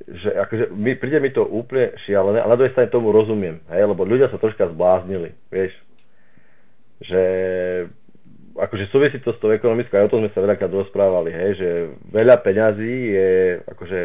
že 0.07 0.29
akože 0.35 0.75
mi, 0.75 0.95
príde 0.99 1.19
mi 1.23 1.31
to 1.31 1.47
úplne 1.47 1.95
šialené 2.03 2.43
a 2.43 2.51
na 2.51 2.57
druhej 2.59 2.75
strane 2.75 2.91
tomu 2.91 3.15
rozumiem, 3.15 3.63
hej, 3.71 3.87
lebo 3.87 4.03
ľudia 4.03 4.27
sa 4.27 4.41
troška 4.41 4.67
zbláznili, 4.71 5.31
vieš, 5.47 5.71
že 6.99 7.21
akože 8.53 8.85
súvisí 8.91 9.17
to 9.23 9.33
s 9.33 9.39
tou 9.39 9.49
ekonomickou, 9.49 9.97
aj 9.97 10.07
o 10.07 10.11
tom 10.11 10.21
sme 10.23 10.31
sa 10.35 10.43
veľakrát 10.43 10.71
rozprávali, 10.71 11.31
hej, 11.31 11.51
že 11.55 11.69
veľa 12.11 12.35
peňazí 12.43 12.95
je 13.15 13.31
akože 13.65 13.99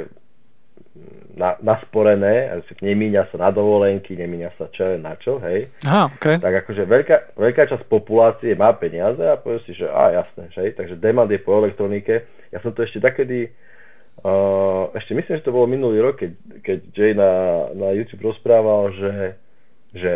na, 1.39 1.55
nasporené, 1.63 2.51
nemíňa 2.83 3.31
sa 3.31 3.37
na 3.39 3.51
dovolenky, 3.55 4.19
nemíňa 4.19 4.59
sa 4.59 4.67
čo 4.75 4.99
na 4.99 5.15
čo, 5.19 5.39
hej. 5.39 5.71
Aha, 5.87 6.11
okay. 6.11 6.39
Tak 6.43 6.67
akože 6.67 6.83
veľká, 6.83 7.17
veľká 7.39 7.63
časť 7.71 7.85
populácie 7.87 8.59
má 8.59 8.75
peniaze 8.75 9.23
a 9.23 9.39
povie 9.39 9.63
si, 9.63 9.79
že 9.79 9.87
a 9.87 10.19
jasné, 10.19 10.51
že, 10.51 10.75
takže 10.75 10.99
demand 10.99 11.31
je 11.31 11.39
po 11.39 11.55
elektronike. 11.63 12.27
Ja 12.51 12.59
som 12.59 12.75
to 12.75 12.83
ešte 12.83 12.99
takedy 12.99 13.55
Ešte 14.99 15.15
myslím, 15.15 15.35
že 15.39 15.47
to 15.47 15.55
bolo 15.55 15.71
minulý 15.71 16.03
rok, 16.03 16.19
keď, 16.19 16.33
keď 16.67 16.79
Jay 16.91 17.13
na, 17.15 17.31
na 17.71 17.95
YouTube 17.95 18.35
rozprával, 18.35 18.91
že, 18.99 19.13
že, 19.95 20.13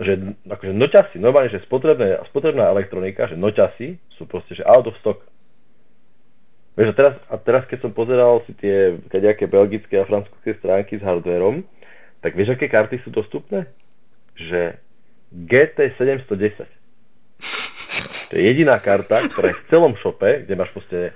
že 0.00 0.12
akože 0.48 0.72
noťasy, 0.72 1.16
normálne, 1.20 1.52
že 1.52 1.60
spotrebné, 1.68 2.24
spotrebná 2.32 2.72
elektronika, 2.72 3.28
že 3.28 3.36
noťasy 3.36 4.00
sú 4.16 4.24
proste, 4.24 4.56
že 4.56 4.64
out 4.64 4.88
of 4.88 4.96
stock. 5.04 5.20
Vieš, 6.74 6.90
a 6.90 6.94
teraz, 6.96 7.14
a 7.30 7.36
teraz 7.38 7.62
keď 7.70 7.78
som 7.86 7.92
pozeral 7.92 8.42
si 8.48 8.56
tie 8.58 8.98
nejaké 9.12 9.46
belgické 9.46 10.00
a 10.00 10.08
francúzske 10.08 10.58
stránky 10.58 10.98
s 10.98 11.04
hardverom, 11.04 11.62
tak 12.24 12.32
vieš, 12.34 12.56
aké 12.56 12.72
karty 12.72 13.04
sú 13.04 13.12
dostupné? 13.12 13.68
Že 14.40 14.80
GT 15.30 15.94
710. 16.00 16.64
To 18.30 18.32
je 18.34 18.42
jediná 18.42 18.80
karta, 18.80 19.20
ktorá 19.28 19.52
je 19.52 19.60
v 19.60 19.66
celom 19.68 19.92
shope, 20.00 20.48
kde 20.48 20.54
máš 20.56 20.72
proste 20.72 21.12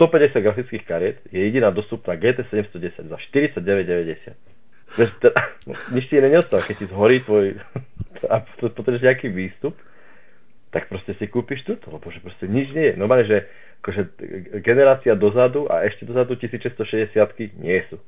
150 0.00 0.40
grafických 0.40 0.84
kariet 0.88 1.20
je 1.28 1.44
jediná 1.44 1.68
dostupná 1.68 2.16
GT 2.16 2.48
710 2.48 3.12
za 3.12 3.16
49,90. 3.20 4.32
No, 5.68 5.76
nič 5.94 6.08
ti 6.08 6.16
neostáva, 6.16 6.64
keď 6.64 6.76
ti 6.80 6.86
zhorí 6.88 7.20
tvoj 7.20 7.60
a 8.32 8.40
potrebuješ 8.56 9.04
nejaký 9.04 9.28
výstup, 9.28 9.76
tak 10.72 10.88
proste 10.88 11.12
si 11.20 11.28
kúpiš 11.28 11.68
túto, 11.68 11.92
lebo 11.92 12.08
že 12.08 12.24
proste 12.24 12.48
nič 12.48 12.72
nie 12.72 12.86
je. 12.90 12.94
Normálne, 12.96 13.28
že 13.28 13.44
akože 13.84 14.02
generácia 14.64 15.12
dozadu 15.12 15.68
a 15.68 15.84
ešte 15.84 16.08
dozadu 16.08 16.40
1660 16.40 17.60
nie 17.60 17.84
sú. 17.92 18.00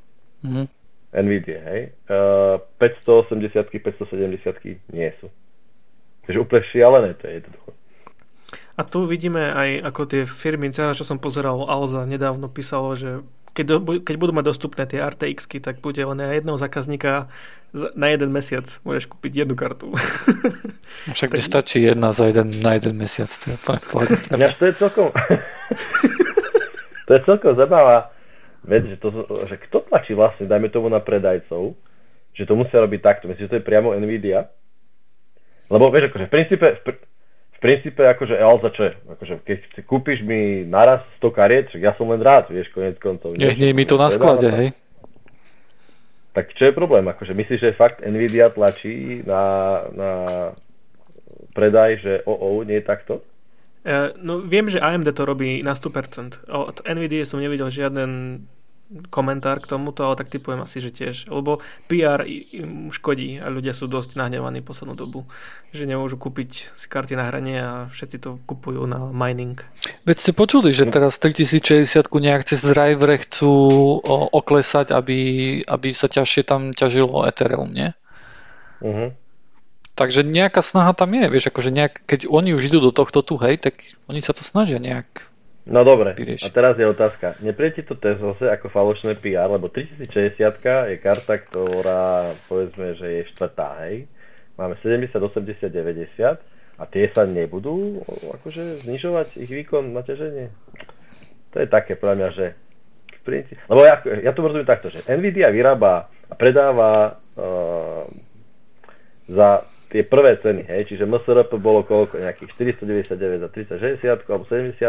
Mm-hmm. 0.49 0.67
Nvidia, 1.13 1.61
hej. 1.69 1.83
Uh, 2.09 2.57
580 2.81 3.69
570 3.69 4.97
nie 4.97 5.13
sú. 5.21 5.29
Takže 6.25 6.39
úplne 6.41 6.63
šialené 6.73 7.13
to 7.21 7.29
je 7.29 7.33
jednoducho. 7.37 7.71
A 8.73 8.83
tu 8.89 9.05
vidíme 9.05 9.53
aj 9.53 9.93
ako 9.93 10.01
tie 10.09 10.23
firmy, 10.25 10.73
teda 10.73 10.97
čo 10.97 11.05
som 11.05 11.21
pozeral, 11.21 11.69
Alza 11.69 12.09
nedávno 12.09 12.49
písalo, 12.49 12.97
že 12.97 13.21
keď, 13.53 13.65
do, 13.69 13.77
keď 14.01 14.15
budú 14.17 14.33
mať 14.33 14.49
dostupné 14.49 14.89
tie 14.89 15.05
rtx 15.05 15.45
tak 15.61 15.85
bude 15.85 16.01
len 16.01 16.17
na 16.17 16.33
jedného 16.33 16.57
zákazníka 16.57 17.29
na 17.73 18.13
jeden 18.13 18.33
mesiac 18.33 18.69
môžeš 18.85 19.09
kúpiť 19.09 19.45
jednu 19.45 19.57
kartu. 19.57 19.93
Však 21.17 21.37
tak... 21.37 21.41
stačí 21.41 21.85
jedna 21.85 22.13
za 22.13 22.29
jeden, 22.29 22.53
na 22.61 22.77
jeden 22.77 23.01
mesiac. 23.01 23.29
To 23.29 23.49
je, 23.49 23.57
ja, 24.45 24.53
to 24.57 24.65
je 24.69 24.75
celkom... 24.77 25.09
to 27.09 27.11
je 27.17 27.21
celkom 27.25 27.53
zaujímavá 27.57 28.13
vec, 28.69 28.85
že, 28.89 28.97
to, 29.01 29.09
že 29.49 29.57
kto 29.69 29.89
tlačí 29.89 30.13
vlastne, 30.13 30.45
dajme 30.49 30.69
tomu 30.69 30.93
na 30.93 31.01
predajcov, 31.01 31.73
že 32.37 32.45
to 32.45 32.55
musia 32.57 32.81
robiť 32.81 33.01
takto. 33.01 33.25
Myslíš, 33.29 33.45
že 33.49 33.53
to 33.57 33.59
je 33.61 33.69
priamo 33.69 33.97
Nvidia? 33.97 34.53
Lebo 35.73 35.89
vieš, 35.89 36.13
akože 36.13 36.29
v 36.29 36.33
princípe, 36.33 36.67
v, 36.77 36.81
pr- 36.85 37.05
princípe 37.63 38.03
akože 38.03 38.35
Alza 38.43 38.75
čo 38.75 38.91
je? 38.91 38.93
Akože 39.07 39.35
keď 39.47 39.59
si 39.73 39.81
kúpiš 39.87 40.27
mi 40.27 40.67
naraz 40.67 41.07
100 41.23 41.31
kariet, 41.31 41.71
ja 41.79 41.95
som 41.95 42.11
len 42.11 42.19
rád, 42.19 42.51
vieš, 42.51 42.75
konec 42.75 42.99
koncov. 42.99 43.31
Nech 43.39 43.57
nie 43.57 43.71
mi 43.71 43.87
to 43.87 43.95
na 43.95 44.11
sklade, 44.11 44.51
hej. 44.51 44.75
Tak 46.35 46.51
čo 46.59 46.69
je 46.69 46.75
problém? 46.75 47.07
Akože 47.07 47.37
myslíš, 47.37 47.61
že 47.61 47.79
fakt 47.79 48.03
Nvidia 48.03 48.51
tlačí 48.51 49.23
na, 49.23 49.45
na 49.95 50.11
predaj, 51.55 51.91
že 52.03 52.13
o, 52.27 52.35
o, 52.35 52.49
nie 52.67 52.81
je 52.81 52.89
takto? 52.89 53.15
Uh, 53.83 54.15
no 54.19 54.41
viem, 54.41 54.67
že 54.67 54.81
AMD 54.81 55.13
to 55.13 55.23
robí 55.29 55.61
na 55.61 55.77
100%. 55.77 56.49
Od 56.49 56.77
Nvidia 56.83 57.29
som 57.29 57.39
nevidel 57.39 57.69
žiaden 57.69 58.43
komentár 59.09 59.59
k 59.59 59.71
tomuto, 59.73 60.05
ale 60.05 60.21
tak 60.21 60.29
typujem 60.29 60.61
asi, 60.61 60.79
že 60.85 60.93
tiež. 60.93 61.33
Lebo 61.33 61.65
PR 61.89 62.23
im 62.29 62.93
škodí 62.93 63.41
a 63.41 63.49
ľudia 63.49 63.73
sú 63.73 63.89
dosť 63.89 64.21
nahnevaní 64.21 64.61
poslednú 64.61 64.93
dobu, 64.93 65.25
že 65.73 65.89
nemôžu 65.89 66.21
kúpiť 66.21 66.77
si 66.77 66.87
karty 66.87 67.17
na 67.17 67.25
hranie 67.27 67.59
a 67.59 67.73
všetci 67.89 68.17
to 68.21 68.31
kupujú 68.45 68.85
na 68.85 69.09
mining. 69.11 69.57
Veď 70.05 70.17
ste 70.21 70.33
počuli, 70.37 70.71
že 70.77 70.89
teraz 70.93 71.17
3060 71.17 71.89
nejak 72.13 72.45
cez 72.45 72.61
drivere 72.61 73.17
chcú 73.25 73.53
oklesať, 74.31 74.93
aby, 74.93 75.19
aby 75.65 75.89
sa 75.97 76.13
ťažšie 76.13 76.43
tam 76.45 76.71
ťažilo 76.77 77.25
Ethereum, 77.25 77.73
nie? 77.73 77.97
Uh-huh. 78.85 79.15
Takže 79.93 80.25
nejaká 80.25 80.65
snaha 80.65 80.97
tam 80.97 81.13
je, 81.13 81.29
vieš, 81.29 81.53
akože 81.53 81.69
nejak, 81.69 82.05
keď 82.09 82.21
oni 82.29 82.57
už 82.57 82.73
idú 82.73 82.81
do 82.81 82.93
tohto 82.97 83.21
tu, 83.21 83.37
hej, 83.41 83.61
tak 83.61 83.85
oni 84.09 84.25
sa 84.25 84.33
to 84.33 84.41
snažia 84.41 84.81
nejak 84.81 85.32
No 85.63 85.87
dobre, 85.87 86.19
vyriešiť. 86.19 86.43
a 86.43 86.49
teraz 86.51 86.75
je 86.75 86.87
otázka. 86.91 87.39
Neprijete 87.39 87.87
to 87.87 87.95
test 87.95 88.19
zase 88.19 88.51
ako 88.51 88.67
falošné 88.67 89.15
PR, 89.23 89.47
lebo 89.47 89.71
3060 89.71 90.59
je 90.91 90.97
karta, 90.99 91.39
ktorá 91.39 92.35
povedzme, 92.51 92.99
že 92.99 93.23
je 93.23 93.31
štvrtá, 93.31 93.87
hej. 93.87 94.11
Máme 94.59 94.75
70, 94.83 95.15
80, 95.15 95.71
90 95.71 96.43
a 96.79 96.83
tie 96.91 97.07
sa 97.15 97.23
nebudú 97.23 98.03
akože 98.43 98.83
znižovať 98.83 99.39
ich 99.39 99.51
výkon 99.55 99.95
na 99.95 100.03
ťaženie. 100.03 100.51
To 101.55 101.57
je 101.63 101.69
také 101.71 101.95
pre 101.95 102.19
mňa, 102.19 102.29
že 102.35 102.47
v 103.23 103.23
princípe, 103.23 103.63
lebo 103.71 103.87
ja, 103.87 104.03
ja 104.19 104.35
to 104.35 104.43
rozumiem 104.43 104.67
takto, 104.67 104.91
že 104.91 105.07
Nvidia 105.07 105.55
vyrába 105.55 106.11
a 106.27 106.35
predáva 106.35 107.23
uh, 107.39 108.03
za 109.31 109.63
tie 109.95 110.03
prvé 110.03 110.41
ceny, 110.41 110.67
hej, 110.73 110.89
čiže 110.89 111.05
MSRP 111.05 111.55
bolo 111.61 111.85
koľko, 111.85 112.19
nejakých 112.19 112.51
499 112.81 113.45
za 113.45 113.49
3060 114.19 114.33
alebo 114.33 114.45
70 114.49 114.81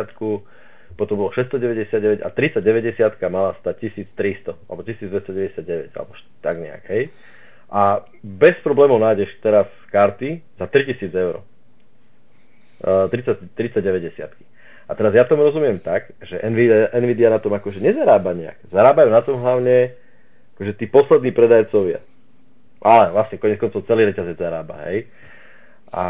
potom 0.94 1.20
bolo 1.20 1.32
699 1.34 2.22
a 2.22 2.30
3090 2.30 3.18
mala 3.30 3.58
stať 3.60 3.90
1300 3.90 4.56
alebo 4.70 4.82
1299 4.86 5.94
alebo 5.98 6.12
tak 6.40 6.56
nejak, 6.62 6.84
hej. 6.90 7.04
A 7.74 8.06
bez 8.22 8.54
problémov 8.62 9.02
nájdeš 9.02 9.34
teraz 9.42 9.66
karty 9.90 10.46
za 10.62 10.70
3000 10.70 11.10
eur. 11.10 11.42
Uh, 12.84 13.10
30, 13.10 13.58
3090. 13.58 14.30
A 14.84 14.92
teraz 14.94 15.16
ja 15.16 15.24
tomu 15.26 15.48
rozumiem 15.48 15.80
tak, 15.80 16.12
že 16.22 16.38
Nvidia, 16.44 16.92
Nvidia 16.94 17.32
na 17.32 17.40
tom 17.40 17.56
akože 17.56 17.80
nezarába 17.80 18.36
nejak. 18.36 18.68
Zarábajú 18.70 19.10
na 19.10 19.22
tom 19.24 19.40
hlavne 19.40 19.96
akože 20.54 20.74
tí 20.78 20.86
poslední 20.92 21.32
predajcovia. 21.34 22.04
Ale 22.84 23.16
vlastne 23.16 23.40
konec 23.40 23.58
koncov 23.64 23.88
celý 23.88 24.12
reťazec 24.12 24.36
zarába, 24.36 24.76
hej. 24.92 25.08
A 25.88 26.06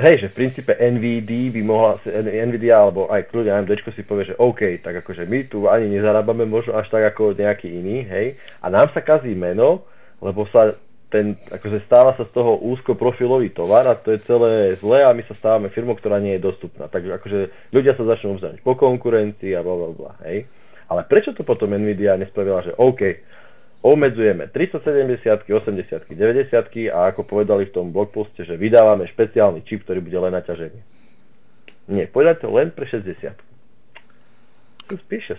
hej, 0.00 0.14
že 0.22 0.28
v 0.32 0.38
princípe 0.44 0.72
NVD 0.76 1.54
by 1.56 1.60
mohla, 1.64 2.00
NVIDIA 2.08 2.76
alebo 2.76 3.08
aj 3.08 3.32
kľudne 3.32 3.52
AMD 3.52 3.72
si 3.92 4.02
povie, 4.04 4.32
že 4.32 4.38
OK, 4.38 4.80
tak 4.84 5.00
akože 5.00 5.24
my 5.24 5.38
tu 5.48 5.66
ani 5.66 5.88
nezarábame 5.88 6.44
možno 6.44 6.76
až 6.76 6.88
tak 6.92 7.04
ako 7.16 7.36
nejaký 7.36 7.68
iný, 7.68 8.04
hej, 8.04 8.36
a 8.60 8.68
nám 8.68 8.92
sa 8.92 9.00
kazí 9.00 9.32
meno, 9.32 9.88
lebo 10.20 10.44
sa 10.48 10.76
ten, 11.06 11.38
akože 11.38 11.86
stáva 11.86 12.18
sa 12.18 12.26
z 12.26 12.34
toho 12.34 12.58
úzko 12.58 12.98
profilový 12.98 13.54
tovar 13.54 13.86
a 13.86 13.94
to 13.94 14.10
je 14.10 14.26
celé 14.26 14.74
zlé 14.74 15.06
a 15.06 15.14
my 15.14 15.22
sa 15.24 15.38
stávame 15.38 15.70
firmou, 15.70 15.94
ktorá 15.94 16.18
nie 16.18 16.34
je 16.36 16.46
dostupná. 16.50 16.90
Takže 16.90 17.14
akože 17.14 17.38
ľudia 17.70 17.94
sa 17.94 18.04
začnú 18.04 18.34
obzerať 18.34 18.58
po 18.66 18.74
konkurencii 18.74 19.54
a 19.54 19.62
bla 19.62 19.74
bla 19.78 19.90
bla, 19.94 20.12
hej. 20.26 20.50
Ale 20.86 21.02
prečo 21.06 21.34
to 21.34 21.42
potom 21.42 21.74
Nvidia 21.74 22.18
nespravila, 22.18 22.62
že 22.62 22.74
OK, 22.78 23.22
obmedzujeme 23.82 24.48
370, 24.48 25.44
80, 25.48 26.08
90 26.08 26.92
a 26.92 26.98
ako 27.12 27.22
povedali 27.24 27.68
v 27.68 27.74
tom 27.74 27.92
blogposte, 27.92 28.44
že 28.44 28.56
vydávame 28.56 29.08
špeciálny 29.10 29.64
čip, 29.64 29.84
ktorý 29.84 30.00
bude 30.00 30.18
len 30.18 30.32
na 30.32 30.42
ťaženie. 30.42 30.82
Nie, 31.86 32.10
povedať 32.10 32.42
to 32.42 32.48
len 32.50 32.74
pre 32.74 32.88
60. 32.88 33.30
Suspicious. 34.90 35.38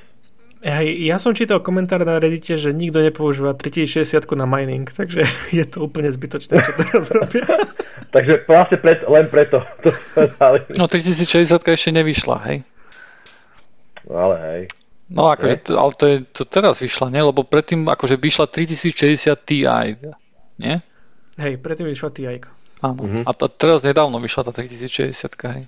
Hej, 0.57 1.05
ja 1.05 1.21
som 1.21 1.37
čítal 1.37 1.61
komentár 1.61 2.01
na 2.01 2.17
Reddite, 2.17 2.57
že 2.57 2.73
nikto 2.73 2.97
nepoužíva 2.97 3.53
3060 3.53 4.25
na 4.33 4.49
mining, 4.49 4.89
takže 4.89 5.21
je 5.57 5.65
to 5.69 5.85
úplne 5.85 6.09
zbytočné, 6.09 6.57
čo 6.65 6.71
teraz 6.73 7.05
robia. 7.17 7.45
takže 8.09 8.41
vlastne 8.49 8.77
pred, 8.81 9.05
len 9.05 9.29
preto 9.29 9.61
to 9.85 9.93
No 10.81 10.89
3060 10.89 11.61
ešte 11.61 11.89
nevyšla, 11.93 12.37
hej? 12.49 12.57
No 14.09 14.15
ale 14.17 14.35
hej. 14.39 14.61
No 15.07 15.31
akože, 15.31 15.71
to, 15.71 15.71
ale 15.79 15.91
to, 15.95 16.05
je, 16.05 16.17
to 16.35 16.43
teraz 16.43 16.83
vyšla, 16.83 17.07
nie? 17.15 17.23
Lebo 17.23 17.47
predtým 17.47 17.87
akože 17.87 18.19
vyšla 18.19 18.51
3060 18.51 19.31
Ti, 19.47 19.57
nie? 20.59 20.75
Hej, 21.39 21.53
predtým 21.63 21.87
vyšla 21.87 22.09
Ti. 22.11 22.23
Áno. 22.83 23.01
Uh-huh. 23.01 23.23
A 23.23 23.31
t- 23.31 23.53
teraz 23.55 23.81
nedávno 23.87 24.19
vyšla 24.19 24.49
tá 24.49 24.51
3060, 24.51 25.15
hej. 25.55 25.63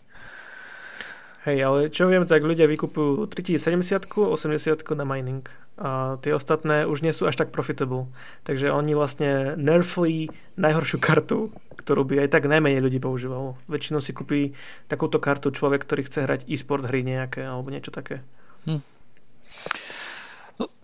Hej, 1.48 1.58
ale 1.64 1.80
čo 1.88 2.06
viem, 2.12 2.28
tak 2.28 2.44
ľudia 2.44 2.68
vykupujú 2.68 3.32
3070, 3.32 4.12
80 4.12 4.84
na 5.00 5.06
mining. 5.08 5.48
A 5.80 6.20
tie 6.20 6.36
ostatné 6.36 6.84
už 6.84 7.00
nie 7.00 7.16
sú 7.16 7.24
až 7.24 7.40
tak 7.40 7.56
profitable. 7.56 8.12
Takže 8.44 8.68
oni 8.68 8.92
vlastne 8.92 9.56
nerfli 9.56 10.28
najhoršiu 10.60 11.00
kartu, 11.00 11.56
ktorú 11.80 12.04
by 12.04 12.28
aj 12.28 12.36
tak 12.36 12.52
najmenej 12.52 12.84
ľudí 12.84 13.00
používalo. 13.00 13.56
Väčšinou 13.72 14.04
si 14.04 14.12
kúpi 14.12 14.52
takúto 14.92 15.24
kartu 15.24 15.56
človek, 15.56 15.88
ktorý 15.88 16.04
chce 16.04 16.28
hrať 16.28 16.42
e-sport 16.52 16.84
hry 16.84 17.08
nejaké 17.08 17.48
alebo 17.48 17.72
niečo 17.72 17.96
také. 17.96 18.20
Hm. 18.68 18.84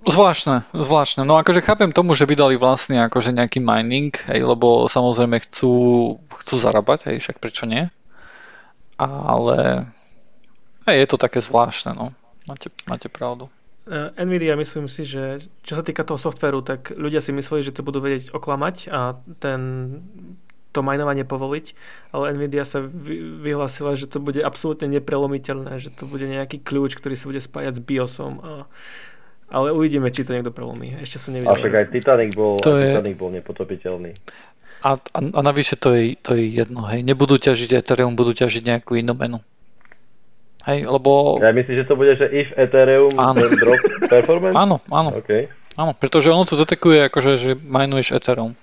Zvláštne, 0.06 0.64
zvláštne. 0.72 1.26
No 1.26 1.36
akože 1.42 1.66
chápem 1.66 1.90
tomu, 1.90 2.14
že 2.14 2.30
by 2.30 2.38
dali 2.38 2.56
vlastne 2.62 3.02
akože 3.10 3.34
nejaký 3.34 3.58
mining, 3.58 4.14
hej, 4.30 4.46
lebo 4.46 4.86
samozrejme 4.86 5.42
chcú, 5.50 5.74
chcú 6.30 6.56
zarábať, 6.62 7.10
hej, 7.10 7.18
však 7.26 7.42
prečo 7.42 7.66
nie? 7.66 7.90
Ale 9.02 9.90
a 10.86 10.90
je 10.94 11.06
to 11.10 11.18
také 11.18 11.42
zvláštne, 11.42 11.98
no. 11.98 12.14
Máte, 12.46 12.70
máte 12.86 13.10
pravdu. 13.10 13.50
Uh, 13.90 14.14
Nvidia, 14.18 14.54
myslím 14.58 14.86
si, 14.86 15.06
že 15.06 15.42
čo 15.66 15.74
sa 15.78 15.82
týka 15.86 16.06
toho 16.06 16.22
softveru, 16.22 16.62
tak 16.62 16.94
ľudia 16.94 17.22
si 17.22 17.34
mysleli, 17.34 17.66
že 17.66 17.74
to 17.74 17.86
budú 17.86 18.02
vedieť 18.02 18.34
oklamať 18.34 18.90
a 18.94 19.18
ten, 19.42 19.60
to 20.74 20.86
majnovanie 20.86 21.26
povoliť, 21.26 21.66
ale 22.14 22.34
Nvidia 22.38 22.66
sa 22.66 22.82
vy, 22.82 23.42
vyhlásila, 23.42 23.98
že 23.98 24.10
to 24.10 24.22
bude 24.22 24.42
absolútne 24.42 24.90
neprelomiteľné, 24.90 25.78
že 25.82 25.94
to 25.94 26.06
bude 26.06 26.26
nejaký 26.26 26.62
kľúč, 26.62 26.98
ktorý 26.98 27.18
sa 27.18 27.30
bude 27.30 27.42
spájať 27.42 27.78
s 27.78 27.82
BIOSom 27.82 28.34
a 28.42 28.52
ale 29.50 29.70
uvidíme, 29.70 30.10
či 30.10 30.26
to 30.26 30.34
niekto 30.34 30.50
prelomí. 30.50 30.98
Ešte 31.02 31.22
som 31.22 31.30
nevidel. 31.34 31.54
A 31.54 31.60
však 31.60 31.74
aj 31.74 31.86
Titanic 31.94 32.32
bol, 32.34 32.58
to 32.58 32.74
aj 32.74 32.98
Titanic 32.98 33.16
je... 33.16 33.22
bol 33.22 33.30
nepotopiteľný. 33.34 34.12
A, 34.86 34.90
a, 35.02 35.20
a 35.22 35.40
navyše 35.42 35.78
to 35.78 35.98
je, 35.98 36.14
to 36.22 36.38
je 36.38 36.46
jedno, 36.62 36.86
hej. 36.86 37.02
Nebudú 37.02 37.42
ťažiť 37.42 37.74
Ethereum, 37.74 38.14
budú 38.14 38.38
ťažiť 38.38 38.62
nejakú 38.66 38.98
inú 38.98 39.18
menu. 39.18 39.42
Hej, 40.66 40.90
lebo... 40.90 41.38
Ja 41.42 41.54
myslím, 41.54 41.78
že 41.78 41.86
to 41.86 41.94
bude, 41.98 42.18
že 42.18 42.26
if 42.30 42.50
Ethereum 42.58 43.14
áno. 43.18 43.38
drop 43.38 43.82
performance? 44.14 44.58
Áno, 44.58 44.82
áno. 44.90 45.14
Okay. 45.22 45.50
Áno, 45.78 45.94
pretože 45.94 46.34
ono 46.34 46.46
to 46.46 46.58
detekuje, 46.58 47.06
akože, 47.06 47.32
že 47.38 47.52
minuješ 47.54 48.18
Ethereum. 48.18 48.58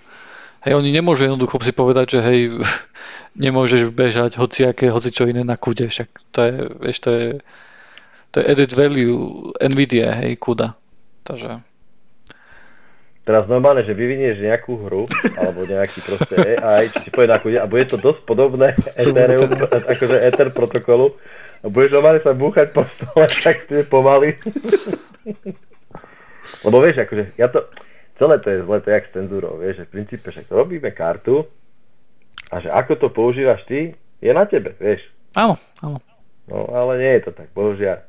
Hej, 0.63 0.79
oni 0.79 0.91
nemôžu 0.95 1.27
jednoducho 1.27 1.59
si 1.63 1.75
povedať, 1.75 2.19
že 2.19 2.21
hej, 2.23 2.41
nemôžeš 3.45 3.95
bežať 3.95 4.39
hociaké, 4.39 4.91
hoci 4.91 5.15
čo 5.15 5.31
iné 5.31 5.47
na 5.47 5.55
kude, 5.55 5.87
však 5.87 6.09
to 6.35 6.39
je, 6.43 6.55
vieš, 6.83 6.99
to 7.03 7.11
je, 7.11 7.27
to 8.33 8.41
je 8.41 8.49
added 8.49 8.73
value 8.73 9.53
NVIDIA, 9.61 10.11
hej, 10.25 10.41
kuda. 10.41 10.73
Takže... 11.23 11.61
Teraz 13.23 13.47
normálne, 13.47 13.87
že 13.87 13.95
vyvinieš 13.95 14.43
nejakú 14.43 14.83
hru, 14.83 15.07
alebo 15.39 15.63
nejaký 15.63 16.03
proste 16.03 16.59
AI, 16.59 16.91
čo 16.91 17.07
ti 17.07 17.11
povie 17.15 17.31
na 17.31 17.39
kude, 17.39 17.55
a 17.55 17.71
bude 17.71 17.87
to 17.87 17.95
dosť 17.95 18.27
podobné 18.27 18.75
Ethereum, 18.99 19.47
akože 19.63 20.17
Ether 20.19 20.51
protokolu, 20.51 21.15
a 21.63 21.71
budeš 21.71 21.95
normálne 21.95 22.19
sa 22.19 22.35
búchať 22.35 22.75
po 22.75 22.83
stole, 22.83 23.31
tak 23.31 23.71
je 23.71 23.87
pomaly. 23.87 24.35
Lebo 26.67 26.77
vieš, 26.83 27.07
akože 27.07 27.39
ja 27.39 27.47
to, 27.47 27.63
celé 28.19 28.43
to 28.43 28.49
je 28.51 28.59
zle, 28.67 28.77
to 28.83 28.91
je 28.91 28.95
jak 28.99 29.07
s 29.07 29.15
cenzúrou, 29.15 29.55
vieš, 29.55 29.75
že 29.79 29.87
v 29.87 29.93
princípe 29.95 30.27
však 30.27 30.51
robíme 30.51 30.91
kartu 30.91 31.47
a 32.51 32.59
že 32.59 32.75
ako 32.75 33.07
to 33.07 33.09
používaš 33.15 33.63
ty, 33.71 33.95
je 34.19 34.33
na 34.35 34.51
tebe, 34.51 34.75
vieš. 34.83 35.07
Áno, 35.39 35.55
áno. 35.79 36.03
No, 36.51 36.67
ale 36.75 36.99
nie 36.99 37.13
je 37.23 37.31
to 37.31 37.39
tak, 37.39 37.55
bohužiaľ. 37.55 38.03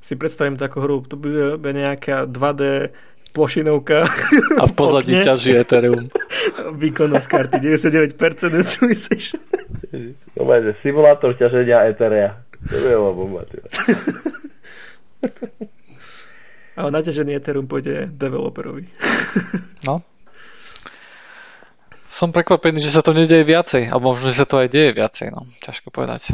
Si 0.00 0.16
predstavím 0.16 0.56
takú 0.56 0.80
hru, 0.80 1.04
tu 1.04 1.20
bude 1.20 1.60
nejaká 1.60 2.24
2D 2.24 2.90
plošinovka. 3.30 4.06
A 4.58 4.64
v 4.66 4.72
pozadí 4.74 5.22
ťaží 5.22 5.54
Ethereum. 5.54 6.10
Výkonnosť 6.82 7.26
karty 7.30 7.56
99% 7.62 8.16
utilization. 8.50 9.40
No, 10.38 10.46
že 10.46 10.74
simulátor 10.82 11.34
ťaženia 11.38 11.90
Etherea. 11.90 12.42
To 12.68 12.76
je 12.76 12.96
bomba, 12.96 13.42
Ale 16.80 16.88
naťažený 16.96 17.36
Ethereum 17.36 17.68
pôjde 17.68 18.08
developerovi. 18.12 18.88
no. 19.88 20.00
Som 22.10 22.32
prekvapený, 22.32 22.80
že 22.80 22.92
sa 22.92 23.04
to 23.04 23.12
nedieje 23.16 23.44
viacej, 23.44 23.88
alebo 23.88 24.12
možno, 24.12 24.32
že 24.32 24.44
sa 24.44 24.46
to 24.48 24.60
aj 24.60 24.68
deje 24.72 24.92
viacej, 24.96 25.28
no. 25.32 25.46
Ťažko 25.60 25.92
povedať. 25.92 26.32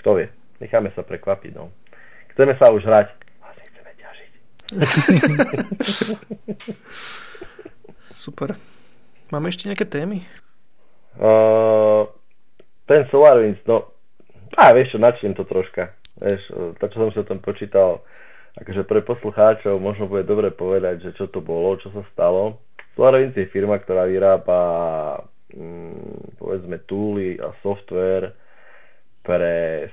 Kto 0.00 0.16
vie? 0.16 0.28
Necháme 0.58 0.90
sa 0.94 1.06
prekvapiť, 1.06 1.52
no. 1.54 1.70
Chceme 2.34 2.54
sa 2.58 2.70
už 2.74 2.82
hrať. 2.82 3.08
Ale 3.42 3.52
nechceme 3.58 3.92
ťažiť. 3.94 4.32
Super. 8.26 8.58
Máme 9.30 9.52
ešte 9.52 9.70
nejaké 9.70 9.86
témy? 9.86 10.26
Uh, 11.18 12.06
ten 12.88 13.04
SolarWinds, 13.10 13.62
no 13.68 13.98
a 14.56 14.72
vieš 14.74 14.96
čo, 14.96 14.98
načnem 14.98 15.36
to 15.36 15.44
troška. 15.44 15.92
Vieš, 16.18 16.42
to, 16.80 16.84
čo 16.90 16.96
som 16.98 17.10
si 17.14 17.18
o 17.20 17.28
tom 17.28 17.38
počítal, 17.38 18.02
akože 18.58 18.82
pre 18.88 19.04
poslucháčov 19.04 19.78
možno 19.78 20.10
bude 20.10 20.26
dobre 20.26 20.50
povedať, 20.50 21.04
že 21.04 21.10
čo 21.14 21.30
to 21.30 21.38
bolo, 21.38 21.78
čo 21.78 21.92
sa 21.94 22.02
stalo. 22.10 22.58
SolarWinds 22.96 23.38
je 23.38 23.46
firma, 23.54 23.78
ktorá 23.78 24.08
vyrába 24.08 24.60
mm, 25.54 26.40
povedzme 26.40 26.82
tooly 26.88 27.38
a 27.38 27.54
software 27.62 28.34
pre 29.22 29.86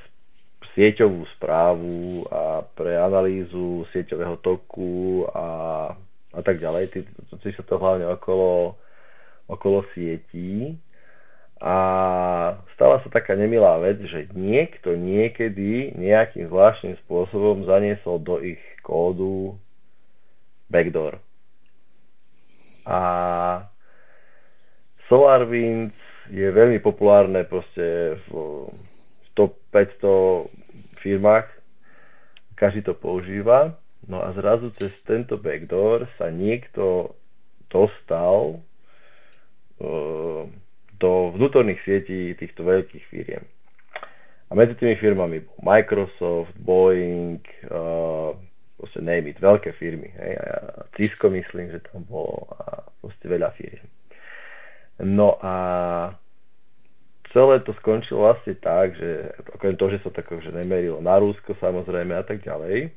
sieťovú 0.75 1.23
správu 1.39 2.27
a 2.27 2.67
pre 2.75 2.99
analýzu 2.99 3.87
sieťového 3.95 4.37
toku 4.43 5.23
a, 5.31 5.47
a 6.35 6.41
tak 6.43 6.59
ďalej. 6.59 6.91
Ty, 6.91 6.99
ty 7.39 7.49
sa 7.55 7.63
to 7.63 7.79
hlavne 7.79 8.05
okolo, 8.11 8.75
okolo 9.47 9.87
sietí. 9.95 10.75
A 11.63 11.75
stala 12.75 12.99
sa 13.01 13.09
taká 13.09 13.39
nemilá 13.39 13.79
vec, 13.79 14.03
že 14.03 14.27
niekto 14.35 14.99
niekedy 14.99 15.95
nejakým 15.95 16.51
zvláštnym 16.51 16.99
spôsobom 17.07 17.63
zaniesol 17.63 18.19
do 18.19 18.43
ich 18.43 18.59
kódu 18.83 19.55
backdoor. 20.67 21.23
A 22.83 22.99
SolarWinds 25.07 25.95
je 26.29 26.45
veľmi 26.51 26.83
populárne 26.83 27.47
proste 27.47 28.19
v 28.27 28.29
top 29.35 29.59
500 29.69 30.49
firmách, 31.03 31.47
každý 32.55 32.81
to 32.81 32.95
používa, 32.95 33.77
no 34.07 34.23
a 34.23 34.31
zrazu 34.33 34.71
cez 34.73 34.95
tento 35.03 35.37
backdoor 35.37 36.07
sa 36.17 36.31
niekto 36.31 37.13
dostal 37.67 38.63
uh, 39.83 40.43
do 40.95 41.11
vnútorných 41.35 41.83
sietí 41.83 42.33
týchto 42.39 42.63
veľkých 42.63 43.05
firiem. 43.11 43.43
A 44.47 44.51
medzi 44.53 44.77
tými 44.77 44.95
firmami 44.95 45.43
bol 45.43 45.57
Microsoft, 45.61 46.53
Boeing, 46.55 47.41
uh, 47.67 48.31
proste 48.79 49.01
name 49.01 49.33
it, 49.33 49.41
veľké 49.41 49.73
firmy. 49.75 50.13
Hej, 50.15 50.33
a 50.37 50.47
Cisco 50.95 51.27
myslím, 51.33 51.73
že 51.73 51.83
tam 51.89 52.05
bolo 52.05 52.47
a 52.55 52.85
proste 53.01 53.25
veľa 53.25 53.51
firiem. 53.57 53.87
No 55.01 55.35
a 55.43 55.53
celé 57.35 57.59
to 57.67 57.75
skončilo 57.83 58.31
vlastne 58.31 58.55
tak, 58.63 58.95
že 58.95 59.35
okrem 59.51 59.75
toho, 59.75 59.91
že 59.91 59.99
sa 59.99 60.15
tak 60.15 60.31
že 60.39 60.55
nemerilo 60.55 61.03
na 61.03 61.19
Rusko 61.19 61.59
samozrejme 61.59 62.15
a 62.15 62.23
tak 62.23 62.39
ďalej, 62.39 62.95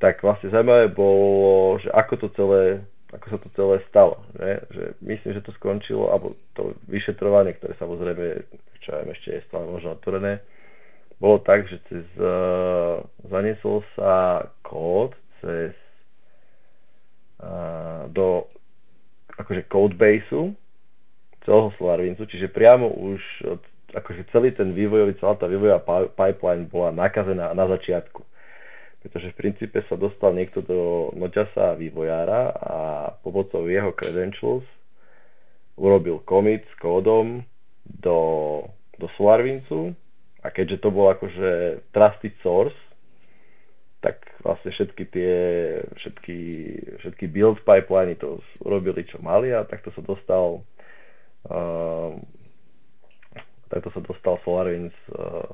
tak 0.00 0.24
vlastne 0.24 0.48
zaujímavé 0.48 0.88
bolo, 0.88 1.76
že 1.84 1.92
ako 1.92 2.14
to 2.24 2.28
celé 2.32 2.80
ako 3.10 3.26
sa 3.26 3.38
to 3.42 3.48
celé 3.58 3.76
stalo. 3.90 4.22
Že? 4.38 4.50
že 4.70 4.84
myslím, 5.02 5.30
že 5.34 5.42
to 5.42 5.52
skončilo, 5.58 6.14
alebo 6.14 6.38
to 6.54 6.78
vyšetrovanie, 6.86 7.58
ktoré 7.58 7.74
samozrejme, 7.76 8.46
čo 8.86 8.90
aj 8.94 9.10
ešte 9.18 9.28
je 9.34 9.46
stále 9.50 9.66
možno 9.66 9.98
otvorené, 9.98 10.38
bolo 11.18 11.42
tak, 11.42 11.68
že 11.68 11.82
cez, 11.90 12.06
uh, 12.16 13.02
zaniesol 13.28 13.84
sa 13.98 14.46
kód 14.64 15.12
cez 15.42 15.74
uh, 17.42 18.08
do 18.08 18.46
akože 19.36 19.68
codebaseu 19.68 20.54
celého 21.44 21.72
SolarWindsu, 21.76 22.24
čiže 22.28 22.52
priamo 22.52 22.90
už 22.90 23.20
akože 23.90 24.30
celý 24.30 24.54
ten 24.54 24.70
vývojový, 24.70 25.18
celá 25.18 25.34
tá 25.34 25.50
vývojová 25.50 25.82
pipeline 26.14 26.70
bola 26.70 26.94
nakazená 26.94 27.50
na 27.54 27.66
začiatku. 27.66 28.22
pretože 29.00 29.32
v 29.32 29.38
princípe 29.40 29.80
sa 29.88 29.96
dostal 29.96 30.36
niekto 30.36 30.60
do 30.60 31.08
noťasa 31.16 31.72
vývojára 31.80 32.52
a 32.52 32.76
pomocou 33.24 33.64
jeho 33.64 33.96
credentials 33.96 34.62
urobil 35.80 36.20
commit 36.28 36.68
s 36.68 36.74
kódom 36.76 37.40
do, 37.88 38.18
do 39.00 39.08
SolarWindsu 39.16 39.96
a 40.44 40.52
keďže 40.52 40.84
to 40.84 40.88
bol 40.92 41.08
akože 41.08 41.80
trusted 41.96 42.36
source, 42.44 42.76
tak 44.04 44.20
vlastne 44.44 44.72
všetky 44.72 45.04
tie, 45.08 45.34
všetky, 45.96 46.38
všetky 47.04 47.24
build 47.28 47.60
pipeliny 47.64 48.16
to 48.16 48.40
urobili, 48.60 49.04
čo 49.04 49.20
mali 49.20 49.52
a 49.52 49.64
takto 49.64 49.92
sa 49.96 50.04
dostal 50.04 50.60
takto 53.70 53.88
sa 53.94 54.00
dostal 54.02 54.36
SolarWinds 54.42 54.96
uh, 55.14 55.46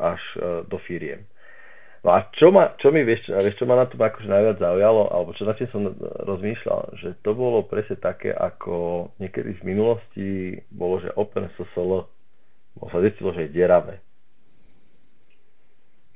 až 0.00 0.22
uh, 0.40 0.64
do 0.66 0.80
firiem. 0.80 1.22
No 2.00 2.16
a 2.16 2.32
čo, 2.32 2.48
ma, 2.48 2.72
čo 2.80 2.88
mi 2.88 3.04
vieš, 3.04 3.28
vieš, 3.28 3.60
čo 3.60 3.68
ma 3.68 3.76
na 3.76 3.84
tom 3.84 4.00
akože 4.00 4.24
najviac 4.24 4.56
zaujalo, 4.56 5.12
alebo 5.12 5.36
čo 5.36 5.44
na 5.44 5.52
čím 5.52 5.68
som 5.68 5.92
rozmýšľal, 6.00 6.96
že 6.96 7.12
to 7.20 7.36
bolo 7.36 7.60
presne 7.68 8.00
také, 8.00 8.32
ako 8.32 9.08
niekedy 9.20 9.60
v 9.60 9.66
minulosti 9.68 10.28
bolo, 10.72 11.04
že 11.04 11.12
OpenSSL 11.12 12.08
sa 12.88 12.98
zistilo, 13.04 13.36
že 13.36 13.44
je 13.44 13.52
dieravé. 13.52 14.00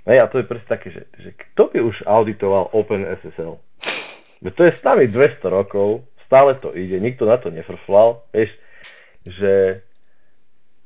Hej, 0.08 0.24
a 0.24 0.28
to 0.32 0.40
je 0.40 0.48
presne 0.48 0.68
také, 0.72 0.88
že, 0.88 1.04
že 1.20 1.36
kto 1.36 1.68
by 1.68 1.78
už 1.84 2.08
auditoval 2.08 2.72
OpenSSL? 2.72 3.60
To 4.40 4.60
je 4.64 4.72
s 4.72 4.80
nami 4.84 5.12
200 5.12 5.52
rokov, 5.52 6.08
stále 6.24 6.56
to 6.64 6.72
ide, 6.72 6.96
nikto 6.96 7.28
na 7.28 7.36
to 7.36 7.52
nefrflal, 7.52 8.24
vieš, 8.32 8.52
že 9.24 9.82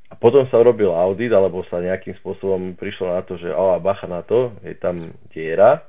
a 0.09 0.15
potom 0.17 0.49
sa 0.49 0.57
urobil 0.57 0.89
audit, 0.89 1.29
alebo 1.29 1.61
sa 1.69 1.85
nejakým 1.85 2.17
spôsobom 2.25 2.73
prišlo 2.81 3.13
na 3.13 3.21
to, 3.21 3.37
že 3.37 3.53
a 3.53 3.77
bacha 3.77 4.09
na 4.09 4.25
to, 4.25 4.57
je 4.65 4.73
tam 4.73 5.13
diera. 5.37 5.85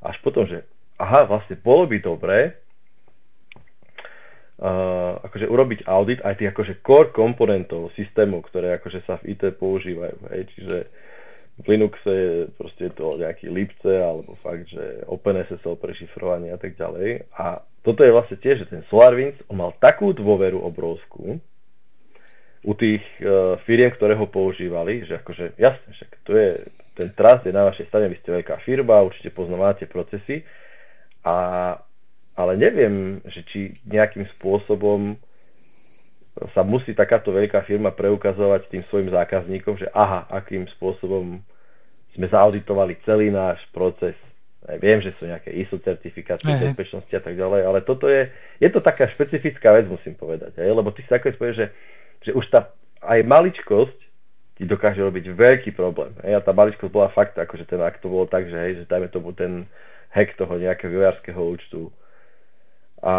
Až 0.00 0.16
potom, 0.24 0.48
že 0.48 0.64
aha, 0.96 1.28
vlastne 1.28 1.60
bolo 1.60 1.84
by 1.84 2.00
dobré 2.00 2.56
uh, 4.60 5.20
akože 5.24 5.44
urobiť 5.48 5.80
audit 5.84 6.20
aj 6.24 6.40
tých 6.40 6.50
akože 6.52 6.74
core 6.80 7.12
komponentov 7.12 7.92
systému, 7.96 8.44
ktoré 8.44 8.80
akože 8.80 9.04
sa 9.04 9.20
v 9.20 9.36
IT 9.36 9.60
používajú. 9.60 10.16
Hej? 10.32 10.42
Čiže 10.56 10.76
v 11.60 11.66
Linuxe 11.68 12.08
je 12.08 12.32
proste 12.56 12.88
to 12.96 13.20
nejaký 13.20 13.52
libce 13.52 13.92
alebo 13.92 14.36
fakt, 14.40 14.72
že 14.72 15.04
OpenSSL 15.04 15.76
prešifrovanie 15.76 16.52
a 16.52 16.58
tak 16.60 16.76
ďalej. 16.80 17.28
A 17.36 17.60
toto 17.84 18.04
je 18.04 18.12
vlastne 18.12 18.40
tiež, 18.40 18.64
že 18.64 18.70
ten 18.72 18.84
SolarWinds, 18.88 19.40
on 19.52 19.60
mal 19.60 19.72
takú 19.80 20.16
dôveru 20.16 20.60
obrovskú, 20.60 21.40
u 22.60 22.72
tých 22.76 23.00
uh, 23.24 23.56
firiem, 23.64 23.88
ktoré 23.88 24.12
ho 24.12 24.28
používali, 24.28 25.08
že 25.08 25.16
akože 25.20 25.56
jasne, 25.56 25.90
že 25.96 26.04
to 26.28 26.36
je, 26.36 26.60
ten 26.92 27.08
trust 27.16 27.48
je 27.48 27.56
na 27.56 27.64
vašej 27.64 27.88
strane, 27.88 28.12
vy 28.12 28.20
ste 28.20 28.36
veľká 28.36 28.60
firma, 28.68 29.00
určite 29.00 29.32
poznáte 29.32 29.88
procesy, 29.88 30.44
a, 31.24 31.76
ale 32.36 32.52
neviem, 32.60 33.24
že 33.28 33.40
či 33.48 33.60
nejakým 33.88 34.28
spôsobom 34.36 35.16
sa 36.56 36.64
musí 36.64 36.96
takáto 36.96 37.34
veľká 37.34 37.64
firma 37.68 37.92
preukazovať 37.92 38.70
tým 38.70 38.82
svojim 38.88 39.08
zákazníkom, 39.12 39.76
že 39.76 39.88
aha, 39.92 40.24
akým 40.30 40.64
spôsobom 40.78 41.42
sme 42.16 42.26
zauditovali 42.30 42.96
celý 43.04 43.28
náš 43.28 43.60
proces. 43.74 44.16
Aj 44.64 44.76
viem, 44.76 45.00
že 45.00 45.16
sú 45.16 45.24
nejaké 45.24 45.50
ISO 45.56 45.80
certifikácie, 45.80 46.48
uh-huh. 46.48 46.72
bezpečnosti 46.72 47.12
a 47.12 47.22
tak 47.22 47.34
ďalej, 47.34 47.60
ale 47.64 47.78
toto 47.80 48.06
je, 48.06 48.28
je 48.60 48.68
to 48.68 48.84
taká 48.84 49.08
špecifická 49.08 49.72
vec, 49.72 49.88
musím 49.88 50.14
povedať. 50.14 50.60
Aj? 50.60 50.68
Lebo 50.68 50.92
ty 50.92 51.00
si 51.00 51.10
ako 51.10 51.32
povieš, 51.34 51.56
že 51.56 51.66
že 52.24 52.36
už 52.36 52.44
tá 52.52 52.72
aj 53.00 53.24
maličkosť 53.24 53.98
ti 54.60 54.68
dokáže 54.68 55.00
robiť 55.00 55.32
veľký 55.32 55.70
problém. 55.72 56.12
Hej, 56.20 56.36
a 56.36 56.44
tá 56.44 56.52
maličkosť 56.52 56.92
bola 56.92 57.08
fakt, 57.16 57.40
akože 57.40 57.64
ten, 57.64 57.80
ak 57.80 57.96
to 58.04 58.12
bolo 58.12 58.28
tak, 58.28 58.44
že 58.44 58.56
hej, 58.56 58.72
že 58.84 58.90
dajme 58.92 59.08
tomu 59.08 59.32
ten 59.32 59.64
hack 60.12 60.36
toho 60.36 60.60
nejakého 60.60 60.92
vývojárskeho 60.92 61.40
účtu. 61.40 61.88
A 63.00 63.14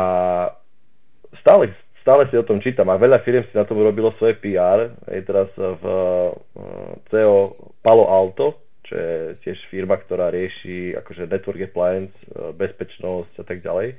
stále, 1.41 1.73
stále 2.05 2.29
si 2.29 2.37
o 2.37 2.45
tom 2.45 2.61
čítam 2.61 2.85
a 2.93 3.01
veľa 3.01 3.25
firm 3.25 3.41
si 3.49 3.57
na 3.57 3.65
tom 3.65 3.81
robilo 3.81 4.13
svoje 4.21 4.37
PR. 4.37 4.93
Hej, 5.09 5.25
teraz 5.25 5.49
v 5.57 5.83
CEO 7.09 7.57
Palo 7.81 8.05
Alto, 8.05 8.61
čo 8.85 8.93
je 8.93 9.13
tiež 9.41 9.57
firma, 9.73 9.97
ktorá 9.97 10.29
rieši 10.29 10.93
akože 10.99 11.25
network 11.25 11.63
appliance, 11.63 12.13
e, 12.27 12.51
bezpečnosť 12.53 13.39
a 13.39 13.43
tak 13.47 13.63
ďalej, 13.63 13.95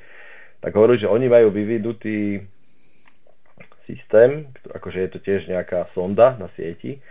tak 0.63 0.71
hovorili, 0.77 1.03
že 1.03 1.11
oni 1.11 1.27
majú 1.27 1.49
vyvinutý 1.51 2.45
systém, 3.87 4.51
akože 4.71 4.99
je 4.99 5.11
to 5.11 5.19
tiež 5.23 5.41
nejaká 5.51 5.91
sonda 5.95 6.39
na 6.39 6.49
sieti, 6.55 7.03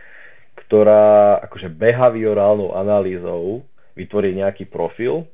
ktorá 0.55 1.39
akože 1.47 1.72
behaviorálnou 1.72 2.76
analýzou 2.76 3.63
vytvorí 3.95 4.36
nejaký 4.36 4.67
profil 4.67 5.28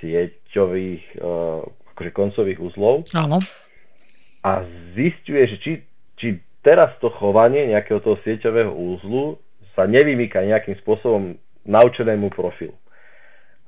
sieťových 0.00 1.20
uh, 1.20 1.64
akože 1.96 2.10
koncových 2.16 2.60
uzlov 2.60 3.04
Áno. 3.12 3.36
a 4.40 4.50
zistuje, 4.96 5.44
že 5.52 5.56
či, 5.60 5.72
či 6.16 6.28
teraz 6.64 6.96
to 7.04 7.12
chovanie 7.12 7.68
nejakého 7.68 8.00
toho 8.00 8.16
sieťového 8.24 8.72
úzlu 8.72 9.36
sa 9.76 9.84
nevymýka 9.84 10.40
nejakým 10.40 10.76
spôsobom 10.80 11.36
naučenému 11.68 12.32
profilu. 12.32 12.74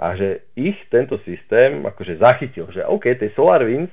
A 0.00 0.16
že 0.16 0.48
ich 0.58 0.74
tento 0.88 1.20
systém 1.22 1.84
akože 1.84 2.18
zachytil, 2.18 2.66
že 2.72 2.82
OK, 2.88 3.12
tej 3.12 3.30
SolarWinds 3.36 3.92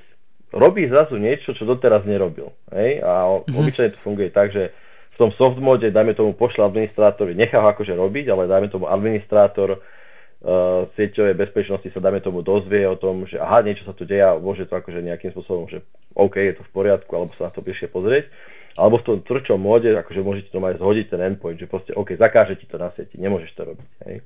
robí 0.54 0.89
zrazu 0.89 1.18
niečo, 1.22 1.54
čo 1.54 1.66
doteraz 1.66 2.06
nerobil. 2.06 2.50
Hej? 2.74 3.06
A 3.06 3.41
mm-hmm. 3.41 3.58
obyčajne 3.60 3.91
to 3.93 4.00
funguje 4.02 4.30
tak, 4.34 4.50
že 4.50 4.74
v 5.14 5.28
tom 5.28 5.30
soft 5.36 5.60
mode, 5.60 5.86
dajme 5.91 6.16
tomu 6.16 6.32
pošle 6.34 6.64
administrátor, 6.64 7.30
nechá 7.36 7.60
ho 7.60 7.68
akože 7.70 7.91
robiť, 7.91 8.26
ale 8.32 8.47
dajme 8.47 8.72
tomu 8.72 8.88
administrátor 8.88 9.78
uh, 9.78 10.88
sieťovej 10.95 11.36
bezpečnosti 11.36 11.89
sa 11.91 12.00
dajme 12.00 12.24
tomu 12.24 12.39
dozvie 12.39 12.88
o 12.88 12.95
tom, 12.95 13.28
že 13.28 13.36
aha, 13.36 13.60
niečo 13.60 13.84
sa 13.84 13.91
tu 13.91 14.08
deje 14.08 14.24
a 14.24 14.39
môže 14.39 14.64
to 14.66 14.80
akože 14.80 15.04
nejakým 15.04 15.36
spôsobom, 15.36 15.68
že 15.68 15.84
OK, 16.16 16.39
je 16.39 16.56
to 16.56 16.64
v 16.64 16.72
poriadku, 16.72 17.12
alebo 17.12 17.36
sa 17.36 17.52
na 17.52 17.54
to 17.54 17.62
bližšie 17.62 17.91
pozrieť. 17.91 18.32
Alebo 18.80 19.02
v 19.02 19.06
tom 19.06 19.18
tvrdšom 19.26 19.60
móde, 19.60 19.91
akože 19.91 20.22
môžete 20.24 20.50
to 20.56 20.64
mať 20.64 20.80
zhodiť 20.80 21.06
ten 21.12 21.22
endpoint, 21.26 21.60
že 21.60 21.68
proste 21.68 21.91
OK, 21.97 22.16
zakáže 22.16 22.56
ti 22.56 22.64
to 22.70 22.80
na 22.80 22.93
sieti, 22.95 23.20
nemôžeš 23.20 23.52
to 23.60 23.62
robiť. 23.66 23.89
Hej. 24.08 24.24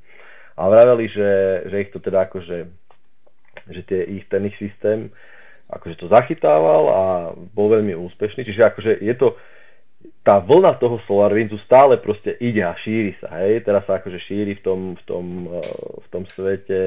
A 0.53 0.61
vraveli, 0.69 1.09
že, 1.09 1.29
že 1.73 1.75
ich 1.81 1.89
to 1.89 1.97
teda 1.97 2.29
akože, 2.29 2.69
že 3.73 3.81
tie, 3.89 4.05
ich, 4.05 4.29
ten 4.29 4.45
ich 4.45 4.53
systém 4.61 5.09
akože 5.69 5.95
to 5.99 6.07
zachytával 6.11 6.83
a 6.89 7.01
bol 7.55 7.71
veľmi 7.71 7.95
úspešný. 7.95 8.43
Čiže 8.43 8.61
akože 8.73 8.91
je 8.99 9.13
to, 9.15 9.37
tá 10.23 10.39
vlna 10.39 10.79
toho 10.79 10.99
SolarWindsu 11.03 11.59
stále 11.63 11.99
proste 11.99 12.35
ide 12.39 12.63
a 12.63 12.75
šíri 12.79 13.15
sa, 13.19 13.43
hej, 13.43 13.63
teraz 13.63 13.83
sa 13.87 13.99
akože 13.99 14.19
šíri 14.23 14.59
v 14.59 14.61
tom, 14.63 14.79
v 14.95 15.03
tom, 15.03 15.25
eh, 15.59 15.75
v 15.99 16.07
tom 16.11 16.23
svete, 16.27 16.81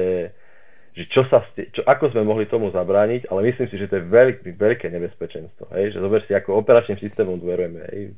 že 0.97 1.03
čo 1.13 1.21
sa, 1.29 1.45
čo, 1.53 1.85
ako 1.85 2.13
sme 2.13 2.25
mohli 2.25 2.49
tomu 2.49 2.73
zabrániť, 2.73 3.29
ale 3.29 3.53
myslím 3.53 3.69
si, 3.69 3.77
že 3.77 3.89
to 3.89 4.01
je 4.01 4.09
veľké, 4.09 4.57
veľké 4.57 4.89
nebezpečenstvo, 4.89 5.69
hej, 5.77 5.93
že 5.93 6.01
zober 6.01 6.25
si, 6.25 6.33
ako 6.33 6.57
operačným 6.65 6.97
systémom 6.97 7.37
dôverujeme, 7.37 7.81
hej, 7.93 8.17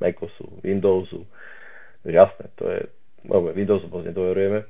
Macosu, 0.00 0.60
Windowsu, 0.64 1.24
jasné, 2.04 2.48
to 2.56 2.64
je, 2.68 2.80
no, 3.28 3.52
Windowsu 3.52 3.92
moc 3.92 4.04
nedôverujeme, 4.08 4.64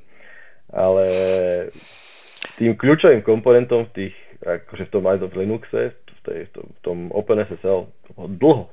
ale 0.74 1.07
tým 2.59 2.74
kľúčovým 2.74 3.22
komponentom 3.22 3.87
v 3.91 3.95
tých 3.95 4.14
akože 4.43 4.84
v 4.89 4.93
tom 4.93 5.05
aj 5.09 5.16
v 5.24 5.34
Linuxe, 5.45 5.82
v, 5.93 6.20
tej, 6.24 6.39
v, 6.49 6.51
tom, 6.53 6.66
v 6.68 6.80
tom 6.82 6.99
OpenSSL, 7.12 7.89
to 7.89 8.11
bolo 8.12 8.28
dlho, 8.28 8.64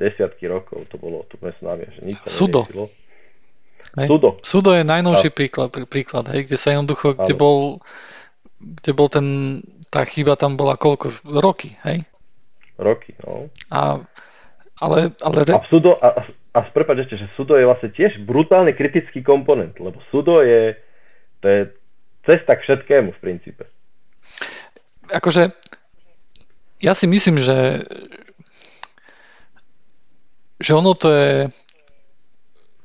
desiatky 0.00 0.50
rokov, 0.50 0.86
to 0.90 0.96
bolo 0.98 1.22
tu 1.30 1.38
s 1.38 1.60
nami, 1.62 1.86
že 1.94 2.00
nič 2.02 2.18
sa 2.26 2.30
Sudo. 2.30 2.66
Hej. 3.94 4.08
Sudo. 4.10 4.30
Sudo 4.42 4.70
je 4.74 4.82
najnovší 4.82 5.28
a... 5.30 5.34
príklad, 5.34 5.70
príklad 5.86 6.26
hej, 6.34 6.50
kde 6.50 6.58
sa 6.58 6.74
jednoducho, 6.74 7.14
kde 7.14 7.34
bol, 7.38 7.78
kde 8.58 8.92
bol 8.96 9.06
ten, 9.06 9.26
tá 9.92 10.02
chyba 10.02 10.34
tam 10.34 10.58
bola 10.58 10.74
koľko? 10.74 11.14
Roky, 11.22 11.78
hej? 11.86 12.02
Roky, 12.74 13.14
no. 13.22 13.46
A, 13.70 14.02
ale, 14.82 15.14
ale... 15.22 15.38
A 15.46 15.62
v 15.62 15.70
Sudo, 15.70 15.94
a, 16.02 16.26
a 16.26 16.58
prepáč 16.74 17.06
ešte, 17.06 17.22
že 17.22 17.30
Sudo 17.38 17.54
je 17.54 17.70
vlastne 17.70 17.94
tiež 17.94 18.18
brutálny 18.26 18.74
kritický 18.74 19.22
komponent, 19.22 19.78
lebo 19.78 20.02
Sudo 20.10 20.42
je, 20.42 20.74
to 21.38 21.46
je 21.46 21.60
cesta 22.26 22.58
k 22.58 22.66
všetkému 22.66 23.14
v 23.14 23.22
princípe 23.22 23.70
akože 25.10 25.52
ja 26.84 26.92
si 26.92 27.06
myslím, 27.08 27.40
že 27.40 27.88
že 30.60 30.72
ono 30.72 30.92
to 30.94 31.08
je 31.12 31.32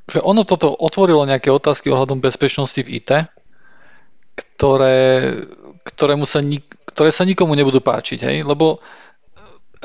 že 0.10 0.20
ono 0.26 0.42
toto 0.42 0.74
otvorilo 0.74 1.22
nejaké 1.30 1.54
otázky 1.54 1.94
ohľadom 1.94 2.18
bezpečnosti 2.18 2.82
v 2.82 2.98
IT, 2.98 3.30
ktoré, 4.34 4.98
ktorému 5.86 6.26
sa, 6.26 6.42
ktoré 6.90 7.14
sa 7.14 7.24
nikomu 7.30 7.54
nebudú 7.54 7.78
páčiť, 7.78 8.20
hej? 8.26 8.38
lebo 8.42 8.82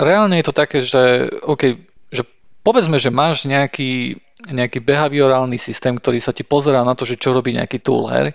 reálne 0.00 0.40
je 0.40 0.46
to 0.48 0.54
také, 0.56 0.80
že, 0.80 1.28
okay, 1.44 1.84
že 2.08 2.24
povedzme, 2.64 2.96
že 2.96 3.12
máš 3.12 3.44
nejaký, 3.44 4.16
nejaký 4.48 4.80
behaviorálny 4.80 5.60
systém, 5.60 5.92
ktorý 5.92 6.18
sa 6.24 6.32
ti 6.32 6.40
pozerá 6.40 6.80
na 6.88 6.96
to, 6.96 7.04
že 7.04 7.20
čo 7.20 7.36
robí 7.36 7.52
nejaký 7.52 7.84
tool, 7.84 8.08
hej? 8.08 8.32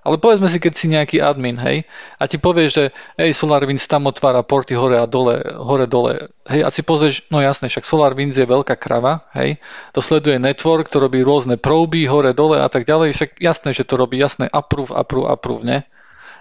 Ale 0.00 0.16
povedzme 0.16 0.48
si, 0.48 0.56
keď 0.56 0.72
si 0.72 0.86
nejaký 0.88 1.20
admin, 1.20 1.60
hej, 1.60 1.84
a 2.16 2.24
ti 2.24 2.40
povie, 2.40 2.72
že 2.72 2.88
hej, 3.20 3.36
SolarWinds 3.36 3.84
tam 3.84 4.08
otvára 4.08 4.40
porty 4.40 4.72
hore 4.72 4.96
a 4.96 5.04
dole, 5.04 5.44
hore 5.60 5.84
dole, 5.84 6.32
hej, 6.48 6.64
a 6.64 6.72
si 6.72 6.80
pozrieš, 6.80 7.28
no 7.28 7.44
jasne, 7.44 7.68
však 7.68 7.84
SolarWinds 7.84 8.40
je 8.40 8.48
veľká 8.48 8.80
krava, 8.80 9.28
hej, 9.36 9.60
to 9.92 10.00
sleduje 10.00 10.40
network, 10.40 10.88
to 10.88 11.04
robí 11.04 11.20
rôzne 11.20 11.60
proby 11.60 12.08
hore 12.08 12.32
dole 12.32 12.64
a 12.64 12.68
tak 12.72 12.88
ďalej, 12.88 13.12
však 13.12 13.30
jasné, 13.44 13.76
že 13.76 13.84
to 13.84 14.00
robí, 14.00 14.16
jasné, 14.16 14.48
approve, 14.48 14.88
approve, 14.88 15.28
approve, 15.28 15.62
ne? 15.68 15.84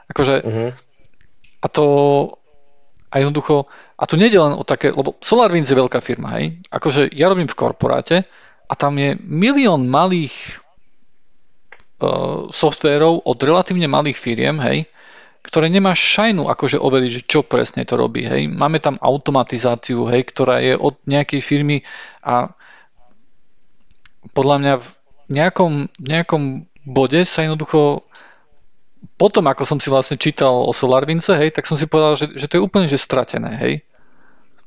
Akože, 0.07 0.35
uh-huh. 0.39 0.71
a 1.59 1.67
to, 1.67 1.85
a 3.11 3.15
jednoducho, 3.19 3.67
a 3.99 4.03
tu 4.07 4.15
nejde 4.15 4.39
len 4.39 4.55
o 4.55 4.63
také, 4.63 4.95
lebo 4.95 5.19
SolarWinds 5.19 5.67
je 5.67 5.75
veľká 5.75 5.99
firma, 5.99 6.39
hej, 6.39 6.63
akože 6.71 7.11
ja 7.11 7.27
robím 7.27 7.51
v 7.51 7.59
korporáte 7.59 8.23
a 8.69 8.73
tam 8.79 8.95
je 8.95 9.19
milión 9.19 9.91
malých 9.91 10.63
softvérov 12.49 13.27
od 13.27 13.39
relatívne 13.43 13.85
malých 13.91 14.15
firiem, 14.15 14.57
hej, 14.63 14.87
ktoré 15.43 15.71
nemá 15.71 15.95
šajnu 15.95 16.47
akože 16.51 16.79
overiť, 16.79 17.11
že 17.11 17.25
čo 17.27 17.43
presne 17.43 17.83
to 17.87 17.95
robí. 17.95 18.27
Hej. 18.27 18.51
Máme 18.51 18.79
tam 18.83 18.99
automatizáciu, 18.99 20.07
hej, 20.11 20.27
ktorá 20.27 20.59
je 20.63 20.75
od 20.75 20.99
nejakej 21.07 21.41
firmy 21.43 21.83
a 22.23 22.51
podľa 24.35 24.55
mňa 24.59 24.73
v 24.79 24.87
nejakom, 25.29 25.73
nejakom 25.99 26.43
bode 26.83 27.23
sa 27.23 27.47
jednoducho 27.47 28.03
potom, 29.15 29.47
ako 29.47 29.63
som 29.63 29.79
si 29.79 29.87
vlastne 29.87 30.19
čítal 30.19 30.51
o 30.51 30.71
SolarWinds, 30.75 31.31
hej, 31.35 31.55
tak 31.55 31.67
som 31.67 31.79
si 31.79 31.87
povedal, 31.87 32.19
že, 32.19 32.35
že 32.35 32.47
to 32.51 32.59
je 32.59 32.65
úplne 32.65 32.87
že 32.87 32.99
stratené, 32.99 33.51
hej. 33.55 33.73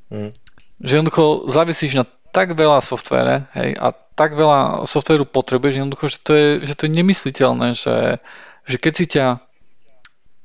Mm. 0.08 0.32
Že 0.80 0.92
jednoducho 1.00 1.24
závisíš 1.52 2.00
na 2.00 2.04
tak 2.32 2.56
veľa 2.56 2.80
softvére, 2.80 3.48
hej, 3.52 3.76
a 3.76 3.92
tak 4.14 4.36
veľa 4.36 4.84
softvéru 4.84 5.24
potrebuješ, 5.24 5.80
jednoducho, 5.80 6.06
že 6.08 6.18
to 6.20 6.32
je, 6.36 6.48
že 6.68 6.74
to 6.76 6.82
je 6.88 6.92
nemysliteľné, 6.92 7.68
že, 7.72 8.20
že 8.68 8.76
keď 8.76 8.92
si 8.94 9.06
ťa 9.08 9.26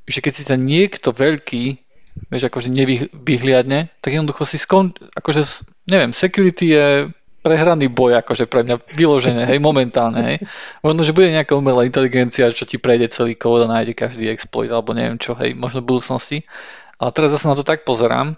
že 0.08 0.24
keď 0.24 0.34
si 0.34 0.44
ťa 0.48 0.56
niekto 0.56 1.12
veľký 1.12 1.64
vieš, 2.30 2.50
akože 2.50 2.74
nevyhliadne, 2.74 3.94
tak 4.02 4.12
jednoducho 4.18 4.44
si 4.48 4.58
skon, 4.58 4.94
akože, 5.14 5.70
neviem, 5.86 6.10
security 6.10 6.74
je 6.74 6.88
prehraný 7.46 7.88
boj, 7.88 8.20
akože 8.20 8.50
pre 8.50 8.66
mňa 8.66 8.76
vyložené, 8.98 9.48
hej, 9.48 9.60
momentálne, 9.62 10.20
hej. 10.20 10.38
Možno, 10.84 11.06
že 11.06 11.16
bude 11.16 11.32
nejaká 11.32 11.54
umelá 11.56 11.88
inteligencia, 11.88 12.52
čo 12.52 12.68
ti 12.68 12.82
prejde 12.82 13.14
celý 13.14 13.38
kód 13.38 13.64
a 13.64 13.72
nájde 13.72 13.94
každý 13.96 14.28
exploit, 14.28 14.68
alebo 14.68 14.92
neviem 14.92 15.22
čo, 15.22 15.38
hej, 15.38 15.54
možno 15.56 15.80
v 15.86 15.96
budúcnosti. 15.96 16.44
Ale 16.98 17.14
teraz 17.14 17.32
zase 17.38 17.48
na 17.48 17.56
to 17.56 17.64
tak 17.64 17.86
pozerám, 17.86 18.36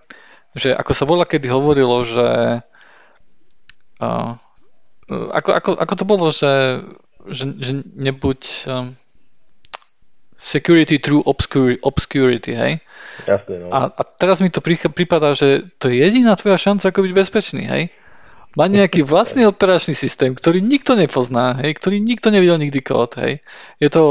že 0.54 0.76
ako 0.76 0.92
sa 0.94 1.08
volá, 1.08 1.24
kedy 1.24 1.48
hovorilo, 1.48 2.04
že 2.04 2.28
uh, 4.04 4.36
ako, 5.10 5.50
ako, 5.58 5.70
ako 5.76 5.94
to 5.98 6.06
bolo, 6.06 6.26
že, 6.30 6.86
že, 7.30 7.46
že 7.58 7.72
nebuď 7.98 8.40
um, 8.70 8.94
security 10.40 11.02
through 11.02 11.26
obscurity, 11.28 11.82
obscurity 11.84 12.54
hej? 12.56 12.74
Jasne, 13.28 13.68
no. 13.68 13.68
a, 13.74 13.92
a 13.92 14.02
teraz 14.06 14.40
mi 14.40 14.48
to 14.48 14.64
prípada, 14.64 15.36
že 15.36 15.68
to 15.82 15.92
je 15.92 16.00
jediná 16.00 16.40
tvoja 16.40 16.56
šanca, 16.56 16.90
ako 16.90 17.04
byť 17.04 17.14
bezpečný, 17.14 17.64
hej? 17.68 17.84
Má 18.56 18.66
nejaký 18.66 19.04
vlastný 19.04 19.46
operačný 19.52 19.94
systém, 19.94 20.32
ktorý 20.32 20.64
nikto 20.64 20.96
nepozná, 20.96 21.60
hej, 21.60 21.76
ktorý 21.76 22.00
nikto 22.00 22.32
nevidel 22.32 22.58
nikdy 22.58 22.80
kód, 22.80 23.20
hej. 23.20 23.44
Je 23.84 23.92
to 23.92 24.04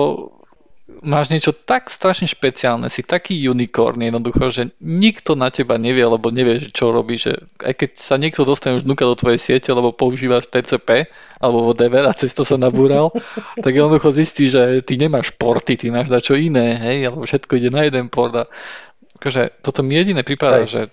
máš 1.05 1.29
niečo 1.29 1.53
tak 1.53 1.93
strašne 1.93 2.25
špeciálne, 2.25 2.89
si 2.89 3.05
taký 3.05 3.37
unicorn 3.45 4.01
jednoducho, 4.01 4.49
že 4.49 4.63
nikto 4.81 5.37
na 5.37 5.53
teba 5.53 5.77
nevie, 5.77 6.03
lebo 6.03 6.33
nevie, 6.33 6.73
čo 6.73 6.91
robí, 6.91 7.21
že 7.21 7.37
aj 7.61 7.75
keď 7.77 7.91
sa 7.95 8.17
niekto 8.17 8.49
dostane 8.49 8.81
už 8.81 8.89
do 8.89 8.97
tvojej 8.97 9.39
siete, 9.39 9.69
lebo 9.71 9.93
používaš 9.93 10.49
TCP 10.49 11.07
alebo 11.39 11.71
whatever 11.71 12.09
a 12.09 12.17
cez 12.17 12.33
to 12.33 12.43
sa 12.43 12.57
nabúral, 12.57 13.13
tak 13.65 13.77
jednoducho 13.77 14.11
zistí, 14.17 14.49
že 14.49 14.81
ty 14.83 14.97
nemáš 14.97 15.37
porty, 15.37 15.77
ty 15.77 15.93
máš 15.93 16.09
na 16.09 16.25
čo 16.25 16.35
iné, 16.35 16.81
hej, 16.81 17.13
alebo 17.13 17.29
všetko 17.29 17.53
ide 17.61 17.71
na 17.71 17.85
jeden 17.85 18.09
port 18.09 18.35
a 18.35 18.45
akože 19.21 19.61
toto 19.61 19.85
mi 19.85 19.95
jediné 19.95 20.25
prípada, 20.25 20.65
že 20.65 20.89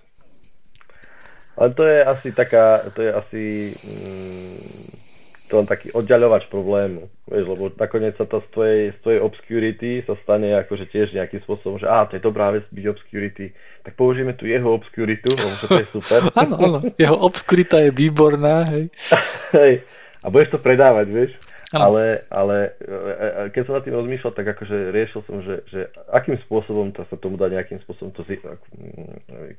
ale 1.55 1.71
to 1.71 1.87
je 1.87 2.03
asi 2.03 2.35
taká, 2.35 2.83
to 2.91 2.99
je 2.99 3.11
asi 3.15 3.43
mm, 3.79 5.04
to 5.45 5.61
len 5.61 5.67
taký 5.69 5.93
oddiaľovač 5.93 6.49
problému, 6.49 7.05
vieš, 7.29 7.45
lebo 7.45 7.69
nakoniec 7.77 8.17
sa 8.17 8.25
to 8.25 8.41
z 8.41 8.47
tvojej, 8.49 8.81
z 8.93 8.97
tvojej 9.05 9.21
obscurity 9.21 9.91
sa 10.01 10.17
stane 10.25 10.57
akože 10.57 10.89
tiež 10.89 11.13
nejakým 11.13 11.45
spôsobom, 11.45 11.77
že 11.77 11.85
á, 11.85 12.09
to 12.09 12.17
je 12.17 12.25
dobrá 12.25 12.49
vec 12.49 12.65
byť 12.73 12.85
obscurity, 12.89 13.53
tak 13.85 13.93
použijeme 13.93 14.33
tu 14.33 14.49
jeho 14.49 14.65
obscuritu, 14.65 15.29
lebo 15.37 15.55
to 15.61 15.77
je 15.77 15.87
super. 15.93 16.19
Áno, 16.41 16.55
áno, 16.57 16.79
jeho 16.97 17.17
obscurita 17.21 17.77
je 17.85 17.93
výborná, 17.93 18.65
hej. 18.73 18.89
hej, 19.59 19.85
a 20.25 20.27
budeš 20.33 20.57
to 20.57 20.59
predávať, 20.59 21.07
vieš. 21.13 21.31
Ale, 21.73 22.21
ale 22.29 22.77
e, 22.77 22.93
e, 22.93 23.25
e, 23.25 23.49
keď 23.49 23.61
som 23.65 23.73
nad 23.73 23.83
tým 23.83 23.97
rozmýšľal, 23.97 24.37
tak 24.37 24.47
akože 24.53 24.93
riešil 24.93 25.21
som, 25.25 25.41
že, 25.41 25.65
že 25.67 25.89
akým 26.13 26.37
spôsobom 26.45 26.93
to 26.93 27.01
sa 27.09 27.17
tomu 27.17 27.41
dá 27.41 27.49
nejakým 27.49 27.81
spôsobom 27.83 28.13
to 28.13 28.21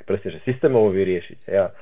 presne, 0.07 0.31
že 0.31 0.41
systémovo 0.47 0.95
vyriešiť. 0.95 1.51
Ja, 1.51 1.75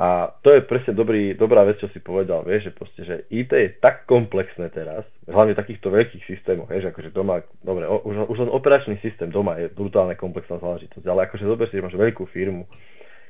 a 0.00 0.32
to 0.40 0.56
je 0.56 0.64
presne 0.64 0.96
dobrý, 0.96 1.36
dobrá 1.36 1.60
vec, 1.68 1.76
čo 1.76 1.92
si 1.92 2.00
povedal, 2.00 2.40
vieš, 2.40 2.72
že 2.72 2.72
proste, 2.72 3.00
že 3.04 3.16
IT 3.28 3.52
je 3.52 3.76
tak 3.84 4.08
komplexné 4.08 4.72
teraz, 4.72 5.04
hlavne 5.28 5.52
v 5.52 5.60
takýchto 5.60 5.92
veľkých 5.92 6.24
systémoch, 6.24 6.72
vieš, 6.72 6.88
akože 6.88 7.12
doma, 7.12 7.44
dobre, 7.60 7.84
už, 7.84 8.32
už 8.32 8.36
len 8.40 8.48
operačný 8.48 8.96
systém 9.04 9.28
doma 9.28 9.60
je 9.60 9.68
brutálne 9.68 10.16
komplexná 10.16 10.56
záležitosť, 10.56 11.04
ale 11.04 11.28
akože 11.28 11.44
zober 11.44 11.68
si, 11.68 11.76
že 11.76 11.84
máš 11.84 12.00
veľkú 12.00 12.24
firmu, 12.32 12.64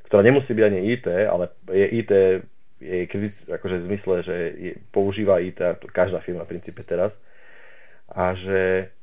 ktorá 0.06 0.22
nemusí 0.22 0.54
byť 0.54 0.64
ani 0.70 0.80
IT, 0.94 1.06
ale 1.10 1.50
je 1.74 1.86
IT 2.06 2.12
je 2.80 2.98
kritick, 3.10 3.50
akože 3.50 3.76
v 3.82 3.86
zmysle, 3.90 4.14
že 4.22 4.36
je, 4.54 4.72
používa 4.94 5.42
IT, 5.42 5.58
každá 5.90 6.22
firma 6.22 6.46
v 6.46 6.54
princípe 6.54 6.86
teraz, 6.86 7.10
a 8.14 8.38
že 8.38 8.94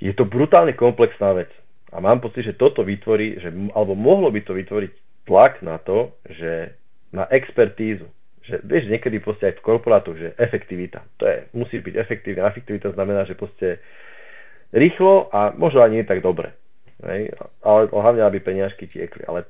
je 0.00 0.16
to 0.16 0.24
brutálne 0.24 0.72
komplexná 0.72 1.36
vec. 1.36 1.52
A 1.92 2.00
mám 2.00 2.24
pocit, 2.24 2.48
že 2.48 2.56
toto 2.56 2.80
vytvorí, 2.80 3.36
že, 3.36 3.52
alebo 3.76 3.92
mohlo 3.92 4.32
by 4.32 4.40
to 4.48 4.56
vytvoriť 4.56 5.11
tlak 5.24 5.62
na 5.62 5.78
to, 5.78 6.14
že 6.28 6.74
na 7.12 7.28
expertízu. 7.28 8.08
Že, 8.42 8.58
vieš, 8.66 8.84
niekedy 8.90 9.22
proste 9.22 9.52
aj 9.52 9.62
v 9.62 9.64
korporátoch, 9.64 10.18
že 10.18 10.34
efektivita. 10.34 11.06
To 11.22 11.24
je, 11.30 11.36
musí 11.54 11.78
byť 11.78 11.94
efektívna. 11.94 12.50
Efektivita 12.50 12.90
znamená, 12.90 13.22
že 13.22 13.38
proste 13.38 13.78
rýchlo 14.74 15.30
a 15.30 15.54
možno 15.54 15.84
ani 15.86 16.02
nie 16.02 16.06
tak 16.08 16.24
dobre. 16.24 16.50
Hej? 17.06 17.30
Ale 17.62 17.86
hlavne, 17.92 18.26
aby 18.26 18.42
peniažky 18.42 18.90
tiekli. 18.90 19.22
Ale 19.30 19.46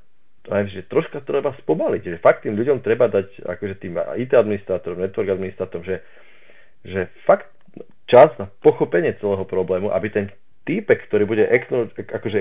že 0.69 0.85
troška 0.85 1.25
treba 1.25 1.57
spomaliť. 1.57 2.03
Že 2.05 2.25
fakt 2.25 2.45
tým 2.45 2.59
ľuďom 2.59 2.85
treba 2.85 3.09
dať, 3.09 3.47
akože 3.49 3.75
tým 3.81 3.97
IT 3.97 4.37
administrátorom, 4.37 5.01
network 5.01 5.31
administrátorom, 5.31 5.87
že, 5.87 6.05
že 6.85 7.09
fakt 7.25 7.49
čas 8.11 8.29
na 8.37 8.51
pochopenie 8.61 9.17
celého 9.17 9.49
problému, 9.49 9.89
aby 9.89 10.09
ten 10.13 10.27
týpek, 10.69 11.09
ktorý 11.09 11.25
bude 11.25 11.45
acknowledge, 11.49 11.97
akože 11.97 12.39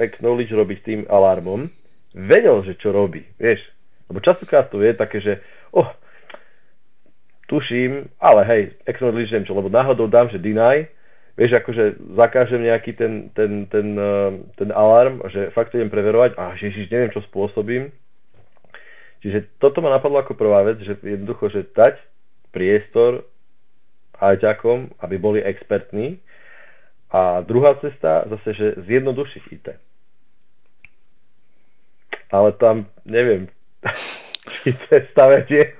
acknowledge 0.00 0.52
robiť 0.54 0.78
tým 0.80 1.00
alarmom, 1.10 1.68
vedel, 2.14 2.62
že 2.62 2.78
čo 2.78 2.94
robí, 2.94 3.26
vieš. 3.36 3.60
Lebo 4.06 4.22
častokrát 4.22 4.70
to 4.70 4.78
je 4.78 4.94
také, 4.94 5.18
že 5.18 5.42
oh, 5.74 5.90
tuším, 7.50 8.08
ale 8.22 8.40
hej, 8.46 8.62
acknowledgem 8.86 9.42
čo, 9.42 9.52
lebo 9.52 9.68
náhodou 9.68 10.06
dám, 10.06 10.30
že 10.30 10.38
deny, 10.38 10.86
vieš, 11.34 11.58
akože 11.58 12.14
zakážem 12.14 12.62
nejaký 12.62 12.94
ten, 12.94 13.34
ten, 13.34 13.66
ten, 13.66 13.98
uh, 13.98 14.30
ten 14.54 14.70
alarm, 14.70 15.20
že 15.28 15.50
fakt 15.50 15.74
idem 15.74 15.90
preverovať, 15.90 16.38
a 16.38 16.54
ježiš, 16.54 16.88
neviem, 16.88 17.10
čo 17.10 17.26
spôsobím. 17.26 17.90
Čiže 19.26 19.56
toto 19.58 19.80
ma 19.82 19.90
napadlo 19.90 20.20
ako 20.20 20.36
prvá 20.36 20.62
vec, 20.62 20.84
že 20.84 21.00
jednoducho, 21.00 21.48
že 21.50 21.66
dať 21.72 21.96
priestor 22.52 23.24
ajťakom, 24.20 25.00
aby 25.00 25.16
boli 25.16 25.40
expertní. 25.40 26.20
A 27.08 27.40
druhá 27.40 27.74
cesta 27.80 28.28
zase, 28.28 28.52
že 28.52 28.66
zjednodušiť 28.84 29.42
IT 29.48 29.66
ale 32.34 32.50
tam 32.58 32.90
neviem, 33.06 33.46
či 34.62 34.74
stavete. 35.14 35.78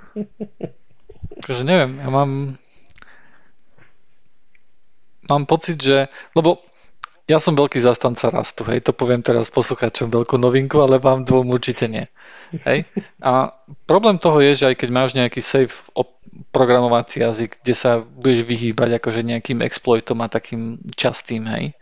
Akože 1.43 1.67
neviem, 1.67 1.99
ja 1.99 2.09
mám 2.15 2.55
mám 5.29 5.45
pocit, 5.49 5.81
že, 5.81 6.07
lebo 6.37 6.61
ja 7.25 7.41
som 7.41 7.57
veľký 7.57 7.81
zastanca 7.81 8.29
rastu, 8.29 8.69
hej, 8.69 8.85
to 8.85 8.93
poviem 8.93 9.25
teraz 9.25 9.49
poslucháčom 9.49 10.13
veľkú 10.13 10.37
novinku, 10.37 10.77
ale 10.85 11.01
vám 11.01 11.25
dvom 11.25 11.49
určite 11.49 11.89
nie. 11.89 12.05
Hej. 12.69 12.85
A 13.25 13.57
problém 13.89 14.21
toho 14.21 14.45
je, 14.45 14.53
že 14.53 14.69
aj 14.69 14.77
keď 14.77 14.89
máš 14.93 15.17
nejaký 15.17 15.41
safe 15.41 15.73
programovací 16.53 17.25
jazyk, 17.25 17.65
kde 17.65 17.75
sa 17.75 18.05
budeš 18.05 18.45
vyhýbať 18.45 19.01
akože 19.01 19.25
nejakým 19.25 19.65
exploitom 19.65 20.21
a 20.21 20.29
takým 20.29 20.79
častým, 20.93 21.49
hej, 21.49 21.73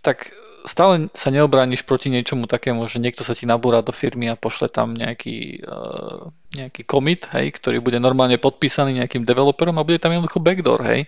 tak 0.00 0.30
stále 0.64 1.12
sa 1.12 1.28
neobrániš 1.28 1.84
proti 1.84 2.08
niečomu 2.08 2.48
takému, 2.48 2.88
že 2.88 2.96
niekto 2.96 3.20
sa 3.20 3.36
ti 3.36 3.44
nabúra 3.44 3.84
do 3.84 3.92
firmy 3.92 4.32
a 4.32 4.40
pošle 4.40 4.72
tam 4.72 4.96
nejaký, 4.96 5.60
uh, 5.60 6.32
nejaký 6.56 6.88
commit, 6.88 7.28
hej, 7.36 7.52
ktorý 7.52 7.84
bude 7.84 8.00
normálne 8.00 8.40
podpísaný 8.40 8.96
nejakým 8.96 9.28
developerom 9.28 9.76
a 9.76 9.84
bude 9.84 10.00
tam 10.00 10.16
jednoducho 10.16 10.40
backdoor, 10.40 10.80
hej. 10.88 11.00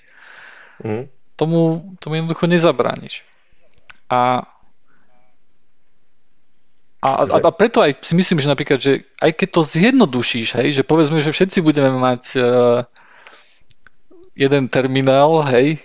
Mm. 0.84 1.08
Tomu, 1.40 1.60
tomu 2.04 2.20
jednoducho 2.20 2.44
nezabrániš. 2.44 3.24
A, 4.12 4.44
a, 7.00 7.08
a, 7.24 7.36
a 7.40 7.50
preto 7.50 7.80
aj 7.80 8.04
si 8.04 8.12
myslím, 8.12 8.44
že 8.44 8.52
napríklad, 8.52 8.78
že 8.78 9.08
aj 9.24 9.40
keď 9.40 9.48
to 9.56 9.60
zjednodušíš, 9.64 10.48
hej, 10.60 10.68
že 10.76 10.82
povedzme, 10.84 11.24
že 11.24 11.32
všetci 11.32 11.64
budeme 11.64 11.96
mať 11.96 12.22
uh, 12.36 12.84
jeden 14.36 14.68
terminál, 14.68 15.40
hej, 15.48 15.80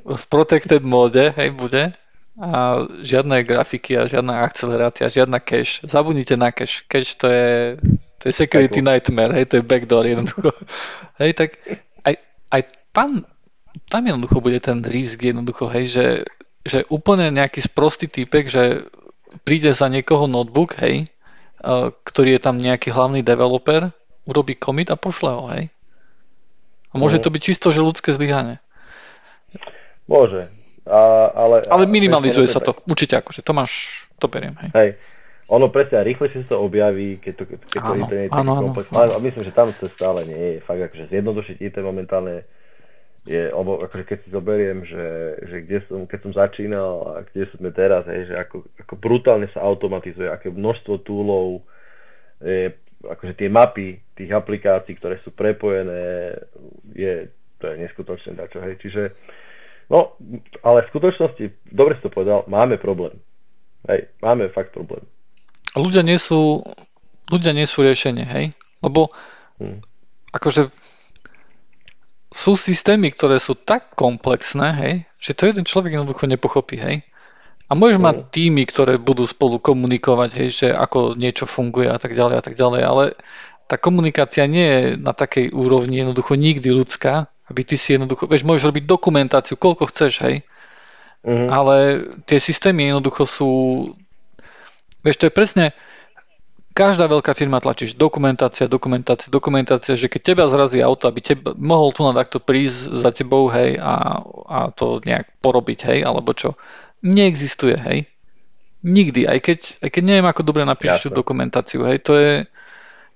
v 0.00 0.24
protected 0.32 0.80
móde, 0.80 1.28
hej, 1.36 1.52
bude 1.52 1.92
a 2.40 2.88
žiadne 3.04 3.44
grafiky 3.44 4.00
a 4.00 4.08
žiadna 4.08 4.40
akcelerácia, 4.40 5.12
žiadna 5.12 5.36
cache. 5.36 5.84
Zabudnite 5.84 6.40
na 6.40 6.48
cache. 6.48 6.80
Cache 6.88 7.12
to 7.20 7.28
je, 7.28 7.76
to 8.16 8.24
je 8.28 8.32
security 8.32 8.80
nightmare, 8.80 9.36
hej, 9.36 9.52
to 9.52 9.60
je 9.60 9.68
backdoor 9.68 10.08
jednoducho. 10.08 10.48
hej, 11.20 11.36
tak 11.36 11.60
aj, 12.08 12.14
aj 12.48 12.62
tam, 12.96 13.28
tam 13.92 14.02
jednoducho 14.08 14.40
bude 14.40 14.60
ten 14.64 14.80
risk 14.80 15.20
jednoducho, 15.20 15.68
hej, 15.68 15.84
že, 15.92 16.06
že 16.64 16.78
úplne 16.88 17.28
nejaký 17.28 17.60
sprostý 17.60 18.08
týpek, 18.08 18.48
že 18.48 18.88
príde 19.44 19.76
za 19.76 19.92
niekoho 19.92 20.24
notebook, 20.24 20.80
hej, 20.80 21.12
ktorý 22.08 22.36
je 22.36 22.40
tam 22.40 22.56
nejaký 22.56 22.90
hlavný 22.96 23.20
developer, 23.20 23.92
urobí 24.24 24.56
commit 24.56 24.88
a 24.88 24.96
pošle 24.96 25.30
ho, 25.36 25.44
hej. 25.52 25.68
A 26.92 27.00
môže 27.00 27.20
no. 27.20 27.24
to 27.24 27.32
byť 27.32 27.42
čisto, 27.44 27.68
že 27.72 27.84
ľudské 27.84 28.12
zlyhanie. 28.12 28.60
Môže, 30.04 30.52
a, 30.82 31.30
ale, 31.30 31.62
ale 31.70 31.84
minimalizuje 31.86 32.50
sa 32.50 32.58
to, 32.58 32.74
určite 32.90 33.14
akože, 33.22 33.46
to 33.46 33.52
máš, 33.54 34.04
to 34.18 34.26
beriem. 34.26 34.58
Hej. 34.58 34.70
hej. 34.74 34.90
Ono 35.52 35.68
presne 35.68 36.02
rýchlejšie 36.02 36.48
sa 36.48 36.56
objaví, 36.58 37.20
keď 37.20 37.32
to, 37.38 37.44
keď 37.44 37.58
to 37.60 37.78
áno, 37.78 38.00
internet 38.02 38.30
je 38.30 38.40
áno, 38.40 38.52
komplexné. 38.72 38.94
Ale 38.96 39.20
myslím, 39.20 39.44
že 39.44 39.52
tam 39.52 39.68
to 39.76 39.86
stále 39.90 40.20
nie 40.24 40.56
je. 40.56 40.56
Fakt 40.64 40.80
akože 40.80 41.12
zjednodušiť 41.12 41.56
IT 41.60 41.76
momentálne 41.84 42.46
je, 43.22 43.54
lebo 43.54 43.78
akože 43.86 44.04
keď 44.08 44.18
si 44.26 44.28
zoberiem, 44.34 44.82
že, 44.82 45.06
že 45.46 45.56
kde 45.62 45.78
som, 45.86 46.00
keď 46.10 46.18
som 46.26 46.32
začínal 46.34 46.90
a 47.06 47.16
kde 47.22 47.46
sme 47.54 47.70
teraz, 47.70 48.02
hej, 48.10 48.32
že 48.32 48.34
ako, 48.34 48.66
ako 48.82 48.94
brutálne 48.98 49.46
sa 49.54 49.62
automatizuje, 49.62 50.26
aké 50.26 50.50
množstvo 50.50 51.06
túlov, 51.06 51.62
je, 52.42 52.74
akože 53.06 53.38
tie 53.38 53.46
mapy 53.46 54.02
tých 54.18 54.30
aplikácií, 54.34 54.98
ktoré 54.98 55.22
sú 55.22 55.30
prepojené, 55.30 56.34
je, 56.90 57.30
to 57.62 57.70
je 57.70 57.74
neskutočné 57.86 58.34
dačo, 58.34 58.58
hej. 58.58 58.74
Čiže 58.82 59.02
No, 59.92 60.16
ale 60.64 60.88
v 60.88 60.90
skutočnosti, 60.96 61.44
dobre 61.68 62.00
si 62.00 62.08
to 62.08 62.08
povedal, 62.08 62.48
máme 62.48 62.80
problém. 62.80 63.20
Hej, 63.84 64.08
máme 64.24 64.48
fakt 64.48 64.72
problém. 64.72 65.04
Ľudia 65.76 66.00
nie 66.00 66.16
sú, 66.16 66.64
ľudia 67.28 67.52
nie 67.52 67.68
sú 67.68 67.84
riešenie, 67.84 68.24
hej? 68.24 68.56
Lebo 68.80 69.12
hmm. 69.60 69.84
akože 70.32 70.72
sú 72.32 72.56
systémy, 72.56 73.12
ktoré 73.12 73.36
sú 73.36 73.52
tak 73.52 73.92
komplexné, 73.92 74.68
hej, 74.80 74.94
že 75.20 75.36
to 75.36 75.52
jeden 75.52 75.68
človek 75.68 76.00
jednoducho 76.00 76.24
nepochopí, 76.24 76.80
hej. 76.80 77.04
A 77.68 77.76
môžeš 77.76 78.00
hmm. 78.00 78.08
mať 78.08 78.16
týmy, 78.32 78.64
ktoré 78.64 78.96
budú 78.96 79.28
spolu 79.28 79.60
komunikovať, 79.60 80.30
hej, 80.40 80.48
že 80.48 80.68
ako 80.72 81.20
niečo 81.20 81.44
funguje 81.44 81.92
a 81.92 82.00
tak 82.00 82.16
ďalej 82.16 82.36
a 82.40 82.42
tak 82.42 82.56
ďalej, 82.56 82.80
ale 82.80 83.04
tá 83.72 83.80
komunikácia 83.80 84.44
nie 84.44 84.68
je 84.68 84.82
na 85.00 85.16
takej 85.16 85.48
úrovni 85.48 86.04
jednoducho 86.04 86.36
nikdy 86.36 86.68
ľudská, 86.68 87.32
aby 87.48 87.64
ty 87.64 87.80
si 87.80 87.96
jednoducho, 87.96 88.28
vieš, 88.28 88.44
môžeš 88.44 88.68
robiť 88.68 88.84
dokumentáciu, 88.84 89.56
koľko 89.56 89.88
chceš, 89.88 90.12
hej, 90.28 90.36
mm-hmm. 91.24 91.48
ale 91.48 91.76
tie 92.28 92.36
systémy 92.36 92.92
jednoducho 92.92 93.24
sú, 93.24 93.50
vieš, 95.00 95.16
to 95.16 95.24
je 95.24 95.32
presne, 95.32 95.72
každá 96.76 97.08
veľká 97.08 97.32
firma 97.32 97.64
tlačíš 97.64 97.96
dokumentácia, 97.96 98.68
dokumentácia, 98.68 99.32
dokumentácia, 99.32 99.96
že 99.96 100.12
keď 100.12 100.20
teba 100.20 100.44
zrazí 100.52 100.84
auto, 100.84 101.08
aby 101.08 101.24
teba, 101.24 101.56
mohol 101.56 101.96
tu 101.96 102.04
na 102.04 102.12
takto 102.12 102.44
prísť 102.44 102.76
za 102.92 103.08
tebou, 103.08 103.48
hej, 103.48 103.80
a, 103.80 104.20
a 104.52 104.58
to 104.68 105.00
nejak 105.00 105.32
porobiť, 105.40 105.78
hej, 105.88 105.98
alebo 106.04 106.36
čo. 106.36 106.60
Neexistuje, 107.00 107.80
hej. 107.80 108.04
Nikdy, 108.84 109.32
aj 109.32 109.38
keď, 109.40 109.58
aj 109.80 109.90
keď 109.96 110.02
neviem, 110.04 110.28
ako 110.28 110.44
dobre 110.44 110.60
napíšeš 110.68 111.08
tú 111.08 111.24
dokumentáciu, 111.24 111.88
hej, 111.88 112.04
to 112.04 112.20
je, 112.20 112.44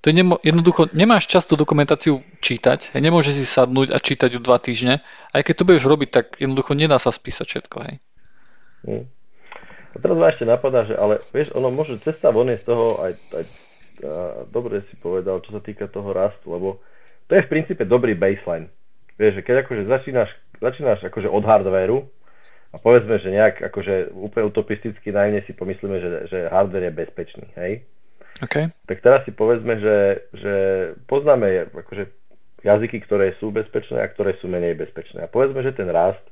to 0.06 0.14
je 0.14 0.22
nemo, 0.22 0.38
jednoducho, 0.38 0.86
nemáš 0.94 1.26
čas 1.26 1.50
tú 1.50 1.58
dokumentáciu 1.58 2.22
čítať, 2.38 2.94
hej, 2.94 3.02
nemôžeš 3.02 3.42
si 3.42 3.42
sadnúť 3.42 3.90
a 3.90 3.98
čítať 3.98 4.30
ju 4.30 4.38
dva 4.38 4.62
týždne, 4.62 5.02
aj 5.34 5.42
keď 5.42 5.54
to 5.58 5.66
budeš 5.66 5.82
robiť, 5.90 6.08
tak 6.14 6.24
jednoducho 6.38 6.78
nedá 6.78 6.94
sa 7.02 7.10
spísať 7.10 7.42
všetko, 7.42 7.76
hej. 7.82 7.94
Hmm. 8.86 9.04
A 9.66 9.96
teraz 9.98 10.14
ma 10.14 10.30
ešte 10.30 10.46
napadá, 10.46 10.86
že 10.86 10.94
ale 10.94 11.26
vieš, 11.34 11.50
ono 11.58 11.74
môže 11.74 11.98
cesta 12.06 12.30
von 12.30 12.46
z 12.46 12.62
toho 12.62 13.02
aj, 13.02 13.18
aj 13.34 13.44
a, 13.50 13.50
dobre 14.46 14.86
si 14.86 14.94
povedal, 15.02 15.42
čo 15.42 15.50
sa 15.50 15.58
týka 15.58 15.90
toho 15.90 16.14
rastu, 16.14 16.54
lebo 16.54 16.78
to 17.26 17.34
je 17.34 17.42
v 17.42 17.50
princípe 17.50 17.82
dobrý 17.82 18.14
baseline. 18.14 18.70
Vieš, 19.18 19.42
že 19.42 19.42
keď 19.42 19.66
akože 19.66 19.90
začínaš, 19.90 20.30
začínaš 20.62 21.02
akože 21.02 21.26
od 21.26 21.42
hardwareu 21.42 22.06
a 22.70 22.78
povedzme, 22.78 23.18
že 23.18 23.34
nejak 23.34 23.58
akože 23.74 24.14
úplne 24.14 24.54
utopisticky 24.54 25.10
najmä 25.10 25.42
si 25.50 25.50
pomyslíme, 25.50 25.98
že, 25.98 26.10
že 26.30 26.38
hardware 26.46 26.94
je 26.94 26.94
bezpečný, 26.94 27.50
hej? 27.58 27.82
Okay. 28.36 28.68
Tak 28.84 29.00
teraz 29.00 29.24
si 29.24 29.32
povedzme, 29.32 29.80
že, 29.80 29.96
že 30.36 30.54
poznáme 31.08 31.72
akože 31.72 32.12
jazyky, 32.60 33.00
ktoré 33.06 33.32
sú 33.40 33.48
bezpečné 33.48 34.02
a 34.02 34.10
ktoré 34.10 34.36
sú 34.42 34.50
menej 34.50 34.76
bezpečné. 34.76 35.24
A 35.24 35.32
povedzme, 35.32 35.64
že 35.64 35.72
ten 35.72 35.88
rast 35.88 36.22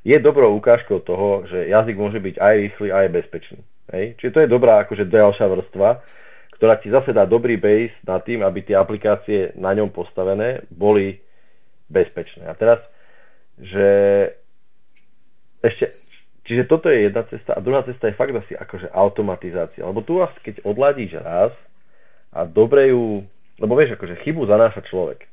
je 0.00 0.16
dobrou 0.16 0.56
ukážkou 0.56 1.04
toho, 1.04 1.44
že 1.50 1.68
jazyk 1.68 1.96
môže 1.98 2.20
byť 2.22 2.36
aj 2.40 2.54
rýchly, 2.56 2.88
aj 2.88 3.06
bezpečný. 3.12 3.60
Hej? 3.92 4.16
Čiže 4.16 4.32
to 4.32 4.40
je 4.46 4.48
dobrá 4.48 4.80
akože 4.86 5.12
ďalšia 5.12 5.46
vrstva, 5.50 6.00
ktorá 6.56 6.80
ti 6.80 6.88
zase 6.88 7.12
dá 7.12 7.28
dobrý 7.28 7.60
base 7.60 7.92
na 8.08 8.20
tým, 8.20 8.40
aby 8.40 8.64
tie 8.64 8.76
aplikácie 8.76 9.52
na 9.56 9.76
ňom 9.76 9.92
postavené 9.92 10.64
boli 10.72 11.20
bezpečné. 11.92 12.48
A 12.48 12.56
teraz, 12.56 12.80
že 13.60 13.88
ešte 15.60 15.92
Čiže 16.50 16.66
toto 16.66 16.90
je 16.90 17.06
jedna 17.06 17.22
cesta 17.30 17.54
a 17.54 17.62
druhá 17.62 17.86
cesta 17.86 18.10
je 18.10 18.18
fakt 18.18 18.34
asi 18.34 18.58
akože 18.58 18.90
automatizácia. 18.90 19.86
Lebo 19.86 20.02
tu 20.02 20.18
vás 20.18 20.34
keď 20.42 20.66
odladíš 20.66 21.14
raz 21.22 21.54
a 22.34 22.42
dobre 22.42 22.90
ju, 22.90 23.22
lebo 23.62 23.78
vieš, 23.78 23.94
akože 23.94 24.18
chybu 24.26 24.50
zanáša 24.50 24.82
človek. 24.90 25.30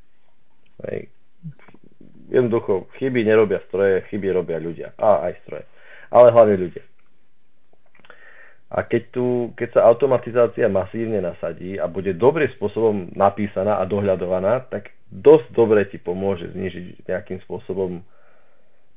Hej. 0.86 1.10
Jednoducho, 2.30 2.86
chyby 3.02 3.26
nerobia 3.26 3.58
stroje, 3.66 4.06
chyby 4.06 4.30
robia 4.30 4.62
ľudia. 4.62 4.94
A 4.94 5.26
aj 5.26 5.42
stroje. 5.42 5.66
Ale 6.14 6.30
hlavne 6.30 6.54
ľudia. 6.54 6.86
A 8.70 8.86
keď, 8.86 9.02
tu, 9.10 9.26
keď 9.58 9.68
sa 9.74 9.90
automatizácia 9.90 10.70
masívne 10.70 11.18
nasadí 11.18 11.82
a 11.82 11.90
bude 11.90 12.14
dobrým 12.14 12.46
spôsobom 12.54 13.10
napísaná 13.18 13.82
a 13.82 13.88
dohľadovaná, 13.90 14.70
tak 14.70 14.94
dosť 15.10 15.50
dobre 15.50 15.82
ti 15.90 15.98
pomôže 15.98 16.46
znižiť 16.54 17.10
nejakým 17.10 17.42
spôsobom 17.42 18.06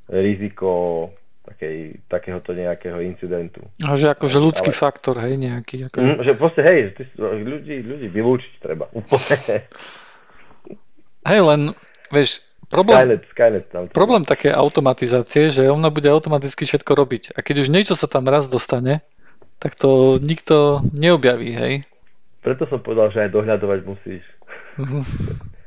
riziko 0.05 1.09
takej, 1.42 2.06
takéhoto 2.06 2.54
nejakého 2.54 3.02
incidentu. 3.02 3.66
A 3.82 3.98
že 3.98 4.14
akože 4.14 4.38
ľudský 4.38 4.72
Ale, 4.74 4.78
faktor, 4.78 5.18
hej, 5.18 5.38
nejaký. 5.42 5.89
Ako... 5.89 5.98
Mm, 5.98 6.18
že 6.22 6.32
proste, 6.38 6.62
hej, 6.62 6.94
ty, 6.94 7.04
ľudí, 7.18 7.82
ľudí 7.82 8.08
vylúčiť 8.14 8.54
treba. 8.62 8.86
Hej, 11.22 11.39
len, 11.46 11.62
vieš, 12.10 12.42
problém, 12.70 12.98
Skynet, 12.98 13.24
Skynet 13.34 13.66
tam 13.70 13.84
problém 13.89 14.24
také 14.26 14.50
automatizácie, 14.54 15.54
že 15.54 15.70
ona 15.70 15.89
bude 15.94 16.10
automaticky 16.10 16.66
všetko 16.66 16.92
robiť. 16.94 17.24
A 17.38 17.46
keď 17.46 17.66
už 17.66 17.74
niečo 17.74 17.94
sa 17.98 18.10
tam 18.10 18.26
raz 18.26 18.50
dostane, 18.50 19.06
tak 19.62 19.78
to 19.78 20.18
nikto 20.18 20.82
neobjaví, 20.94 21.54
hej. 21.54 21.74
Preto 22.42 22.66
som 22.66 22.82
povedal, 22.82 23.14
že 23.14 23.30
aj 23.30 23.38
dohľadovať 23.38 23.80
musíš. 23.86 24.26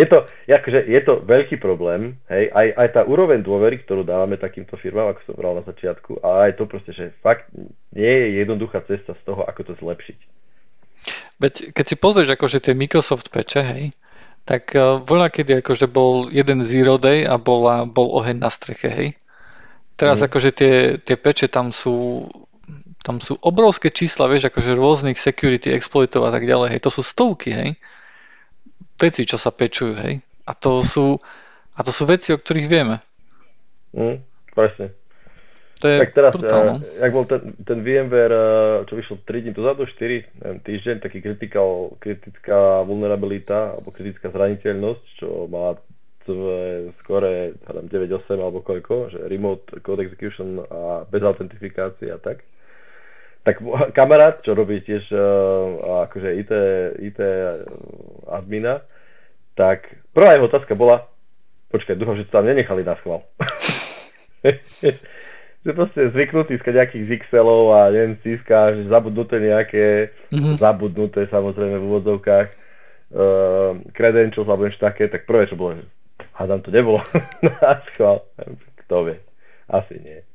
Je 0.00 0.06
to, 0.08 0.24
akože, 0.48 0.88
je 0.88 1.00
to 1.04 1.20
veľký 1.28 1.60
problém, 1.60 2.16
hej, 2.32 2.48
aj, 2.56 2.66
aj 2.72 2.88
tá 2.96 3.00
úroveň 3.04 3.44
dôvery, 3.44 3.84
ktorú 3.84 4.00
dávame 4.00 4.40
takýmto 4.40 4.80
firmám, 4.80 5.12
ako 5.12 5.20
som 5.28 5.34
bral 5.36 5.60
na 5.60 5.64
začiatku, 5.68 6.24
a 6.24 6.48
aj 6.48 6.56
to 6.56 6.64
proste, 6.64 6.96
že 6.96 7.12
fakt 7.20 7.52
nie 7.92 8.08
je 8.08 8.40
jednoduchá 8.40 8.80
cesta 8.88 9.12
z 9.12 9.22
toho, 9.28 9.44
ako 9.44 9.60
to 9.60 9.72
zlepšiť. 9.76 10.18
Veď 11.36 11.76
keď 11.76 11.84
si 11.84 11.96
pozrieš 12.00 12.32
akože 12.32 12.64
tie 12.64 12.72
Microsoft 12.72 13.28
peče, 13.28 13.60
hej, 13.60 13.84
tak 14.48 14.72
uh, 14.72 15.04
voľa 15.04 15.28
kedy 15.28 15.60
akože 15.60 15.84
bol 15.84 16.32
jeden 16.32 16.64
zero 16.64 16.96
day 16.96 17.28
a 17.28 17.36
bola, 17.36 17.84
bol 17.84 18.08
oheň 18.16 18.40
na 18.40 18.48
streche, 18.48 18.88
hej. 18.88 19.08
Teraz 20.00 20.24
mm. 20.24 20.26
akože 20.32 20.50
tie, 20.56 20.74
tie 20.96 21.16
peče 21.20 21.52
tam 21.52 21.76
sú 21.76 22.24
tam 23.04 23.20
sú 23.20 23.36
obrovské 23.40 23.92
čísla, 23.92 24.28
vieš, 24.28 24.48
akože 24.48 24.76
rôznych 24.76 25.16
security 25.16 25.72
exploitov 25.72 26.24
a 26.28 26.32
tak 26.32 26.48
ďalej, 26.48 26.76
hej, 26.76 26.80
to 26.84 26.88
sú 26.88 27.04
stovky, 27.04 27.52
hej 27.52 27.70
veci, 29.00 29.24
čo 29.24 29.40
sa 29.40 29.48
pečujú, 29.48 29.96
hej. 30.04 30.20
A 30.44 30.52
to 30.52 30.84
sú, 30.84 31.16
a 31.72 31.80
to 31.80 31.88
sú 31.88 32.04
veci, 32.04 32.36
o 32.36 32.38
ktorých 32.38 32.68
vieme. 32.68 33.00
Mm, 33.96 34.20
presne. 34.52 34.92
To 35.80 35.88
je 35.88 35.96
tak 36.04 36.12
teraz, 36.12 36.36
brutálno. 36.36 36.76
Uh, 36.76 37.00
jak 37.00 37.12
bol 37.16 37.24
ten, 37.24 37.56
ten 37.64 37.80
VMware, 37.80 38.36
uh, 38.36 38.84
čo 38.84 39.00
vyšlo 39.00 39.24
3 39.24 39.48
dní 39.48 39.52
dozadu, 39.56 39.88
4 39.88 40.44
neviem, 40.44 40.60
týždeň, 40.60 40.96
taký 41.00 41.24
critical, 41.24 41.96
kritická 41.96 42.84
vulnerabilita, 42.84 43.80
alebo 43.80 43.88
kritická 43.88 44.28
zraniteľnosť, 44.28 45.04
čo 45.16 45.48
má 45.48 45.80
skore 47.00 47.56
9.8 47.66 48.38
alebo 48.38 48.62
koľko, 48.62 49.10
že 49.10 49.18
remote 49.26 49.82
code 49.82 50.04
execution 50.04 50.62
a 50.62 51.02
bez 51.08 51.24
autentifikácie 51.24 52.12
a 52.12 52.20
tak 52.20 52.44
tak 53.40 53.64
kamarát, 53.96 54.44
čo 54.44 54.52
robí 54.52 54.84
tiež 54.84 55.08
uh, 55.12 56.04
akože 56.04 56.28
IT, 56.44 56.52
IT 57.00 57.18
admina, 58.28 58.84
tak 59.56 59.88
prvá 60.12 60.36
jeho 60.36 60.48
otázka 60.48 60.76
bola, 60.76 61.08
počkaj, 61.72 61.96
dúfam, 61.96 62.20
že 62.20 62.28
to 62.28 62.36
tam 62.36 62.48
nenechali 62.48 62.84
na 62.84 62.96
schvál. 63.00 63.24
že 65.64 65.70
proste 65.76 66.08
zvyknutý 66.12 66.56
z 66.56 66.64
nejakých 66.68 67.08
Zixelov 67.08 67.76
a 67.76 67.92
neviem, 67.92 68.16
císka, 68.24 68.76
že 68.76 68.88
zabudnuté 68.88 69.40
nejaké, 69.40 70.12
mm-hmm. 70.32 70.56
zabudnuté 70.56 71.28
samozrejme 71.28 71.76
v 71.76 71.86
úvodzovkách, 71.88 72.48
uh, 73.12 73.76
credentials 73.92 74.48
alebo 74.48 74.64
niečo 74.68 74.80
také, 74.80 75.08
tak 75.08 75.28
prvé, 75.28 75.48
čo 75.48 75.56
bolo, 75.56 75.80
že 75.80 75.84
hádam 76.36 76.60
to 76.64 76.72
nebolo 76.72 77.00
na 77.44 77.80
schvál. 77.92 78.24
Kto 78.84 79.08
vie. 79.08 79.16
Asi 79.68 80.00
nie. 80.00 80.29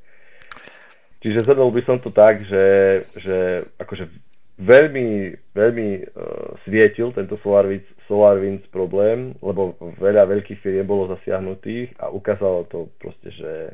Čiže 1.25 1.41
zhrnul 1.41 1.73
by 1.73 1.81
som 1.89 1.97
to 1.97 2.13
tak, 2.13 2.45
že, 2.45 3.01
že 3.17 3.65
akože 3.81 4.13
veľmi, 4.61 5.33
veľmi 5.57 5.87
uh, 6.05 6.53
svietil 6.61 7.09
tento 7.17 7.41
SolarWinds, 7.41 7.89
SolarWinds 8.05 8.69
problém, 8.69 9.33
lebo 9.41 9.73
veľa 9.97 10.29
veľkých 10.29 10.61
firiem 10.61 10.85
bolo 10.85 11.09
zasiahnutých 11.17 11.97
a 11.97 12.13
ukázalo 12.13 12.69
to 12.69 12.93
proste, 13.01 13.33
že, 13.33 13.73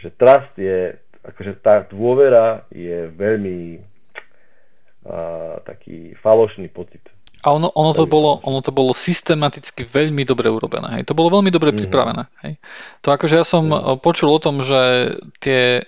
že 0.00 0.08
trust 0.16 0.56
je, 0.56 0.96
akože 1.20 1.60
tá 1.60 1.84
dôvera 1.84 2.64
je 2.72 3.12
veľmi 3.12 3.76
uh, 3.76 5.60
taký 5.68 6.16
falošný 6.24 6.72
pocit. 6.72 7.04
A 7.44 7.52
ono, 7.52 7.68
ono, 7.76 7.92
to 7.92 8.08
bolo, 8.08 8.40
ono 8.40 8.64
to 8.64 8.72
bolo 8.72 8.96
systematicky 8.96 9.84
veľmi 9.84 10.24
dobre 10.24 10.48
urobené. 10.48 10.98
Hej. 10.98 11.12
To 11.12 11.14
bolo 11.14 11.28
veľmi 11.38 11.52
dobre 11.52 11.70
mm-hmm. 11.70 11.84
pripravené. 11.84 12.24
Hej. 12.42 12.56
To 13.04 13.12
akože 13.12 13.34
ja 13.36 13.44
som 13.44 13.68
mm-hmm. 13.68 14.00
počul 14.00 14.32
o 14.32 14.40
tom, 14.40 14.64
že 14.64 15.12
tie 15.44 15.84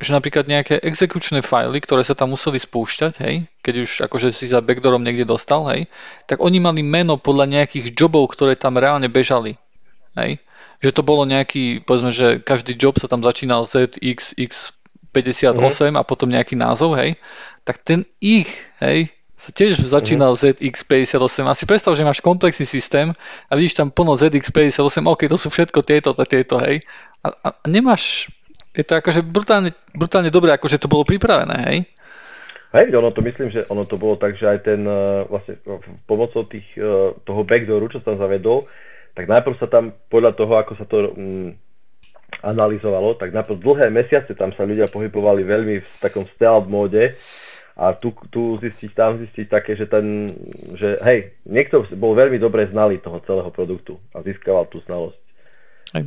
že 0.00 0.16
napríklad 0.16 0.48
nejaké 0.48 0.80
exekučné 0.80 1.44
fajly, 1.44 1.76
ktoré 1.84 2.00
sa 2.00 2.16
tam 2.16 2.32
museli 2.32 2.56
spúšťať, 2.56 3.20
hej, 3.20 3.44
keď 3.60 3.74
už 3.84 3.90
akože 4.08 4.32
si 4.32 4.48
za 4.48 4.64
backdoorom 4.64 5.04
niekde 5.04 5.28
dostal, 5.28 5.68
hej, 5.68 5.92
tak 6.24 6.40
oni 6.40 6.56
mali 6.56 6.80
meno 6.80 7.20
podľa 7.20 7.60
nejakých 7.60 7.92
jobov, 7.92 8.32
ktoré 8.32 8.56
tam 8.56 8.80
reálne 8.80 9.12
bežali. 9.12 9.60
Hej. 10.16 10.40
Že 10.80 10.90
to 10.96 11.02
bolo 11.04 11.28
nejaký, 11.28 11.84
povedzme, 11.84 12.16
že 12.16 12.40
každý 12.40 12.80
job 12.80 12.96
sa 12.96 13.12
tam 13.12 13.20
začínal 13.20 13.68
ZXX58 13.68 15.80
mm. 15.92 15.96
a 16.00 16.02
potom 16.08 16.32
nejaký 16.32 16.56
názov, 16.56 16.96
hej, 16.96 17.20
tak 17.68 17.84
ten 17.84 18.08
ich, 18.24 18.48
hej, 18.80 19.12
sa 19.36 19.52
tiež 19.52 19.84
začínal 19.84 20.32
mm. 20.32 20.64
ZX58. 20.64 21.44
Asi 21.44 21.68
predstav, 21.68 21.92
že 21.92 22.08
máš 22.08 22.24
komplexný 22.24 22.64
systém 22.64 23.12
a 23.48 23.52
vidíš 23.52 23.76
tam 23.76 23.92
plno 23.92 24.16
ZX58, 24.16 25.04
OK, 25.04 25.28
to 25.28 25.36
sú 25.36 25.52
všetko 25.52 25.84
tieto, 25.84 26.16
tieto, 26.24 26.56
hej. 26.56 26.80
A, 27.20 27.36
a 27.36 27.48
nemáš 27.68 28.32
je 28.80 28.84
to 28.88 28.94
akože 28.96 29.20
brutálne, 29.20 29.70
brutálne 29.92 30.32
dobré, 30.32 30.56
akože 30.56 30.80
to 30.80 30.88
bolo 30.88 31.04
pripravené, 31.04 31.56
hej? 31.68 31.78
Hej, 32.70 32.94
ono 32.94 33.10
to 33.10 33.20
myslím, 33.26 33.50
že 33.50 33.66
ono 33.66 33.82
to 33.82 33.98
bolo 33.98 34.14
tak, 34.14 34.38
že 34.38 34.46
aj 34.46 34.58
ten 34.62 34.80
uh, 34.86 35.26
vlastne 35.26 35.58
pomocou 36.06 36.46
tých, 36.46 36.64
uh, 36.78 37.12
toho 37.26 37.42
backdooru, 37.42 37.90
čo 37.90 37.98
sa 38.00 38.14
tam 38.14 38.22
zavedol, 38.22 38.70
tak 39.18 39.26
najprv 39.26 39.58
sa 39.58 39.66
tam 39.66 39.90
podľa 40.06 40.32
toho, 40.38 40.52
ako 40.54 40.72
sa 40.78 40.86
to 40.86 40.96
um, 41.10 41.50
analyzovalo, 42.46 43.18
tak 43.18 43.34
najprv 43.34 43.58
dlhé 43.58 43.86
mesiace 43.90 44.32
tam 44.38 44.54
sa 44.54 44.62
ľudia 44.62 44.86
pohybovali 44.86 45.42
veľmi 45.42 45.74
v 45.82 45.90
takom 45.98 46.30
stealth 46.38 46.70
móde 46.70 47.18
a 47.74 47.90
tu, 47.98 48.14
tu 48.30 48.54
zistiť, 48.62 48.90
tam 48.94 49.18
zistiť 49.18 49.46
také, 49.50 49.74
že 49.74 49.90
ten, 49.90 50.30
že 50.78 50.94
hej, 51.02 51.34
niekto 51.50 51.82
bol 51.98 52.14
veľmi 52.14 52.38
dobre 52.38 52.70
znalý 52.70 53.02
toho 53.02 53.18
celého 53.26 53.50
produktu 53.50 53.98
a 54.14 54.22
získaval 54.22 54.70
tú 54.70 54.78
znalosť. 54.86 55.20
Hej. 55.98 56.04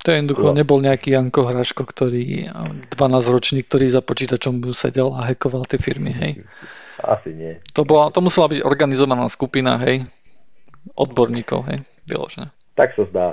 To 0.00 0.06
je 0.08 0.16
jednoducho 0.16 0.46
no. 0.52 0.56
nebol 0.56 0.80
nejaký 0.80 1.12
Janko 1.12 1.44
Hraško, 1.44 1.84
ktorý 1.84 2.48
12-ročný, 2.88 3.60
ktorý 3.68 3.92
za 3.92 4.00
počítačom 4.00 4.64
sedel 4.72 5.12
a 5.12 5.28
hekoval 5.28 5.68
tie 5.68 5.76
firmy, 5.76 6.12
hej. 6.16 6.32
Asi 7.04 7.36
nie. 7.36 7.60
To, 7.76 7.84
bola, 7.84 8.08
to 8.08 8.24
musela 8.24 8.48
byť 8.48 8.64
organizovaná 8.64 9.28
skupina, 9.28 9.76
hej, 9.84 10.04
odborníkov, 10.96 11.68
hej, 11.68 11.78
vyložené. 12.08 12.48
Tak 12.80 12.96
sa 12.96 13.04
zdá, 13.12 13.26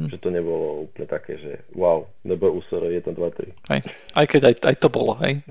hm. 0.00 0.08
že 0.08 0.16
to 0.16 0.32
nebolo 0.32 0.88
úplne 0.88 1.04
také, 1.04 1.36
že 1.36 1.60
wow, 1.76 2.08
nebo 2.24 2.56
USR 2.56 2.88
1, 2.88 3.04
2, 3.04 3.12
3. 3.12 3.72
Hej. 3.76 3.80
Aj 4.16 4.24
keď 4.24 4.40
aj, 4.48 4.54
aj 4.64 4.76
to 4.80 4.88
bolo, 4.88 5.12
hej. 5.20 5.40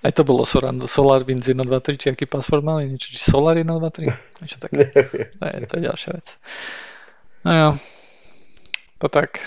Aj 0.00 0.08
to 0.08 0.24
bolo 0.24 0.48
SolarWinds 0.88 1.52
1, 1.52 1.60
2, 1.60 1.68
3, 1.68 2.00
či 2.00 2.06
aký 2.08 2.24
password 2.24 2.64
mali, 2.64 2.88
niečo, 2.88 3.12
či 3.12 3.20
Solar 3.20 3.52
1, 3.60 3.68
2, 3.68 3.76
3, 3.76 4.08
niečo 4.40 4.56
také. 4.56 4.88
Ne, 5.36 5.68
to 5.68 5.74
je 5.76 5.82
ďalšia 5.84 6.10
vec. 6.16 6.26
No 7.44 7.50
jo, 7.52 7.68
to 8.98 9.06
tak. 9.08 9.44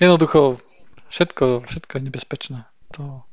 Jednoducho, 0.00 0.60
všetko, 1.08 1.64
všetko 1.68 1.92
je 1.96 2.02
nebezpečné. 2.02 2.58
To... 2.98 3.24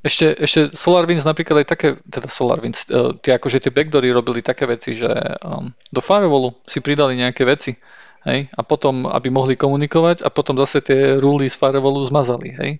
Ešte, 0.00 0.32
ešte 0.32 0.60
SolarWinds 0.72 1.28
napríklad 1.28 1.64
aj 1.64 1.68
také, 1.68 1.88
teda 2.08 2.32
SolarWinds, 2.32 2.88
uh, 2.88 3.12
tie 3.20 3.36
akože 3.36 3.60
tie 3.60 3.72
backdoory 3.72 4.08
robili 4.08 4.40
také 4.40 4.64
veci, 4.64 4.96
že 4.96 5.12
um, 5.44 5.76
do 5.92 6.00
firewallu 6.00 6.56
si 6.64 6.80
pridali 6.80 7.20
nejaké 7.20 7.44
veci, 7.44 7.76
hej, 8.24 8.48
a 8.48 8.60
potom, 8.64 9.04
aby 9.04 9.28
mohli 9.28 9.60
komunikovať 9.60 10.24
a 10.24 10.32
potom 10.32 10.56
zase 10.56 10.80
tie 10.80 11.20
ruly 11.20 11.52
z 11.52 11.56
firewallu 11.60 12.00
zmazali, 12.08 12.48
hej. 12.56 12.70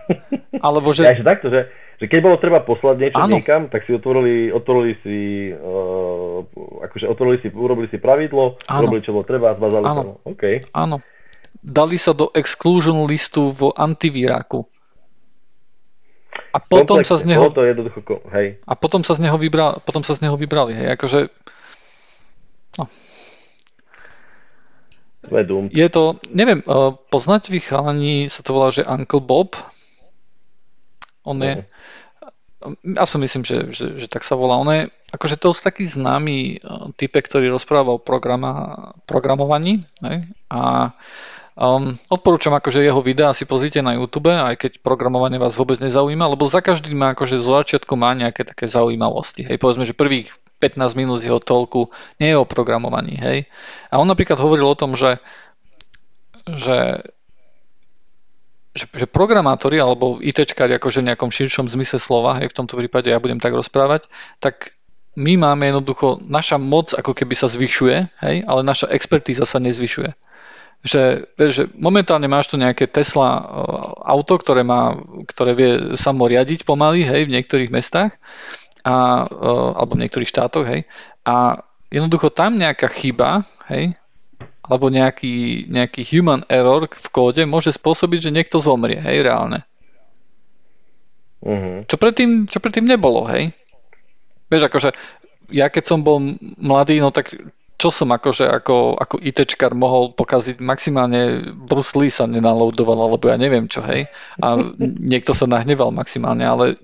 Alebo 0.66 0.94
že... 0.94 1.02
Ja, 1.02 1.18
že 1.18 1.26
takto, 1.26 1.50
že, 1.50 1.66
že 2.02 2.10
keď 2.10 2.18
bolo 2.18 2.36
treba 2.42 2.66
poslať 2.66 2.96
niečo 2.98 3.22
Áno. 3.22 3.38
niekam, 3.38 3.70
tak 3.70 3.86
si 3.86 3.94
otvorili, 3.94 4.50
otvorili 4.50 4.98
si, 5.06 5.18
uh, 5.54 6.42
akože 6.82 7.06
otvorili 7.06 7.38
si, 7.38 7.48
urobili 7.54 7.86
si 7.86 8.02
pravidlo, 8.02 8.58
Áno. 8.66 8.90
urobili 8.90 9.06
čo 9.06 9.14
bolo 9.14 9.22
treba 9.22 9.54
a 9.54 9.58
zmazali 9.62 9.84
Áno. 9.86 10.02
to. 10.02 10.34
Okay. 10.34 10.58
Áno 10.74 10.98
dali 11.62 11.94
sa 11.94 12.10
do 12.10 12.28
exclusion 12.34 13.06
listu 13.06 13.54
v 13.54 13.70
antivíráku. 13.78 14.66
A 16.52 16.60
potom 16.60 17.00
Komplexne, 17.00 17.16
sa 17.16 17.22
z 17.22 17.24
neho... 17.32 17.48
To 17.48 17.64
jednoducho, 17.64 18.20
hej. 18.34 18.60
A 18.68 18.72
potom 18.76 19.00
sa 19.00 19.16
z 19.16 19.24
neho, 19.24 19.40
vybra, 19.40 19.80
potom 19.80 20.04
sa 20.04 20.12
z 20.12 20.28
neho 20.28 20.36
vybrali, 20.36 20.76
hej, 20.76 20.88
akože... 21.00 21.20
No. 22.76 22.84
Je 25.72 25.88
to, 25.88 26.20
neviem, 26.28 26.60
uh, 26.66 26.92
poznať 27.08 27.48
vy 27.48 27.60
chalani, 27.62 28.16
sa 28.28 28.44
to 28.44 28.52
volá, 28.52 28.68
že 28.68 28.84
Uncle 28.84 29.22
Bob. 29.22 29.56
On 31.22 31.38
je, 31.38 31.62
mm. 32.64 32.98
aspoň 32.98 33.18
myslím, 33.26 33.42
že, 33.46 33.58
že, 33.70 33.86
že 33.98 34.06
tak 34.10 34.26
sa 34.26 34.34
volá. 34.34 34.58
On 34.58 34.68
je 34.70 34.90
akože 35.14 35.36
to 35.38 35.54
taký 35.54 35.86
známy 35.86 36.58
uh, 36.62 36.90
type, 36.94 37.18
ktorý 37.18 37.52
rozpráva 37.52 37.96
o 37.96 38.02
programa, 38.02 38.94
programovaní. 39.06 39.86
Hej? 40.02 40.26
A 40.50 40.92
Um, 41.52 42.00
odporúčam 42.08 42.56
akože 42.56 42.80
jeho 42.80 43.04
videá 43.04 43.36
si 43.36 43.44
pozrite 43.44 43.84
na 43.84 43.92
YouTube, 43.92 44.32
aj 44.32 44.56
keď 44.56 44.72
programovanie 44.80 45.36
vás 45.36 45.52
vôbec 45.52 45.76
nezaujíma, 45.84 46.32
lebo 46.32 46.48
za 46.48 46.64
každým 46.64 46.96
má 46.96 47.12
akože 47.12 47.44
zo 47.44 47.52
začiatku 47.60 47.92
má 47.92 48.16
nejaké 48.16 48.48
také 48.48 48.64
zaujímavosti. 48.64 49.44
Hej, 49.44 49.60
povedzme, 49.60 49.84
že 49.84 49.92
prvých 49.92 50.32
15 50.64 50.96
minút 50.96 51.20
jeho 51.20 51.44
toľku 51.44 51.92
nie 52.24 52.32
je 52.32 52.40
o 52.40 52.48
programovaní, 52.48 53.20
hej. 53.20 53.44
A 53.92 54.00
on 54.00 54.08
napríklad 54.08 54.40
hovoril 54.40 54.64
o 54.64 54.78
tom, 54.80 54.96
že, 54.96 55.20
že 56.48 57.04
že, 58.72 58.88
že 58.88 59.06
programátori 59.08 59.76
alebo 59.76 60.16
ITčkári 60.18 60.76
akože 60.80 61.04
v 61.04 61.12
nejakom 61.12 61.28
širšom 61.28 61.68
zmysle 61.68 62.00
slova, 62.00 62.40
hej, 62.40 62.48
v 62.48 62.56
tomto 62.56 62.80
prípade 62.80 63.12
ja 63.12 63.20
budem 63.20 63.36
tak 63.36 63.52
rozprávať, 63.52 64.08
tak 64.40 64.72
my 65.12 65.36
máme 65.36 65.68
jednoducho, 65.68 66.24
naša 66.24 66.56
moc 66.56 66.96
ako 66.96 67.12
keby 67.12 67.36
sa 67.36 67.52
zvyšuje, 67.52 67.96
hej, 68.24 68.36
ale 68.48 68.60
naša 68.64 68.88
expertíza 68.88 69.44
sa 69.44 69.60
nezvyšuje. 69.60 70.16
Že, 70.82 71.02
že 71.38 71.62
momentálne 71.78 72.26
máš 72.26 72.50
tu 72.50 72.58
nejaké 72.58 72.90
Tesla 72.90 73.38
e, 73.38 73.42
auto, 74.02 74.34
ktoré, 74.40 74.66
má, 74.66 74.98
ktoré 75.30 75.52
vie 75.54 75.72
samo 75.94 76.26
riadiť 76.26 76.64
pomaly, 76.64 77.04
hej, 77.04 77.28
v 77.28 77.34
niektorých 77.38 77.70
mestách, 77.70 78.16
a, 78.82 79.28
e, 79.28 79.50
alebo 79.78 79.94
v 79.94 80.02
niektorých 80.08 80.32
štátoch, 80.32 80.64
hej, 80.64 80.88
a 81.22 81.60
jednoducho 81.92 82.32
tam 82.32 82.56
nejaká 82.56 82.88
chyba, 82.88 83.44
hej, 83.68 83.94
alebo 84.62 84.86
nejaký, 84.88 85.66
nejaký 85.66 86.06
human 86.06 86.46
error 86.46 86.86
v 86.86 87.08
kóde 87.10 87.42
môže 87.44 87.74
spôsobiť, 87.74 88.30
že 88.30 88.34
niekto 88.34 88.62
zomrie, 88.62 88.98
hej, 89.02 89.26
reálne. 89.26 89.66
Uh-huh. 91.42 91.82
Čo, 91.90 91.98
predtým, 91.98 92.46
čo 92.46 92.62
predtým 92.62 92.86
nebolo, 92.86 93.26
hej. 93.26 93.50
Vieš, 94.46 94.70
akože 94.70 94.90
ja 95.50 95.66
keď 95.66 95.84
som 95.84 96.00
bol 96.06 96.22
mladý, 96.56 97.02
no 97.02 97.10
tak 97.10 97.34
čo 97.82 97.90
som 97.90 98.14
akože 98.14 98.46
ako, 98.46 98.94
ako 98.94 99.18
ITčkar 99.18 99.74
mohol 99.74 100.14
pokaziť, 100.14 100.62
maximálne 100.62 101.50
Bruce 101.50 101.98
Lee 101.98 102.14
sa 102.14 102.30
nenaloadoval, 102.30 103.10
alebo 103.10 103.26
ja 103.26 103.34
neviem 103.34 103.66
čo, 103.66 103.82
hej. 103.82 104.06
A 104.38 104.54
niekto 104.86 105.34
sa 105.34 105.50
nahneval 105.50 105.90
maximálne, 105.90 106.46
ale 106.46 106.78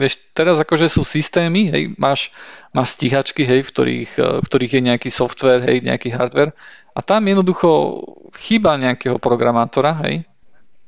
vieš, 0.00 0.32
teraz 0.32 0.56
akože 0.56 0.88
sú 0.88 1.04
systémy, 1.04 1.68
hej, 1.68 1.82
máš, 2.00 2.32
máš 2.72 2.96
stíhačky, 2.96 3.44
hej, 3.44 3.60
v 3.60 3.68
ktorých, 3.68 4.12
v 4.40 4.46
ktorých 4.48 4.72
je 4.80 4.82
nejaký 4.88 5.10
software, 5.12 5.60
hej, 5.60 5.84
nejaký 5.84 6.08
hardware 6.16 6.56
a 6.96 7.04
tam 7.04 7.28
jednoducho 7.28 8.00
chyba 8.40 8.80
nejakého 8.80 9.20
programátora, 9.20 10.00
hej, 10.08 10.24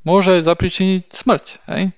môže 0.09 0.41
zapričiniť 0.41 1.13
smrť, 1.13 1.45
hej. 1.77 1.93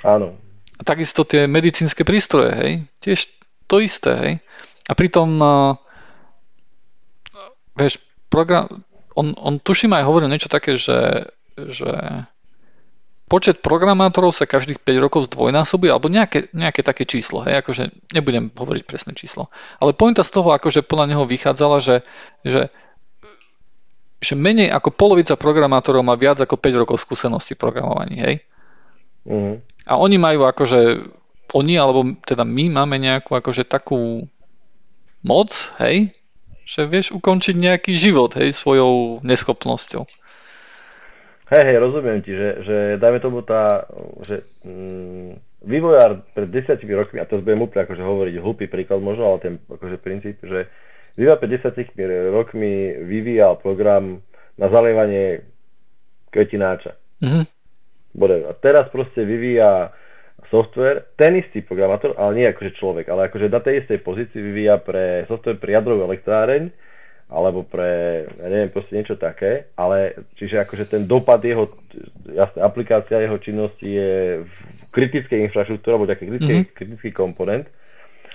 Áno. 0.00 0.40
A 0.74 0.82
takisto 0.82 1.28
tie 1.28 1.44
medicínske 1.44 2.08
prístroje, 2.08 2.52
hej, 2.56 2.72
tiež 3.04 3.28
to 3.68 3.84
isté, 3.84 4.12
hej. 4.16 4.34
A 4.88 4.92
pritom 4.96 5.36
vieš, 7.76 8.00
program, 8.30 8.66
on, 9.14 9.34
on 9.38 9.58
tuším 9.58 9.94
aj 9.94 10.06
hovoril 10.06 10.30
niečo 10.30 10.50
také, 10.50 10.78
že, 10.78 11.30
že 11.54 11.90
počet 13.24 13.64
programátorov 13.64 14.36
sa 14.36 14.44
každých 14.44 14.84
5 14.84 15.04
rokov 15.04 15.20
zdvojnásobuje, 15.32 15.88
alebo 15.88 16.12
nejaké, 16.12 16.52
nejaké 16.52 16.84
také 16.84 17.08
číslo, 17.08 17.40
hej, 17.48 17.64
akože 17.64 18.12
nebudem 18.12 18.52
hovoriť 18.52 18.82
presné 18.84 19.16
číslo. 19.16 19.48
Ale 19.80 19.96
pointa 19.96 20.20
z 20.20 20.32
toho, 20.32 20.52
akože 20.52 20.84
podľa 20.84 21.16
neho 21.16 21.24
vychádzala, 21.24 21.80
že, 21.80 21.96
že, 22.44 22.68
že 24.20 24.34
menej 24.36 24.68
ako 24.68 24.92
polovica 24.92 25.40
programátorov 25.40 26.04
má 26.04 26.14
viac 26.20 26.36
ako 26.40 26.60
5 26.60 26.82
rokov 26.84 26.96
skúsenosti 27.00 27.56
v 27.56 27.62
programovaní, 27.64 28.16
hej. 28.20 28.36
Mm. 29.24 29.64
A 29.88 29.92
oni 29.96 30.16
majú 30.20 30.44
akože, 30.44 31.00
oni 31.56 31.74
alebo 31.80 32.12
teda 32.28 32.44
my 32.44 32.76
máme 32.76 33.00
nejakú 33.00 33.40
akože 33.40 33.64
takú 33.64 34.28
moc, 35.24 35.72
hej, 35.80 36.12
že 36.68 36.84
vieš 36.84 37.16
ukončiť 37.16 37.56
nejaký 37.56 37.92
život, 37.96 38.36
hej, 38.36 38.52
svojou 38.52 39.24
neschopnosťou. 39.24 40.04
Hej, 41.54 41.70
hej, 41.70 41.78
rozumiem 41.78 42.18
ti, 42.18 42.34
že, 42.34 42.48
že 42.66 42.76
dajme 42.98 43.22
tomu 43.22 43.46
tá, 43.46 43.86
že 44.26 44.42
mm, 44.66 45.62
vývojár 45.62 46.26
pred 46.34 46.50
desiatimi 46.50 46.98
rokmi, 46.98 47.22
a 47.22 47.30
to 47.30 47.38
budem 47.38 47.62
úplne 47.62 47.86
akože 47.86 48.02
hovoriť 48.02 48.34
hlupý 48.42 48.66
príklad 48.66 48.98
možno, 48.98 49.30
ale 49.30 49.38
ten 49.38 49.54
akože 49.70 50.02
princíp, 50.02 50.42
že 50.42 50.66
vývojár 51.14 51.38
pred 51.38 51.54
desiatimi 51.54 51.94
rokmi 52.34 52.98
vyvíjal 53.06 53.62
program 53.62 54.18
na 54.58 54.66
zalievanie 54.66 55.46
kvetináča. 56.34 56.98
Mm-hmm. 57.22 57.44
A 58.50 58.52
teraz 58.58 58.90
proste 58.90 59.22
vyvíja 59.22 59.94
software, 60.50 61.06
ten 61.14 61.38
istý 61.38 61.62
programátor, 61.62 62.18
ale 62.18 62.34
nie 62.34 62.46
akože 62.50 62.82
človek, 62.82 63.06
ale 63.14 63.30
akože 63.30 63.46
na 63.46 63.62
tej 63.62 63.86
istej 63.86 64.02
pozícii 64.02 64.42
vyvíja 64.42 64.82
pre 64.82 65.22
software 65.30 65.62
pri 65.62 65.78
jadrovú 65.78 66.10
elektráreň, 66.10 66.74
alebo 67.28 67.64
pre, 67.64 68.24
ja 68.36 68.48
neviem, 68.52 68.70
proste 68.70 68.94
niečo 68.94 69.16
také, 69.16 69.72
ale 69.74 70.12
čiže 70.36 70.60
akože 70.60 70.84
ten 70.86 71.02
dopad 71.08 71.40
jeho, 71.40 71.72
jasne, 72.30 72.60
aplikácia 72.60 73.24
jeho 73.24 73.40
činnosti 73.40 73.88
je 73.88 74.44
v 74.44 74.56
kritickej 74.92 75.48
infraštruktúre, 75.48 75.96
alebo 75.96 76.08
nejaký 76.08 76.26
kritický, 76.28 76.54
mm-hmm. 76.60 76.76
kritický 76.76 77.10
komponent, 77.10 77.66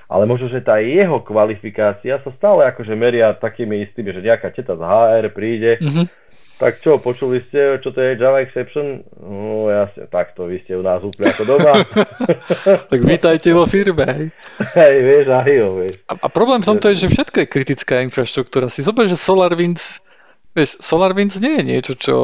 ale 0.10 0.26
možno, 0.26 0.50
že 0.50 0.66
tá 0.66 0.82
jeho 0.82 1.22
kvalifikácia 1.22 2.18
sa 2.26 2.32
stále 2.34 2.66
akože 2.66 2.98
meria 2.98 3.38
takými 3.38 3.86
istými, 3.86 4.10
že 4.10 4.26
nejaká 4.26 4.50
teta 4.52 4.74
z 4.74 4.82
HR 4.82 5.26
príde, 5.38 5.78
mm-hmm 5.78 6.29
tak 6.60 6.84
čo, 6.84 7.00
počuli 7.00 7.40
ste, 7.48 7.80
čo 7.80 7.96
to 7.96 8.04
je 8.04 8.20
Java 8.20 8.44
Exception? 8.44 9.08
No 9.16 9.72
jasne, 9.72 10.12
takto, 10.12 10.44
vy 10.44 10.60
ste 10.68 10.76
u 10.76 10.84
nás 10.84 11.00
úplne 11.00 11.32
ako 11.32 11.44
doma. 11.48 11.88
tak 12.92 13.00
vítajte 13.00 13.56
vo 13.56 13.64
firme, 13.64 14.04
hej. 14.04 14.26
Hej, 14.76 14.96
vieš, 15.08 15.26
aj 15.32 15.48
jo, 15.48 15.68
vieš. 15.80 15.96
A, 16.12 16.20
a 16.20 16.28
problém 16.28 16.60
v 16.60 16.68
tomto 16.68 16.92
je, 16.92 17.08
že 17.08 17.16
všetko 17.16 17.38
je 17.40 17.48
kritická 17.48 18.04
infraštruktúra. 18.04 18.68
Si 18.68 18.84
zober, 18.84 19.08
že 19.08 19.16
SolarWinds, 19.16 20.04
vieš, 20.52 20.84
SolarWinds 20.84 21.40
nie 21.40 21.54
je 21.58 21.64
niečo, 21.64 21.94
čo, 21.96 22.16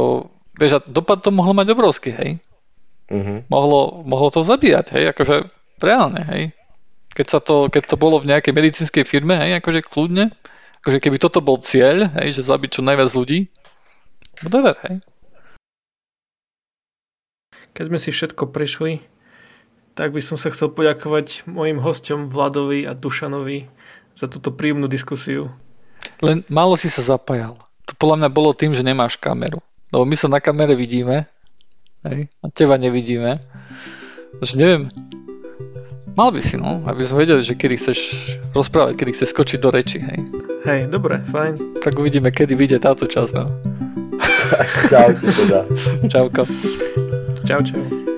vieš, 0.59 0.77
a 0.77 0.79
dopad 0.83 1.23
to 1.23 1.31
mohlo 1.31 1.55
mať 1.55 1.71
obrovský, 1.71 2.11
hej. 2.11 2.31
Uh-huh. 3.07 3.39
Mohlo, 3.47 4.03
mohlo 4.03 4.35
to 4.35 4.43
zabíjať, 4.43 4.99
hej, 4.99 5.15
akože 5.15 5.47
reálne, 5.79 6.27
hej. 6.35 6.43
Keď, 7.15 7.27
sa 7.31 7.39
to, 7.39 7.71
keď 7.71 7.87
to 7.87 7.95
bolo 7.95 8.19
v 8.19 8.35
nejakej 8.35 8.51
medicínskej 8.51 9.07
firme, 9.07 9.39
hej, 9.39 9.63
akože 9.63 9.79
kľudne, 9.79 10.35
akože 10.83 10.99
keby 10.99 11.23
toto 11.23 11.39
bol 11.39 11.55
cieľ, 11.63 12.11
hej, 12.19 12.35
že 12.35 12.51
zabiť 12.51 12.75
čo 12.75 12.81
najviac 12.83 13.15
ľudí, 13.15 13.47
Whatever, 14.43 14.75
hej. 14.89 14.99
Keď 17.75 17.85
sme 17.91 17.99
si 17.99 18.09
všetko 18.11 18.51
prešli, 18.55 19.03
tak 19.95 20.11
by 20.11 20.19
som 20.19 20.35
sa 20.35 20.51
chcel 20.51 20.71
poďakovať 20.71 21.47
mojim 21.47 21.79
hostom 21.79 22.27
Vladovi 22.27 22.83
a 22.87 22.95
Dušanovi 22.95 23.67
za 24.15 24.27
túto 24.31 24.51
príjemnú 24.51 24.87
diskusiu. 24.87 25.51
Len 26.23 26.43
málo 26.47 26.79
si 26.79 26.87
sa 26.87 27.03
zapájal. 27.03 27.59
To 27.87 27.93
podľa 27.99 28.23
mňa 28.23 28.29
bolo 28.31 28.51
tým, 28.55 28.71
že 28.75 28.83
nemáš 28.83 29.19
kameru. 29.19 29.59
Lebo 29.91 30.03
my 30.07 30.15
sa 30.15 30.27
na 30.31 30.39
kamere 30.43 30.75
vidíme, 30.75 31.27
hej, 32.07 32.27
a 32.43 32.45
teba 32.51 32.75
nevidíme. 32.75 33.39
Takže 34.39 34.55
neviem, 34.59 34.83
mal 36.15 36.31
by 36.31 36.41
si, 36.43 36.55
no, 36.59 36.83
aby 36.87 37.03
sme 37.07 37.23
vedeli, 37.23 37.43
že 37.43 37.55
kedy 37.55 37.75
chceš 37.79 37.99
rozprávať, 38.51 38.99
kedy 38.99 39.11
chceš 39.15 39.31
skočiť 39.31 39.59
do 39.63 39.69
reči, 39.71 39.99
hej. 39.99 40.19
Hej, 40.67 40.79
dobre, 40.91 41.23
fajn. 41.31 41.79
Tak 41.79 41.95
uvidíme, 41.95 42.31
kedy 42.31 42.55
vyjde 42.55 42.83
táto 42.83 43.07
časť, 43.07 43.31
no. 43.35 43.47
Čau, 44.91 45.09
teda. 45.13 45.59
Čauko. 46.09 46.43
Čau, 47.45 47.61
čau. 47.61 48.14